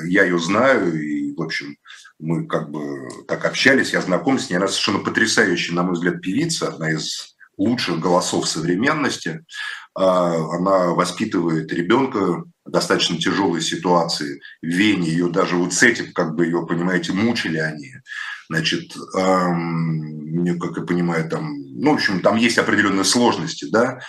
я 0.08 0.24
ее 0.24 0.40
знаю, 0.40 0.98
и, 0.98 1.36
в 1.36 1.42
общем, 1.42 1.76
мы 2.18 2.48
как 2.48 2.72
бы 2.72 3.10
так 3.28 3.44
общались, 3.44 3.92
я 3.92 4.02
знаком 4.02 4.40
с 4.40 4.50
ней, 4.50 4.56
она 4.56 4.68
совершенно 4.68 5.00
потрясающая, 5.00 5.76
на 5.76 5.84
мой 5.84 5.94
взгляд, 5.94 6.22
певица, 6.22 6.70
одна 6.70 6.92
из 6.92 7.36
лучших 7.58 8.00
голосов 8.00 8.48
современности. 8.48 9.46
А, 9.96 10.36
она 10.56 10.94
воспитывает 10.94 11.72
ребенка 11.72 12.44
в 12.66 12.72
достаточно 12.72 13.18
тяжелой 13.18 13.62
ситуации 13.62 14.42
в 14.62 14.66
Вене. 14.66 15.10
Ее 15.10 15.30
даже 15.30 15.56
вот 15.56 15.74
с 15.74 15.84
этим, 15.84 16.14
как 16.14 16.36
бы 16.36 16.46
ее, 16.46 16.66
понимаете, 16.66 17.14
мучили 17.14 17.58
они. 17.58 17.94
Значит, 18.50 18.96
эм, 19.18 20.60
как 20.60 20.78
я 20.78 20.84
понимаю, 20.84 21.30
там, 21.30 21.54
ну, 21.76 21.92
в 21.92 21.96
общем, 21.96 22.22
там 22.22 22.38
есть 22.38 22.58
определенные 22.58 23.06
сложности, 23.06 23.66
да. 23.66 24.00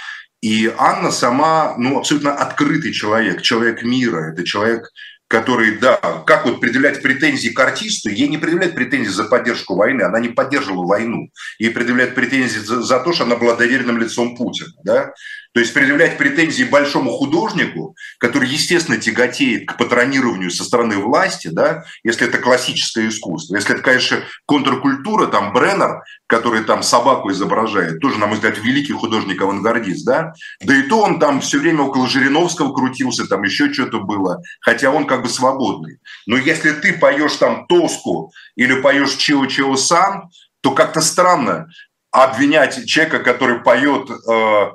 И 0.41 0.73
Анна 0.77 1.11
сама, 1.11 1.75
ну, 1.79 1.99
абсолютно 1.99 2.35
открытый 2.35 2.93
человек, 2.93 3.43
человек 3.43 3.83
мира. 3.83 4.33
Это 4.33 4.45
человек, 4.45 4.91
который, 5.29 5.79
да, 5.79 5.97
как 6.27 6.45
вот 6.45 6.61
предъявлять 6.61 7.03
претензии 7.03 7.49
к 7.49 7.59
артисту, 7.59 8.11
ей 8.11 8.29
не 8.29 8.37
предъявляют 8.37 8.75
претензии 8.75 9.09
за 9.09 9.25
поддержку 9.25 9.75
войны, 9.75 10.03
она 10.03 10.21
не 10.21 10.29
поддерживала 10.29 10.87
войну. 10.87 11.31
Ей 11.59 11.71
предъявляют 11.71 12.15
претензии 12.15 12.59
за, 12.59 12.83
за 12.83 13.01
то, 13.01 13.13
что 13.13 13.25
она 13.25 13.37
была 13.37 13.57
доверенным 13.57 13.99
лицом 13.99 14.37
Путина, 14.37 14.73
да. 14.85 15.13
То 15.55 15.61
есть 15.61 15.73
предъявлять 15.73 16.19
претензии 16.19 16.65
большому 16.65 17.13
художнику, 17.13 17.95
который, 18.19 18.49
естественно, 18.49 18.99
тяготеет 18.99 19.69
к 19.69 19.77
патронированию 19.77 20.51
со 20.51 20.65
стороны 20.65 20.99
власти, 20.99 21.47
да, 21.47 21.85
если 22.03 22.27
это 22.27 22.39
классическое 22.39 23.09
искусство. 23.09 23.55
Если 23.55 23.75
это, 23.75 23.83
конечно, 23.83 24.25
контркультура, 24.47 25.29
там 25.29 25.53
Бреннер, 25.53 26.03
который 26.27 26.65
там 26.65 26.83
собаку 26.83 27.31
изображает, 27.31 28.01
тоже, 28.01 28.19
на 28.19 28.27
мой 28.27 28.35
взгляд, 28.35 28.59
великий 28.59 28.95
художник-авангардист, 28.95 30.05
да, 30.05 30.35
да 30.61 30.77
и 30.77 30.83
то 30.83 31.01
он 31.03 31.21
там 31.21 31.41
все 31.41 31.61
время 31.61 31.83
около 31.83 32.09
Жириновского 32.09 32.75
крутился, 32.75 33.29
там 33.29 33.45
еще 33.45 33.73
что-то 33.73 34.01
было, 34.01 34.43
хотя 34.61 34.91
он 34.91 35.07
как 35.07 35.23
бы 35.23 35.29
свободный. 35.29 35.99
Но 36.27 36.37
если 36.37 36.73
ты 36.73 36.95
поешь 36.95 37.37
там 37.37 37.69
Тоску 37.69 38.33
или 38.57 38.81
поешь 38.81 39.17
Чио-Чио-Сан, 39.17 40.31
то 40.63 40.73
как-то 40.73 41.01
странно 41.01 41.69
обвинять 42.11 42.87
человека, 42.87 43.21
который 43.21 43.61
поет 43.61 44.11
э, 44.11 44.71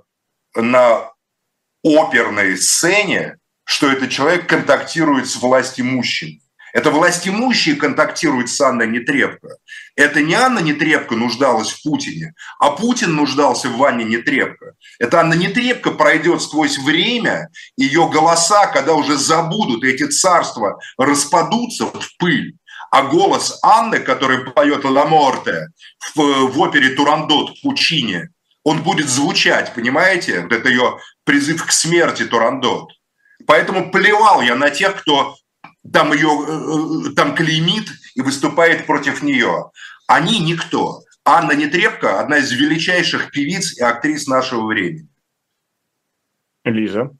на 0.56 1.12
оперной 1.84 2.58
сцене, 2.58 3.38
что 3.64 3.92
этот 3.92 4.10
человек 4.10 4.48
контактирует 4.48 5.30
с 5.30 5.36
властимущим. 5.36 6.40
Это 6.74 6.92
властимущие 6.92 7.76
контактируют 7.76 8.50
с 8.50 8.62
Анной 8.62 8.88
Нетребко. 8.88 9.58
Это 9.96 10.22
не 10.22 10.36
Анна 10.36 10.60
Нетребко 10.60 11.16
нуждалась 11.16 11.72
в 11.72 11.84
Путине, 11.84 12.34
а 12.60 12.72
Путин 12.72 13.16
нуждался 13.16 13.70
в 13.70 13.78
Ванне 13.78 14.06
Нетребко. 14.06 14.74
Это 15.00 15.20
Анна 15.20 15.34
Нетребко 15.34 15.92
пройдет 15.92 16.42
сквозь 16.42 16.78
время, 16.78 17.50
ее 17.76 18.10
голоса, 18.10 18.68
когда 18.68 18.94
уже 18.94 19.18
забудут, 19.18 19.84
эти 19.84 20.08
царства 20.08 20.80
распадутся 20.98 21.86
в 21.86 22.18
пыль. 22.18 22.56
А 22.92 23.04
голос 23.04 23.60
Анны, 23.62 24.00
который 24.00 24.52
поет 24.52 24.84
«Ла 24.84 25.06
Морте» 25.06 25.68
в, 26.16 26.48
в 26.48 26.60
опере 26.60 26.90
«Турандот» 26.96 27.62
Пучине, 27.62 28.30
он 28.64 28.84
будет 28.84 29.10
звучать, 29.10 29.74
понимаете? 29.74 30.42
Вот 30.42 30.52
это 30.52 30.70
ее 30.70 30.98
призыв 31.24 31.66
к 31.66 31.72
смерти 31.72 32.26
Турандот. 32.26 32.92
Поэтому 33.46 33.92
плевал 33.92 34.42
я 34.42 34.56
на 34.56 34.70
тех, 34.70 35.02
кто 35.02 35.36
там 35.92 36.14
ее 36.14 36.30
э, 36.30 37.10
э, 37.10 37.14
там 37.16 37.36
клеймит 37.36 37.90
и 38.16 38.22
выступает 38.22 38.86
против 38.86 39.24
нее. 39.24 39.72
Они 40.08 40.40
никто. 40.40 41.04
Анна 41.24 41.54
Нетребко– 41.54 42.20
одна 42.22 42.38
из 42.38 42.52
величайших 42.52 43.32
певиц 43.32 43.78
и 43.78 43.84
актрис 43.84 44.28
нашего 44.28 44.66
времени. 44.66 45.08
Лиза 46.64 47.12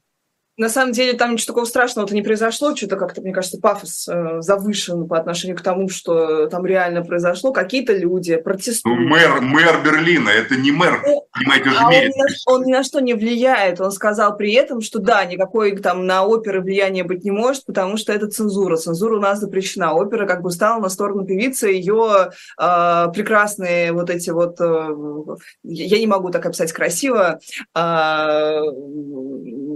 на 0.60 0.68
самом 0.68 0.92
деле 0.92 1.14
там 1.14 1.32
ничего 1.32 1.46
такого 1.46 1.64
страшного-то 1.64 2.14
не 2.14 2.20
произошло, 2.20 2.76
что-то 2.76 2.96
как-то, 2.96 3.22
мне 3.22 3.32
кажется, 3.32 3.58
пафос 3.58 4.06
э, 4.08 4.42
завышен 4.42 5.08
по 5.08 5.18
отношению 5.18 5.56
к 5.56 5.62
тому, 5.62 5.88
что 5.88 6.48
там 6.48 6.66
реально 6.66 7.02
произошло. 7.02 7.50
Какие-то 7.50 7.96
люди 7.96 8.36
протестуют. 8.36 9.00
Ну, 9.00 9.08
мэр, 9.08 9.40
мэр 9.40 9.82
Берлина, 9.82 10.28
это 10.28 10.56
не 10.56 10.70
мэр, 10.70 11.00
ну, 11.02 11.26
понимаете, 11.40 11.70
а 11.78 11.86
он, 11.86 11.92
ни 11.92 12.18
на, 12.18 12.26
он 12.46 12.62
ни 12.64 12.72
на 12.72 12.84
что 12.84 13.00
не 13.00 13.14
влияет. 13.14 13.80
Он 13.80 13.90
сказал 13.90 14.36
при 14.36 14.52
этом, 14.52 14.80
что 14.80 14.98
да, 14.98 15.24
никакой 15.24 15.76
там 15.76 16.06
на 16.06 16.24
оперы 16.24 16.60
влияния 16.60 17.04
быть 17.04 17.24
не 17.24 17.30
может, 17.30 17.64
потому 17.66 17.96
что 17.96 18.12
это 18.12 18.28
цензура. 18.28 18.76
Цензура 18.76 19.16
у 19.16 19.20
нас 19.20 19.40
запрещена. 19.40 19.94
Опера 19.94 20.26
как 20.26 20.42
бы 20.42 20.50
стала 20.50 20.80
на 20.80 20.88
сторону 20.88 21.24
певицы, 21.24 21.68
ее 21.68 22.30
э, 22.58 23.06
прекрасные 23.12 23.92
вот 23.92 24.10
эти 24.10 24.30
вот, 24.30 24.60
э, 24.60 25.36
я 25.64 25.98
не 25.98 26.06
могу 26.06 26.30
так 26.30 26.44
описать 26.46 26.72
красиво, 26.72 27.40
э, 27.74 28.60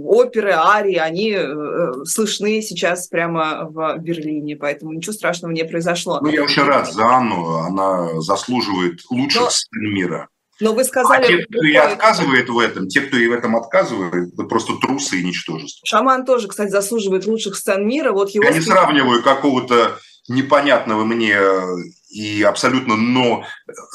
оперы, 0.05 0.51
арии, 0.51 0.95
они 0.95 1.31
э, 1.31 2.05
слышны 2.05 2.61
сейчас 2.61 3.07
прямо 3.07 3.67
в 3.69 3.97
Берлине, 3.97 4.55
поэтому 4.55 4.93
ничего 4.93 5.13
страшного 5.13 5.51
не 5.51 5.63
произошло. 5.63 6.19
Ну, 6.21 6.29
я 6.29 6.43
очень 6.43 6.63
рад 6.63 6.91
за 6.91 7.05
Анну, 7.05 7.57
она 7.59 8.21
заслуживает 8.21 8.99
лучших 9.09 9.41
Но... 9.41 9.49
сцен 9.49 9.93
мира. 9.93 10.29
Но 10.61 10.73
вы 10.73 10.83
сказали... 10.85 11.23
А 11.23 11.27
те, 11.27 11.37
кто 11.45 11.63
и 11.63 11.73
отказывает 11.73 12.49
в 12.49 12.59
этом, 12.59 12.87
те, 12.87 13.01
кто 13.01 13.17
и 13.17 13.27
в 13.27 13.33
этом 13.33 13.55
отказывает, 13.55 14.33
это 14.33 14.43
просто 14.43 14.73
трусы 14.77 15.19
и 15.19 15.23
ничтожество. 15.23 15.85
Шаман 15.85 16.25
тоже, 16.25 16.47
кстати, 16.47 16.69
заслуживает 16.69 17.25
лучших 17.25 17.55
сцен 17.55 17.87
мира. 17.87 18.11
Вот 18.11 18.29
его 18.29 18.45
Я 18.45 18.51
не 18.51 18.61
сравниваю 18.61 19.21
какого-то 19.21 19.97
непонятного 20.27 21.03
мне 21.03 21.37
и 22.09 22.41
абсолютно, 22.41 22.95
но 22.95 23.43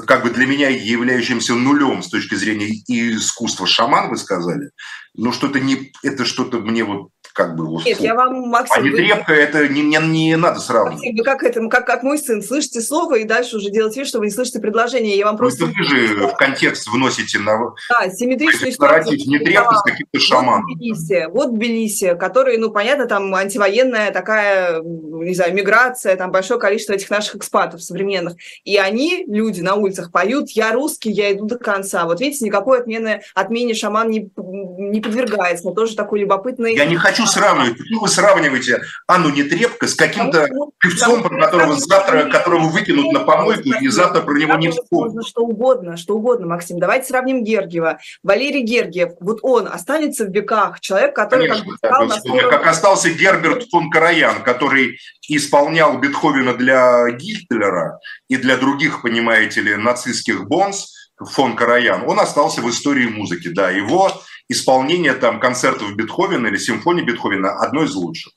как 0.06 0.22
бы 0.22 0.30
для 0.30 0.46
меня 0.46 0.68
являющимся 0.68 1.54
нулем 1.54 2.02
с 2.02 2.08
точки 2.08 2.34
зрения 2.34 2.68
искусства 2.86 3.66
шаман, 3.66 4.10
вы 4.10 4.16
сказали, 4.16 4.70
ну 5.14 5.32
что-то 5.32 5.60
не, 5.60 5.92
это 6.02 6.24
что-то 6.24 6.58
мне 6.58 6.84
вот 6.84 7.10
как 7.32 7.56
бы... 7.56 7.82
Нет, 7.84 7.98
фу. 7.98 8.04
я 8.04 8.14
вам, 8.14 8.48
Максим... 8.48 8.76
А 8.76 8.80
не 8.80 8.90
трепка, 8.90 9.32
это 9.32 9.68
не, 9.68 9.82
не, 9.82 9.98
не 9.98 10.36
надо 10.36 10.60
сравнивать. 10.60 10.98
Максим, 10.98 11.16
вы 11.16 11.24
как, 11.24 11.42
это, 11.42 11.68
как, 11.68 11.86
как 11.86 12.02
мой 12.02 12.18
сын, 12.18 12.42
слышите 12.42 12.80
слово 12.80 13.16
и 13.16 13.24
дальше 13.24 13.56
уже 13.56 13.70
делаете 13.70 14.00
вид, 14.00 14.08
что 14.08 14.18
вы 14.18 14.26
не 14.26 14.32
слышите 14.32 14.58
предложение. 14.58 15.16
Я 15.16 15.26
вам 15.26 15.34
ну, 15.34 15.38
просто... 15.38 15.66
вы 15.66 15.84
же 15.84 16.26
в 16.26 16.34
контекст 16.34 16.88
вносите 16.88 17.38
на... 17.38 17.72
Да, 17.88 18.10
симметричную 18.10 18.74
нарратив 18.78 19.26
не 19.26 19.38
трепка 19.38 19.76
с 19.76 19.82
каким-то 19.82 20.20
шаманом. 20.20 20.66
Вот 20.66 20.76
Тбилиси, 20.76 21.26
вот 21.30 21.54
Тбилиси, 21.54 22.16
который, 22.18 22.56
ну, 22.58 22.70
понятно, 22.70 23.06
там 23.06 23.34
антивоенная 23.34 24.10
такая, 24.10 24.82
не 24.82 25.34
знаю, 25.34 25.54
миграция, 25.54 26.16
там 26.16 26.30
большое 26.30 26.58
количество 26.58 26.94
этих 26.94 27.10
наших 27.10 27.36
экспатов 27.36 27.82
современных. 27.82 28.36
И 28.64 28.76
они, 28.76 29.24
люди 29.26 29.60
на 29.60 29.74
улицах, 29.74 30.10
поют 30.12 30.50
«Я 30.50 30.72
русский, 30.72 31.10
я 31.10 31.32
иду 31.32 31.46
до 31.46 31.58
конца». 31.58 32.04
Вот 32.06 32.20
видите, 32.20 32.44
никакой 32.44 32.80
отмены, 32.80 33.22
отмене 33.34 33.74
шаман 33.74 34.10
не, 34.10 34.30
не 34.36 34.99
подвергается, 35.00 35.64
но 35.66 35.72
тоже 35.72 35.96
такой 35.96 36.20
любопытный... 36.20 36.74
Я 36.74 36.86
не 36.86 36.96
хочу 36.96 37.26
сравнивать. 37.26 37.78
Почему 37.78 38.00
вы 38.00 38.08
сравниваете 38.08 38.82
Анну 39.06 39.30
Нетребко 39.30 39.86
с 39.86 39.94
каким-то 39.94 40.48
певцом, 40.78 41.22
про 41.22 41.40
которого 41.40 41.74
завтра, 41.76 42.30
которого 42.30 42.68
выкинут 42.68 43.12
на 43.12 43.20
помойку, 43.20 43.70
и 43.80 43.88
завтра 43.88 44.22
про 44.22 44.34
него 44.38 44.54
не 44.56 44.70
вспомнят? 44.70 45.26
Что 45.26 45.42
угодно, 45.42 45.96
что 45.96 46.16
угодно, 46.16 46.46
Максим. 46.46 46.78
Давайте 46.78 47.06
сравним 47.06 47.44
Гергиева. 47.44 47.98
Валерий 48.22 48.62
Гергиев, 48.62 49.12
вот 49.20 49.40
он 49.42 49.66
останется 49.66 50.24
в 50.24 50.30
веках, 50.30 50.80
человек, 50.80 51.14
который... 51.14 51.48
Конечно, 51.48 51.76
как, 51.80 52.08
да, 52.08 52.50
как 52.50 52.66
остался 52.66 53.10
Герберт 53.10 53.68
фон 53.70 53.90
Караян, 53.90 54.42
который 54.42 54.98
исполнял 55.28 55.98
Бетховена 55.98 56.54
для 56.54 57.10
Гитлера 57.10 57.98
и 58.28 58.36
для 58.36 58.56
других, 58.56 59.02
понимаете 59.02 59.60
ли, 59.60 59.76
нацистских 59.76 60.46
бонс, 60.46 60.92
фон 61.16 61.56
Караян, 61.56 62.02
он 62.06 62.18
остался 62.18 62.60
в 62.60 62.70
истории 62.70 63.06
музыки. 63.06 63.48
Да, 63.48 63.70
его 63.70 64.10
исполнение 64.50 65.14
там 65.14 65.40
концертов 65.40 65.94
Бетховена 65.94 66.48
или 66.48 66.56
симфонии 66.56 67.02
Бетховена 67.02 67.52
одно 67.60 67.84
из 67.84 67.94
лучших. 67.94 68.32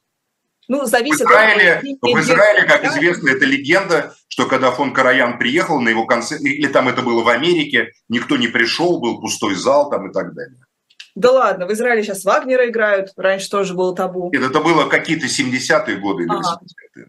Ну, 0.70 0.86
зависит 0.86 1.20
в 1.20 1.24
Израиле, 1.24 1.74
от... 1.74 1.84
в 1.84 2.20
Израиле, 2.20 2.64
как 2.64 2.86
известно, 2.86 3.30
это 3.30 3.46
легенда, 3.46 4.16
что 4.30 4.46
когда 4.46 4.72
фон 4.72 4.94
Караян 4.94 5.38
приехал 5.38 5.82
на 5.82 5.90
его 5.90 6.06
концерт, 6.06 6.42
или 6.42 6.68
там 6.68 6.88
это 6.88 7.02
было 7.02 7.22
в 7.22 7.28
Америке, 7.28 7.92
никто 8.08 8.38
не 8.38 8.48
пришел, 8.48 9.00
был 9.00 9.20
пустой 9.20 9.56
зал 9.56 9.90
там 9.90 10.10
и 10.10 10.14
так 10.14 10.34
далее. 10.34 10.60
Да 11.16 11.32
ладно, 11.32 11.68
в 11.68 11.74
Израиле 11.74 12.04
сейчас 12.04 12.24
Вагнера 12.24 12.68
играют, 12.70 13.12
раньше 13.18 13.50
тоже 13.50 13.74
было 13.74 13.96
табу. 13.96 14.32
Нет, 14.34 14.44
это 14.44 14.60
было 14.62 14.86
какие-то 14.86 15.28
70-е 15.28 15.98
годы 15.98 16.24
или 16.24 16.32
80-е. 16.32 17.08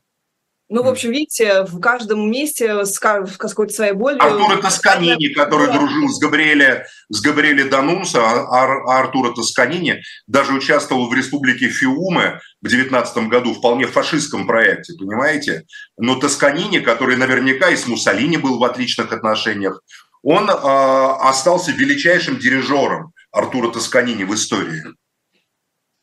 Ну, 0.70 0.82
в 0.82 0.88
общем, 0.88 1.10
видите, 1.10 1.64
в 1.64 1.78
каждом 1.78 2.30
месте 2.30 2.86
с, 2.86 2.98
какой-то 2.98 3.72
своей 3.72 3.92
болью... 3.92 4.22
Артура 4.22 4.56
Тосканини, 4.56 5.28
который 5.28 5.70
дружил 5.70 6.08
с 6.08 6.18
Габриэле, 6.18 6.86
с 7.10 7.20
Габриэле 7.20 7.64
Данунса, 7.64 8.20
а, 8.22 8.64
а 8.64 9.00
Артура 9.00 9.34
Тосканини 9.34 10.00
даже 10.26 10.54
участвовал 10.54 11.10
в 11.10 11.14
республике 11.14 11.68
Фиуме 11.68 12.40
в 12.62 12.68
19 12.68 13.28
году, 13.28 13.52
вполне 13.52 13.86
фашистском 13.86 14.46
проекте, 14.46 14.94
понимаете? 14.98 15.64
Но 15.98 16.14
Тосканини, 16.14 16.78
который 16.78 17.16
наверняка 17.16 17.68
и 17.68 17.76
с 17.76 17.86
Муссолини 17.86 18.38
был 18.38 18.58
в 18.58 18.64
отличных 18.64 19.12
отношениях, 19.12 19.82
он 20.22 20.48
э, 20.48 20.52
остался 20.54 21.72
величайшим 21.72 22.38
дирижером 22.38 23.12
Артура 23.30 23.70
Тосканини 23.70 24.24
в 24.24 24.34
истории. 24.34 24.82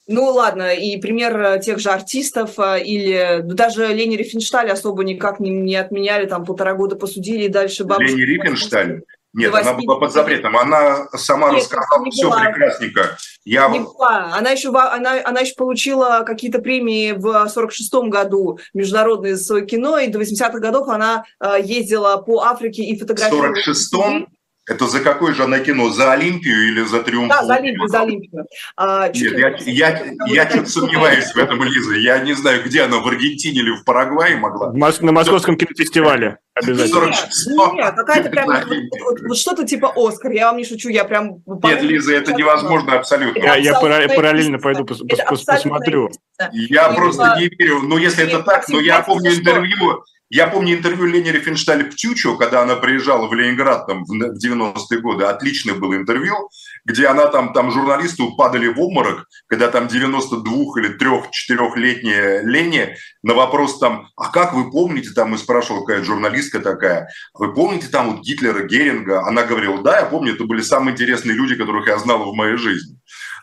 Ну 0.07 0.25
ладно, 0.25 0.73
и 0.73 0.97
пример 0.97 1.39
э, 1.39 1.59
тех 1.61 1.79
же 1.79 1.89
артистов 1.89 2.57
э, 2.57 2.83
или 2.83 3.41
ну, 3.43 3.53
даже 3.53 3.87
Лени 3.87 4.15
Рифеншталь 4.15 4.69
особо 4.69 5.03
никак 5.03 5.39
не, 5.39 5.51
не 5.51 5.75
отменяли, 5.75 6.25
там 6.25 6.43
полтора 6.43 6.73
года 6.73 6.95
посудили 6.95 7.43
и 7.43 7.49
дальше 7.49 7.83
бабушка... 7.83 8.11
Лени 8.11 8.21
Рифеншталь? 8.21 9.03
Нет, 9.33 9.53
она 9.55 9.73
была 9.73 9.97
под 9.97 10.11
запретом. 10.11 10.57
Она 10.57 11.07
сама 11.13 11.51
Нет, 11.51 11.61
рассказала 11.61 12.11
все 12.11 12.29
была. 12.29 12.41
прекрасненько. 12.41 13.17
Я... 13.45 13.69
Не 13.69 13.79
была. 13.79 14.33
Она 14.33 14.51
еще, 14.51 14.69
она, 14.69 15.21
она 15.23 15.39
еще 15.39 15.55
получила 15.55 16.23
какие-то 16.25 16.59
премии 16.59 17.13
в 17.13 17.27
46-м 17.27 18.09
году 18.09 18.59
международные 18.73 19.37
за 19.37 19.43
свое 19.43 19.65
кино, 19.65 19.97
и 19.99 20.07
до 20.07 20.19
80-х 20.19 20.59
годов 20.59 20.89
она 20.89 21.23
э, 21.39 21.61
ездила 21.63 22.17
по 22.17 22.41
Африке 22.41 22.83
и 22.83 22.99
фотографировала. 22.99 23.55
В 23.55 23.67
46-м? 23.67 24.27
Это 24.71 24.87
за 24.87 25.01
какое 25.01 25.33
же 25.33 25.43
она 25.43 25.59
кино? 25.59 25.89
За 25.89 26.13
Олимпию 26.13 26.69
или 26.69 26.81
за 26.83 27.03
Триумф? 27.03 27.27
Да, 27.27 27.43
за 27.43 27.55
Олимпию, 27.55 27.87
за 27.89 28.01
Олимпию. 28.03 28.45
А, 28.77 29.09
Нет, 29.09 29.67
я, 29.67 29.89
я, 29.89 30.15
я 30.27 30.49
что-то 30.49 30.69
сомневаюсь 30.69 31.25
в 31.25 31.37
этом, 31.37 31.61
Лиза. 31.61 31.95
Я 31.95 32.19
не 32.19 32.33
знаю, 32.33 32.63
где 32.63 32.83
она, 32.83 32.99
в 32.99 33.07
Аргентине 33.07 33.59
или 33.59 33.71
в 33.71 33.83
Парагвае 33.83 34.37
могла. 34.37 34.71
На 34.71 35.11
Московском 35.11 35.57
кинофестивале. 35.57 36.37
Обязательно. 36.53 37.07
Нет, 37.07 37.73
нет 37.73 37.95
какая-то 37.95 38.29
прям 38.29 38.47
вот, 38.47 39.21
вот 39.27 39.37
что-то 39.37 39.65
типа 39.65 39.91
Оскар. 39.93 40.31
Я 40.31 40.47
вам 40.47 40.57
не 40.57 40.65
шучу, 40.65 40.87
я 40.87 41.03
прям... 41.03 41.43
Нет, 41.63 41.81
Лиза, 41.81 42.13
это 42.13 42.31
невозможно 42.33 42.93
абсолютно. 42.93 43.41
Я, 43.41 43.57
я 43.57 43.73
параллельно 43.73 44.57
пойду 44.57 44.85
пос, 44.85 45.01
пос, 45.27 45.43
посмотрю. 45.43 46.09
Я 46.53 46.89
просто 46.93 47.35
не 47.37 47.49
верю. 47.49 47.81
Ну, 47.81 47.97
если 47.97 48.23
это 48.23 48.41
так, 48.41 48.69
но 48.69 48.79
я 48.79 49.01
помню 49.01 49.33
интервью 49.33 50.01
Я 50.33 50.47
помню 50.47 50.75
интервью 50.75 51.07
Лени 51.07 51.27
Рифеншталь 51.27 51.83
Птючу, 51.91 52.37
когда 52.37 52.61
она 52.61 52.77
приезжала 52.77 53.27
в 53.27 53.33
Ленинград 53.33 53.85
там, 53.85 54.05
в 54.05 54.11
90-е 54.13 55.01
годы. 55.01 55.25
Отличное 55.25 55.73
было 55.73 55.93
интервью, 55.95 56.49
где 56.85 57.07
она 57.07 57.27
там, 57.27 57.51
там 57.51 57.69
журналисты 57.69 58.23
упадали 58.23 58.69
в 58.69 58.79
обморок, 58.79 59.27
когда 59.47 59.67
там 59.67 59.89
92 59.89 60.53
или 60.79 60.97
3-4-летняя 60.97 62.43
Лени 62.43 62.95
на 63.23 63.33
вопрос 63.33 63.77
там, 63.77 64.07
а 64.15 64.31
как 64.31 64.53
вы 64.53 64.71
помните, 64.71 65.09
там 65.09 65.35
и 65.35 65.37
спрашивала 65.37 65.83
какая 65.83 66.01
журналистка 66.01 66.61
такая, 66.61 67.09
вы 67.33 67.53
помните 67.53 67.87
там 67.89 68.11
вот 68.11 68.23
Гитлера, 68.23 68.65
Геринга? 68.65 69.27
Она 69.27 69.43
говорила, 69.43 69.83
да, 69.83 69.99
я 69.99 70.05
помню, 70.05 70.35
это 70.35 70.45
были 70.45 70.61
самые 70.61 70.93
интересные 70.93 71.35
люди, 71.35 71.55
которых 71.55 71.87
я 71.87 71.97
знала 71.97 72.23
в 72.23 72.33
моей 72.33 72.55
жизни. 72.55 72.97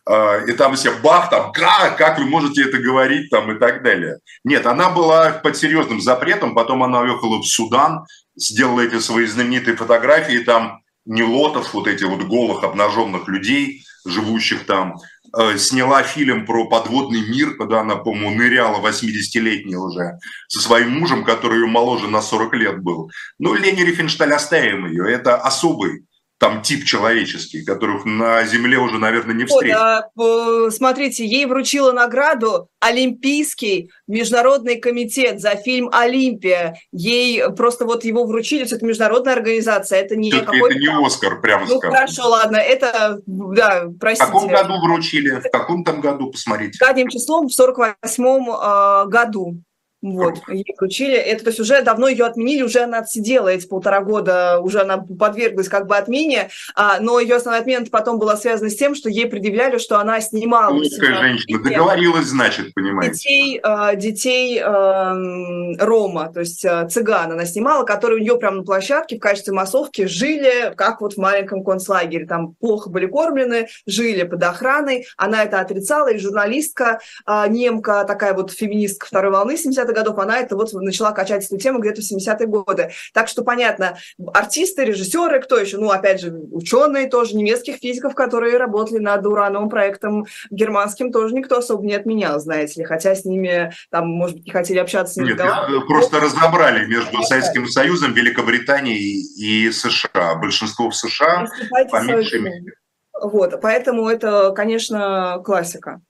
А, 0.09 0.38
и 0.38 0.52
там 0.52 0.74
все 0.74 0.90
бах, 1.00 1.28
там, 1.28 1.52
как, 1.52 1.98
как 1.98 2.18
вы 2.18 2.24
можете 2.24 2.62
это 2.62 2.78
говорить, 2.78 3.28
там, 3.28 3.54
и 3.54 3.59
так 3.59 3.82
далее. 3.82 4.18
Нет, 4.42 4.64
она 4.64 4.88
была 4.88 5.32
под 5.32 5.56
серьезным 5.56 6.00
запретом, 6.00 6.54
потом 6.54 6.82
она 6.82 7.00
уехала 7.00 7.42
в 7.42 7.46
Судан, 7.46 8.06
сделала 8.34 8.80
эти 8.80 9.00
свои 9.00 9.26
знаменитые 9.26 9.76
фотографии, 9.76 10.38
там, 10.38 10.80
нелотов, 11.04 11.74
вот 11.74 11.86
эти 11.86 12.04
вот 12.04 12.22
голых 12.22 12.64
обнаженных 12.64 13.28
людей, 13.28 13.84
живущих 14.06 14.64
там, 14.64 14.96
э, 15.36 15.59
сняла 15.59 16.02
фильм 16.02 16.46
про 16.46 16.66
подводный 16.70 17.28
мир, 17.28 17.56
когда 17.56 17.80
она, 17.80 17.96
по-моему, 17.96 18.30
ныряла 18.30 18.80
80-летняя 18.80 19.78
уже 19.78 20.18
со 20.48 20.61
своим 20.61 20.98
мужем, 20.98 21.22
который 21.22 21.61
ее 21.61 21.66
моложе 21.66 22.09
на 22.09 22.22
40 22.22 22.54
лет 22.54 22.82
был. 22.82 23.11
Ну, 23.38 23.52
Лени 23.52 23.82
Рифеншталь 23.82 24.32
оставим 24.32 24.86
ее. 24.86 25.12
Это 25.12 25.36
особый 25.36 26.07
там 26.39 26.62
тип 26.62 26.84
человеческий, 26.84 27.64
которых 27.64 28.05
на 28.05 28.45
Земле 28.45 28.78
уже, 28.78 28.99
наверное, 28.99 29.34
не. 29.34 29.45
Вот, 29.45 29.64
а, 29.70 30.70
смотрите, 30.70 31.26
ей 31.26 31.47
вручила 31.47 31.91
награду 31.91 32.68
Олимпийский 32.78 33.91
международный 34.07 34.76
комитет 34.76 35.41
за 35.41 35.57
фильм 35.57 35.91
«Олимпия». 35.93 36.76
Ей 36.93 37.51
просто 37.53 37.84
вот 37.84 38.05
его 38.05 38.24
вручили, 38.24 38.72
это 38.72 38.84
международная 38.84 39.32
организация, 39.34 40.01
это 40.01 40.14
не 40.14 40.30
какой-то... 40.30 40.66
Это 40.66 40.78
не 40.78 41.07
Оскар, 41.07 41.41
прямо 41.41 41.66
ну, 41.66 41.78
скажем. 41.78 41.97
хорошо, 41.97 42.28
ладно, 42.28 42.57
это, 42.57 43.20
да, 43.26 43.89
простите. 43.99 44.30
В 44.30 44.32
каком 44.32 44.49
году 44.49 44.80
вручили? 44.80 45.41
В 45.41 45.51
каком 45.51 45.84
там 45.84 46.01
году, 46.01 46.30
посмотрите? 46.30 46.78
Задним 46.78 47.09
числом 47.09 47.49
в 47.49 47.61
48-м 47.61 48.49
э, 48.49 49.09
году. 49.09 49.61
Вот, 50.01 50.36
ей 50.49 50.74
вручили. 50.78 51.14
Это, 51.14 51.44
то 51.44 51.51
есть 51.51 51.59
уже 51.61 51.82
давно 51.82 52.07
ее 52.07 52.24
отменили, 52.24 52.62
уже 52.62 52.80
она 52.80 52.99
отсидела 52.99 53.49
эти 53.49 53.66
полтора 53.66 54.01
года, 54.01 54.61
уже 54.61 54.80
она 54.80 54.99
подверглась 54.99 55.68
как 55.68 55.86
бы 55.86 55.96
отмене, 55.96 56.51
а, 56.76 57.01
но 57.01 57.18
ее 57.18 57.36
основная 57.36 57.61
отмена 57.61 57.86
потом 57.90 58.18
была 58.18 58.36
связана 58.36 58.70
с 58.70 58.76
тем, 58.76 58.94
что 58.94 59.09
ей 59.09 59.26
предъявляли, 59.26 59.78
что 59.78 59.99
она 59.99 60.20
снимала... 60.20 60.70
Русская 60.70 61.14
женщина, 61.14 61.62
договорилась, 61.62 62.26
значит, 62.26 62.72
понимаете. 62.74 63.14
Детей, 63.14 63.61
а, 63.62 63.94
детей 63.96 64.62
Рома, 64.62 66.32
то 66.32 66.40
есть 66.40 66.64
а, 66.64 66.86
цыган 66.86 67.32
она 67.32 67.44
снимала, 67.44 67.84
которые 67.84 68.20
у 68.20 68.22
нее 68.22 68.36
прямо 68.36 68.59
на 68.59 68.62
площадке 68.62 69.16
в 69.16 69.20
качестве 69.20 69.53
массовки 69.53 70.07
жили, 70.07 70.72
как 70.76 71.01
вот 71.01 71.14
в 71.14 71.18
маленьком 71.18 71.64
концлагере, 71.64 72.26
там 72.26 72.55
плохо 72.55 72.88
были 72.88 73.07
кормлены, 73.07 73.68
жили 73.86 74.22
под 74.22 74.42
охраной, 74.44 75.07
она 75.16 75.42
это 75.42 75.61
отрицала, 75.61 76.12
и 76.12 76.18
журналистка 76.18 77.01
а, 77.26 77.49
немка, 77.49 78.05
такая 78.05 78.34
вот 78.34 78.53
феминистка 78.53 79.07
второй 79.07 79.32
волны 79.32 79.57
70 79.57 79.88
70-х 79.89 79.93
годов, 79.93 80.18
она 80.18 80.39
это 80.39 80.57
вот 80.57 80.72
начала 80.72 81.12
качать 81.12 81.45
эту 81.45 81.59
тему 81.59 81.80
где-то 81.80 82.01
в 82.01 82.05
70-е 82.05 82.47
годы. 82.47 82.91
Так 83.12 83.28
что 83.28 83.43
понятно, 83.43 83.99
артисты, 84.32 84.84
режиссеры, 84.84 85.41
кто 85.41 85.59
еще? 85.59 85.78
Ну, 85.78 85.91
опять 85.91 86.20
же, 86.20 86.32
ученые 86.53 87.09
тоже, 87.09 87.36
немецких 87.36 87.76
физиков, 87.76 88.14
которые 88.14 88.57
работали 88.57 88.99
над 88.99 89.24
урановым 89.26 89.68
проектом 89.68 90.26
германским, 90.51 91.12
тоже 91.12 91.34
никто 91.34 91.59
особо 91.59 91.84
не 91.84 91.95
отменял, 91.95 92.39
знаете 92.41 92.80
ли, 92.80 92.86
хотя 92.86 93.14
с 93.14 93.24
ними 93.24 93.72
там, 93.91 94.09
может 94.09 94.36
быть, 94.36 94.47
не 94.47 94.53
хотели 94.53 94.78
общаться. 94.78 95.22
Нет, 95.22 95.41
просто 95.86 96.20
разобрали 96.20 96.86
между 96.86 97.22
Советским 97.22 97.66
Союзом, 97.66 98.12
Великобританией 98.12 99.22
и 99.36 99.70
США. 99.70 100.34
Большинство 100.36 100.91
в 100.91 100.97
США 100.97 101.47
по 101.91 102.03
меньшей 102.03 102.41
мере. 102.41 102.72
Вот, 103.20 103.61
поэтому 103.61 104.09
это, 104.09 104.53
конечно, 104.53 105.43
классика 105.45 106.01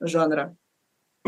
жанра. 0.00 0.54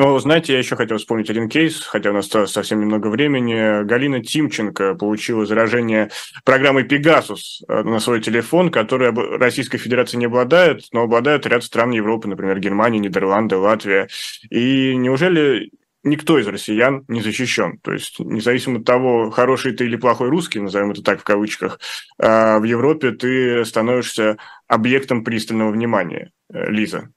Ну, 0.01 0.19
знаете, 0.19 0.55
я 0.55 0.61
еще 0.61 0.77
хотел 0.77 0.97
вспомнить 0.97 1.29
один 1.29 1.51
кейс, 1.51 1.83
хотя 1.83 2.09
у 2.09 2.15
нас 2.15 2.27
совсем 2.27 2.81
немного 2.81 3.09
времени. 3.09 3.85
Галина 3.85 4.25
Тимченко 4.25 4.95
получила 4.95 5.45
заражение 5.45 6.11
программой 6.43 6.85
Pegasus 6.85 7.63
э, 7.69 7.83
на 7.83 8.01
свой 8.01 8.23
телефон, 8.23 8.71
которой 8.71 9.13
Российская 9.37 9.77
Федерация 9.77 10.17
не 10.17 10.25
обладает, 10.25 10.85
но 10.93 11.03
обладает 11.03 11.45
ряд 11.45 11.65
стран 11.65 11.91
Европы, 11.91 12.29
например, 12.29 12.59
Германия, 12.61 12.99
Нидерланды, 12.99 13.59
Латвия. 13.59 14.09
И 14.49 14.97
неужели 14.97 15.71
никто 16.03 16.39
из 16.39 16.47
россиян 16.47 17.05
не 17.07 17.21
защищен. 17.21 17.77
То 17.81 17.93
есть, 17.93 18.21
независимо 18.21 18.79
от 18.79 18.87
того, 18.87 19.31
хороший 19.31 19.75
ты 19.75 19.85
или 19.85 19.97
плохой 19.97 20.31
русский, 20.31 20.61
назовем 20.61 20.93
это 20.93 21.03
так 21.03 21.21
в 21.21 21.25
кавычках, 21.25 21.79
э, 22.19 22.59
в 22.59 22.65
Европе 22.65 23.11
ты 23.11 23.67
становишься 23.67 24.39
объектом 24.67 25.25
пристального 25.25 25.71
внимания. 25.71 26.33
Э, 26.51 26.71
Лиза. 26.71 27.11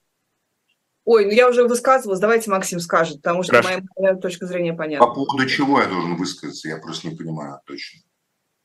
Ой, 1.05 1.25
ну 1.25 1.31
я 1.31 1.49
уже 1.49 1.67
высказывалась, 1.67 2.19
давайте 2.19 2.49
Максим 2.49 2.79
скажет, 2.79 3.17
потому 3.17 3.43
что 3.43 3.53
Хорошо. 3.53 3.81
моя, 3.97 4.15
точка 4.15 4.45
зрения 4.45 4.73
понятна. 4.73 5.05
По 5.05 5.13
поводу 5.13 5.45
чего 5.47 5.81
я 5.81 5.87
должен 5.87 6.15
высказаться, 6.15 6.69
я 6.69 6.77
просто 6.77 7.09
не 7.09 7.15
понимаю 7.15 7.59
точно. 7.65 7.99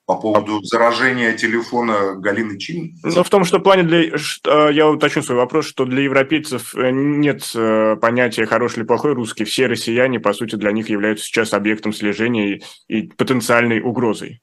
По 0.07 0.17
поводу 0.17 0.63
заражения 0.63 1.37
телефона 1.37 2.15
Галины 2.15 2.59
Чин? 2.59 2.95
Ну, 3.03 3.23
в 3.23 3.29
том, 3.29 3.45
что 3.45 3.59
в 3.59 3.63
плане 3.63 3.83
для... 3.83 4.05
Э, 4.05 4.73
я 4.73 4.89
уточню 4.89 5.23
свой 5.23 5.37
вопрос, 5.37 5.67
что 5.67 5.85
для 5.85 6.01
европейцев 6.01 6.75
э, 6.75 6.91
нет 6.93 7.43
э, 7.55 7.97
понятия 7.97 8.47
хороший 8.47 8.79
или 8.79 8.87
плохой 8.87 9.13
русский. 9.13 9.45
Все 9.45 9.67
россияне, 9.67 10.19
по 10.19 10.33
сути, 10.33 10.57
для 10.57 10.73
них 10.73 10.89
являются 10.89 11.27
сейчас 11.27 11.53
объектом 11.53 11.93
слежения 11.93 12.63
и 12.87 13.03
потенциальной 13.03 13.83
угрозой. 13.83 14.41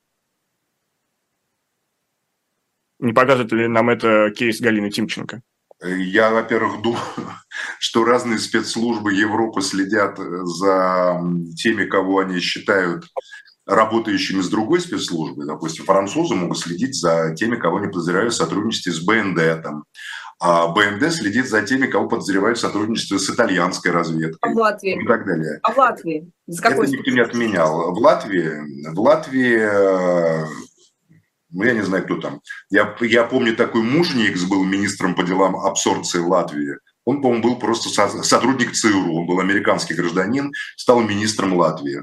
Не 3.00 3.14
показывает 3.14 3.52
ли 3.52 3.68
нам 3.68 3.90
это 3.90 4.32
кейс 4.38 4.62
Галины 4.62 4.92
Тимченко? 4.92 5.42
Я, 5.86 6.32
во-первых, 6.32 6.82
думаю, 6.82 7.04
что 7.80 8.04
разные 8.04 8.40
спецслужбы 8.40 9.14
Европы 9.14 9.62
следят 9.62 10.18
за 10.18 11.22
теми, 11.56 11.86
кого 11.86 12.20
они 12.20 12.40
считают 12.40 13.06
работающими 13.66 14.42
с 14.42 14.50
другой 14.50 14.80
спецслужбой. 14.80 15.48
Допустим, 15.48 15.86
французы 15.86 16.36
могут 16.36 16.60
следить 16.60 16.96
за 16.96 17.34
теми, 17.36 17.56
кого 17.56 17.78
они 17.78 17.88
подозревают 17.88 18.34
в 18.34 18.38
сотрудничестве 18.38 18.92
с 18.92 19.00
БНД. 19.00 19.64
Там. 19.64 19.84
А 20.40 20.68
БНД 20.68 21.12
следит 21.12 21.48
за 21.48 21.62
теми, 21.62 21.88
кого 21.88 22.08
подозревают 22.08 22.58
в 22.58 22.62
сотрудничестве 22.62 23.20
с 23.20 23.30
итальянской 23.30 23.92
разведкой. 23.92 24.38
А 24.42 24.54
в 24.54 24.58
Латвии? 24.58 25.02
И 25.02 25.08
так 25.08 25.26
далее. 25.26 25.60
А 25.64 25.72
в 25.72 25.78
Латвии? 25.78 26.30
За 26.48 26.62
какой 26.62 26.88
Это 26.88 26.98
никто 26.98 27.12
не 27.12 27.22
отменял. 27.22 27.94
В 27.94 27.98
Латвии, 27.98 28.92
в 28.92 29.00
Латвии 29.00 29.58
э, 29.58 30.46
ну, 31.56 31.64
я 31.64 31.74
не 31.74 31.84
знаю, 31.84 32.04
кто 32.04 32.18
там. 32.18 32.42
Я, 32.70 32.96
я 33.02 33.24
помню, 33.24 33.56
такой 33.56 33.82
Мужникс 33.82 34.44
был 34.44 34.64
министром 34.66 35.16
по 35.16 35.24
делам 35.24 35.56
абсорбции 35.56 36.20
Латвии. 36.20 36.78
Он, 37.06 37.22
по-моему, 37.22 37.44
был 37.44 37.60
просто 37.60 37.90
сотрудник 38.24 38.74
ЦРУ, 38.74 39.16
он 39.16 39.28
был 39.28 39.40
американский 39.40 39.94
гражданин, 39.94 40.52
стал 40.76 41.02
министром 41.02 41.54
Латвии. 41.54 42.02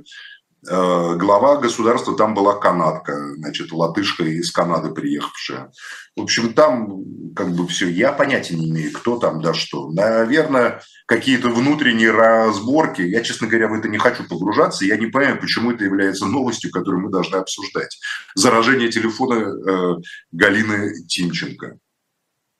Э, 0.68 1.16
глава 1.16 1.56
государства 1.56 2.16
там 2.16 2.34
была 2.34 2.54
канадка, 2.54 3.34
значит, 3.36 3.72
латышка 3.72 4.22
из 4.22 4.52
Канады 4.52 4.90
приехавшая. 4.90 5.72
В 6.16 6.22
общем, 6.22 6.54
там 6.54 7.02
как 7.34 7.52
бы 7.52 7.66
все, 7.66 7.88
я 7.88 8.12
понятия 8.12 8.54
не 8.54 8.70
имею, 8.70 8.92
кто 8.92 9.18
там, 9.18 9.40
да 9.40 9.54
что. 9.54 9.90
Наверное, 9.90 10.80
какие-то 11.06 11.48
внутренние 11.48 12.12
разборки. 12.12 13.02
Я, 13.02 13.22
честно 13.22 13.48
говоря, 13.48 13.68
в 13.68 13.74
это 13.74 13.88
не 13.88 13.98
хочу 13.98 14.22
погружаться. 14.28 14.84
Я 14.84 14.96
не 14.96 15.06
понимаю, 15.06 15.40
почему 15.40 15.72
это 15.72 15.84
является 15.84 16.26
новостью, 16.26 16.70
которую 16.70 17.02
мы 17.02 17.10
должны 17.10 17.36
обсуждать. 17.36 17.98
Заражение 18.36 18.88
телефона 18.88 19.34
э, 19.34 19.96
Галины 20.30 20.94
Тимченко. 21.08 21.78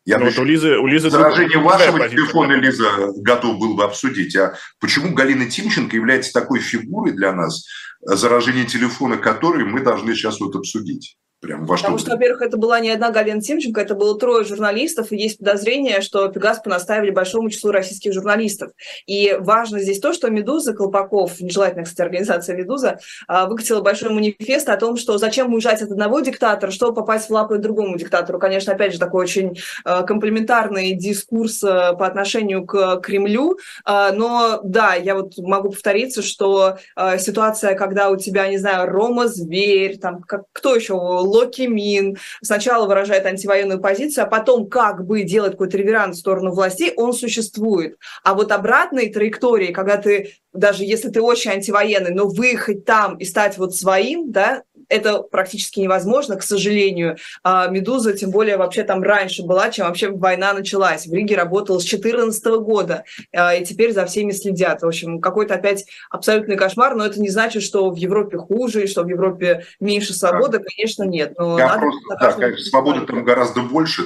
Я 0.05 0.18
ну, 0.18 0.26
вот 0.26 0.38
у 0.38 0.44
Лизы, 0.44 0.78
у 0.78 0.86
Лизы 0.86 1.11
заражение 1.11 1.59
вашего 1.59 2.09
телефона, 2.09 2.55
Лиза, 2.55 3.12
готов 3.16 3.59
был 3.59 3.74
бы 3.74 3.84
обсудить. 3.84 4.34
А 4.34 4.57
почему 4.80 5.14
Галина 5.14 5.48
Тимченко 5.48 5.94
является 5.94 6.32
такой 6.32 6.59
фигурой 6.59 7.12
для 7.12 7.32
нас, 7.32 7.64
заражение 8.00 8.64
телефона 8.64 9.16
которой 9.16 9.64
мы 9.64 9.80
должны 9.80 10.14
сейчас 10.14 10.40
вот 10.40 10.57
обсудить? 10.57 11.16
Прям 11.43 11.66
во 11.66 11.76
Потому 11.76 11.99
что, 11.99 12.12
во-первых, 12.12 12.40
это 12.40 12.57
была 12.57 12.78
не 12.78 12.90
одна 12.90 13.11
Галина 13.11 13.40
Тимченко, 13.40 13.80
это 13.80 13.97
было 13.97 14.16
трое 14.16 14.45
журналистов, 14.45 15.11
и 15.11 15.16
есть 15.16 15.38
подозрение, 15.38 16.01
что 16.01 16.28
Пегас 16.28 16.61
понаставили 16.61 17.11
большому 17.11 17.51
числу 17.51 17.72
российских 17.72 18.12
журналистов. 18.12 18.70
И 19.07 19.36
важно 19.40 19.80
здесь 19.80 19.99
то, 19.99 20.12
что 20.12 20.30
«Медуза», 20.30 20.72
Колпаков, 20.72 21.40
нежелательная, 21.40 21.84
кстати, 21.84 22.03
организация 22.03 22.57
«Медуза», 22.57 23.01
а, 23.26 23.47
выкатила 23.47 23.80
большой 23.80 24.11
манифест 24.11 24.68
о 24.68 24.76
том, 24.76 24.97
что 24.97 25.18
зачем 25.18 25.53
уезжать 25.53 25.82
от 25.82 25.90
одного 25.90 26.20
диктатора, 26.20 26.70
чтобы 26.70 26.95
попасть 26.95 27.28
в 27.28 27.32
лапы 27.32 27.59
другому 27.59 27.99
диктатору. 27.99 28.38
Конечно, 28.38 28.72
опять 28.72 28.93
же, 28.93 29.01
такой 29.01 29.24
очень 29.24 29.59
а, 29.84 30.05
комплементарный 30.05 30.93
дискурс 30.93 31.64
а, 31.64 31.95
по 31.95 32.07
отношению 32.07 32.64
к 32.64 33.01
Кремлю, 33.01 33.59
но 33.84 34.61
да, 34.62 34.95
я 34.95 35.16
вот 35.16 35.36
могу 35.38 35.70
повториться, 35.70 36.22
что 36.22 36.76
ситуация, 37.18 37.74
когда 37.74 38.11
у 38.11 38.16
тебя, 38.16 38.47
не 38.49 38.59
знаю, 38.59 38.88
Рома 38.88 39.26
Зверь, 39.26 39.99
там, 39.99 40.22
как, 40.22 40.45
кто 40.53 40.76
еще, 40.76 40.95
блоки 41.33 41.62
мин, 41.62 42.18
сначала 42.43 42.87
выражает 42.87 43.24
антивоенную 43.24 43.80
позицию, 43.80 44.24
а 44.24 44.26
потом 44.26 44.68
как 44.68 45.07
бы 45.07 45.22
делает 45.22 45.53
какой-то 45.53 45.78
реверанс 45.78 46.16
в 46.16 46.20
сторону 46.20 46.53
властей, 46.53 46.93
он 46.97 47.14
существует. 47.14 47.97
А 48.22 48.35
вот 48.35 48.53
обратной 48.53 49.11
траектории, 49.11 49.72
когда 49.72 49.97
ты, 49.97 50.35
даже 50.53 50.85
если 50.85 51.09
ты 51.09 51.22
очень 51.22 51.53
антивоенный, 51.53 52.12
но 52.12 52.28
выехать 52.28 52.85
там 52.85 53.16
и 53.16 53.24
стать 53.24 53.57
вот 53.57 53.74
своим, 53.74 54.30
да, 54.30 54.62
это 54.93 55.22
практически 55.22 55.80
невозможно, 55.80 56.36
к 56.36 56.43
сожалению. 56.43 57.16
А 57.43 57.68
«Медуза», 57.68 58.12
тем 58.12 58.30
более, 58.30 58.57
вообще 58.57 58.84
там 58.84 59.03
раньше 59.03 59.43
была, 59.43 59.70
чем 59.70 59.86
вообще 59.86 60.11
война 60.11 60.53
началась. 60.53 61.07
В 61.07 61.12
Риге 61.12 61.36
работала 61.36 61.78
с 61.78 61.84
2014 61.84 62.45
года, 62.61 63.05
а, 63.34 63.55
и 63.55 63.64
теперь 63.64 63.93
за 63.93 64.07
всеми 64.07 64.32
следят. 64.32 64.82
В 64.82 64.86
общем, 64.86 65.20
какой-то 65.20 65.55
опять 65.55 65.86
абсолютный 66.11 66.57
кошмар, 66.57 66.95
но 66.95 67.07
это 67.07 67.20
не 67.20 67.30
значит, 67.30 67.62
что 67.62 67.90
в 67.90 67.97
Европе 67.97 68.36
хуже, 68.36 68.84
и 68.84 68.86
что 68.86 69.03
в 69.03 69.09
Европе 69.09 69.64
меньше 69.80 70.12
свободы, 70.12 70.59
конечно, 70.59 71.05
нет. 71.05 71.34
Но 71.38 71.59
Я 71.59 71.78
просто, 71.78 72.16
да, 72.20 72.32
конечно, 72.32 72.64
свободы 72.64 73.07
там 73.07 73.24
гораздо 73.24 73.62
больше. 73.62 74.05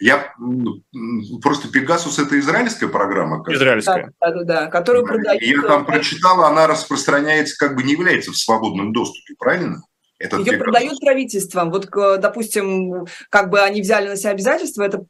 Я 0.00 0.34
просто 1.42 1.68
Пегасус 1.68 2.18
это 2.18 2.38
израильская 2.38 2.88
программа. 2.88 3.44
Израильская. 3.48 4.12
Да, 4.20 4.30
да, 4.30 4.44
да, 4.44 4.66
которую 4.66 5.06
продают. 5.06 5.42
Я 5.42 5.62
там 5.62 5.84
прочитала, 5.84 6.48
она 6.48 6.66
распространяется, 6.66 7.56
как 7.58 7.74
бы 7.74 7.82
не 7.82 7.92
является 7.92 8.30
в 8.30 8.36
свободном 8.36 8.92
доступе, 8.92 9.34
правильно? 9.38 9.82
Этот 10.20 10.40
Ее 10.40 10.52
приказ. 10.52 10.64
продают 10.64 11.00
правительством. 11.00 11.70
Вот, 11.70 11.88
допустим, 11.90 13.06
как 13.30 13.50
бы 13.50 13.60
они 13.60 13.80
взяли 13.80 14.08
на 14.08 14.16
себя 14.16 14.30
обязательства, 14.30 14.84
это 14.84 15.04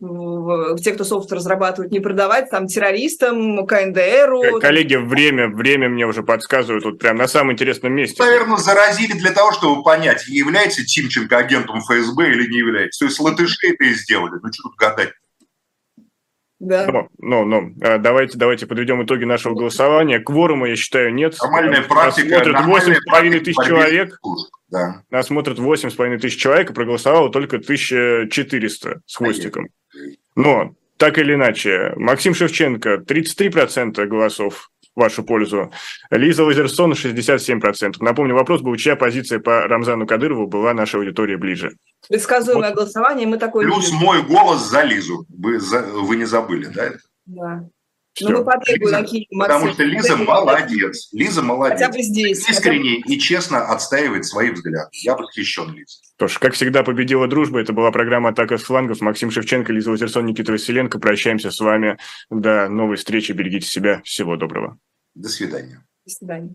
те, 0.82 0.92
кто 0.92 1.04
софт 1.04 1.30
разрабатывают, 1.30 1.92
не 1.92 2.00
продавать 2.00 2.48
там 2.50 2.66
террористам, 2.66 3.66
КНДРу. 3.66 4.60
Коллеги, 4.60 4.96
время, 4.96 5.48
время 5.48 5.90
мне 5.90 6.06
уже 6.06 6.22
подсказывают, 6.22 6.84
вот 6.84 6.98
прям 6.98 7.18
на 7.18 7.28
самом 7.28 7.52
интересном 7.52 7.92
месте. 7.92 8.22
Наверное, 8.22 8.56
заразили 8.56 9.12
для 9.12 9.32
того, 9.32 9.52
чтобы 9.52 9.82
понять, 9.82 10.26
является 10.26 10.84
Тимченко 10.84 11.36
агентом 11.36 11.80
ФСБ 11.80 12.30
или 12.30 12.48
не 12.50 12.58
является. 12.58 13.04
То 13.04 13.08
есть 13.08 13.20
латыши 13.20 13.68
это 13.68 13.84
и 13.84 13.94
сделали. 13.94 14.40
Ну, 14.42 14.52
что 14.52 14.62
тут 14.64 14.76
гадать? 14.76 15.12
Да. 16.60 16.86
Ну, 16.90 17.08
ну, 17.18 17.44
ну, 17.44 17.74
а 17.82 17.98
давайте, 17.98 18.38
давайте 18.38 18.66
подведем 18.66 19.02
итоги 19.04 19.24
нашего 19.24 19.54
голосования. 19.54 20.18
Кворума, 20.18 20.68
я 20.68 20.76
считаю, 20.76 21.12
нет. 21.12 21.36
Нормальная 21.42 21.82
практика. 21.82 22.42
Смотрят 22.42 22.56
8,5 22.56 23.40
тысяч 23.40 23.56
человек. 23.66 24.18
Да. 24.74 25.02
Нас 25.08 25.28
смотрят 25.28 25.60
8,5 25.60 26.18
тысяч 26.18 26.36
человек, 26.40 26.70
и 26.70 26.74
проголосовало 26.74 27.30
только 27.30 27.58
1400 27.58 29.02
с 29.06 29.16
хвостиком. 29.16 29.68
Но, 30.34 30.74
так 30.96 31.16
или 31.18 31.34
иначе, 31.34 31.92
Максим 31.94 32.34
Шевченко 32.34 33.04
33% 33.06 34.04
голосов 34.06 34.70
в 34.96 35.00
вашу 35.00 35.22
пользу. 35.22 35.70
Лиза 36.10 36.42
Лазерсон 36.42 36.92
67%. 36.94 37.98
Напомню, 38.00 38.34
вопрос 38.34 38.62
был, 38.62 38.74
чья 38.74 38.96
позиция 38.96 39.38
по 39.38 39.62
Рамзану 39.68 40.08
Кадырову 40.08 40.48
была 40.48 40.74
нашей 40.74 40.96
аудитории 40.96 41.36
ближе. 41.36 41.76
Предсказуемое 42.08 42.70
вот. 42.70 42.78
голосование, 42.78 43.28
мы 43.28 43.38
такое... 43.38 43.66
Плюс 43.66 43.92
любим. 43.92 44.00
мой 44.00 44.22
голос 44.24 44.68
за 44.68 44.82
Лизу. 44.82 45.24
Вы, 45.28 45.60
за, 45.60 45.82
вы 45.82 46.16
не 46.16 46.24
забыли, 46.24 46.66
да? 46.66 46.94
Да. 47.26 47.68
Все. 48.14 48.28
Ну, 48.28 48.38
мы 48.38 48.44
потребуем 48.44 49.02
Лиза, 49.02 49.26
Потому 49.38 49.72
что 49.72 49.82
Лиза 49.82 50.16
молодец. 50.16 51.08
Лиза 51.12 51.42
молодец. 51.42 51.80
Хотя 51.80 51.92
бы 51.92 52.02
здесь. 52.02 52.48
Искренне 52.48 53.00
и 53.00 53.18
честно 53.18 53.66
отстаивает 53.66 54.24
свои 54.24 54.50
взгляды. 54.50 54.88
Я 54.92 55.16
восхищен 55.16 55.74
Лизой. 55.74 56.00
Что 56.16 56.28
ж, 56.28 56.38
как 56.38 56.54
всегда, 56.54 56.84
победила 56.84 57.26
дружба. 57.26 57.60
Это 57.60 57.72
была 57.72 57.90
программа 57.90 58.28
«Атака 58.28 58.56
с 58.56 58.62
флангов». 58.62 59.00
Максим 59.00 59.32
Шевченко, 59.32 59.72
Лиза 59.72 59.90
Лазерсон, 59.90 60.26
Никита 60.26 60.52
Василенко. 60.52 61.00
Прощаемся 61.00 61.50
с 61.50 61.58
вами. 61.58 61.98
До 62.30 62.68
новой 62.68 62.96
встречи. 62.96 63.32
Берегите 63.32 63.66
себя. 63.66 64.00
Всего 64.04 64.36
доброго. 64.36 64.78
До 65.14 65.28
свидания. 65.28 65.84
До 66.06 66.12
свидания. 66.12 66.54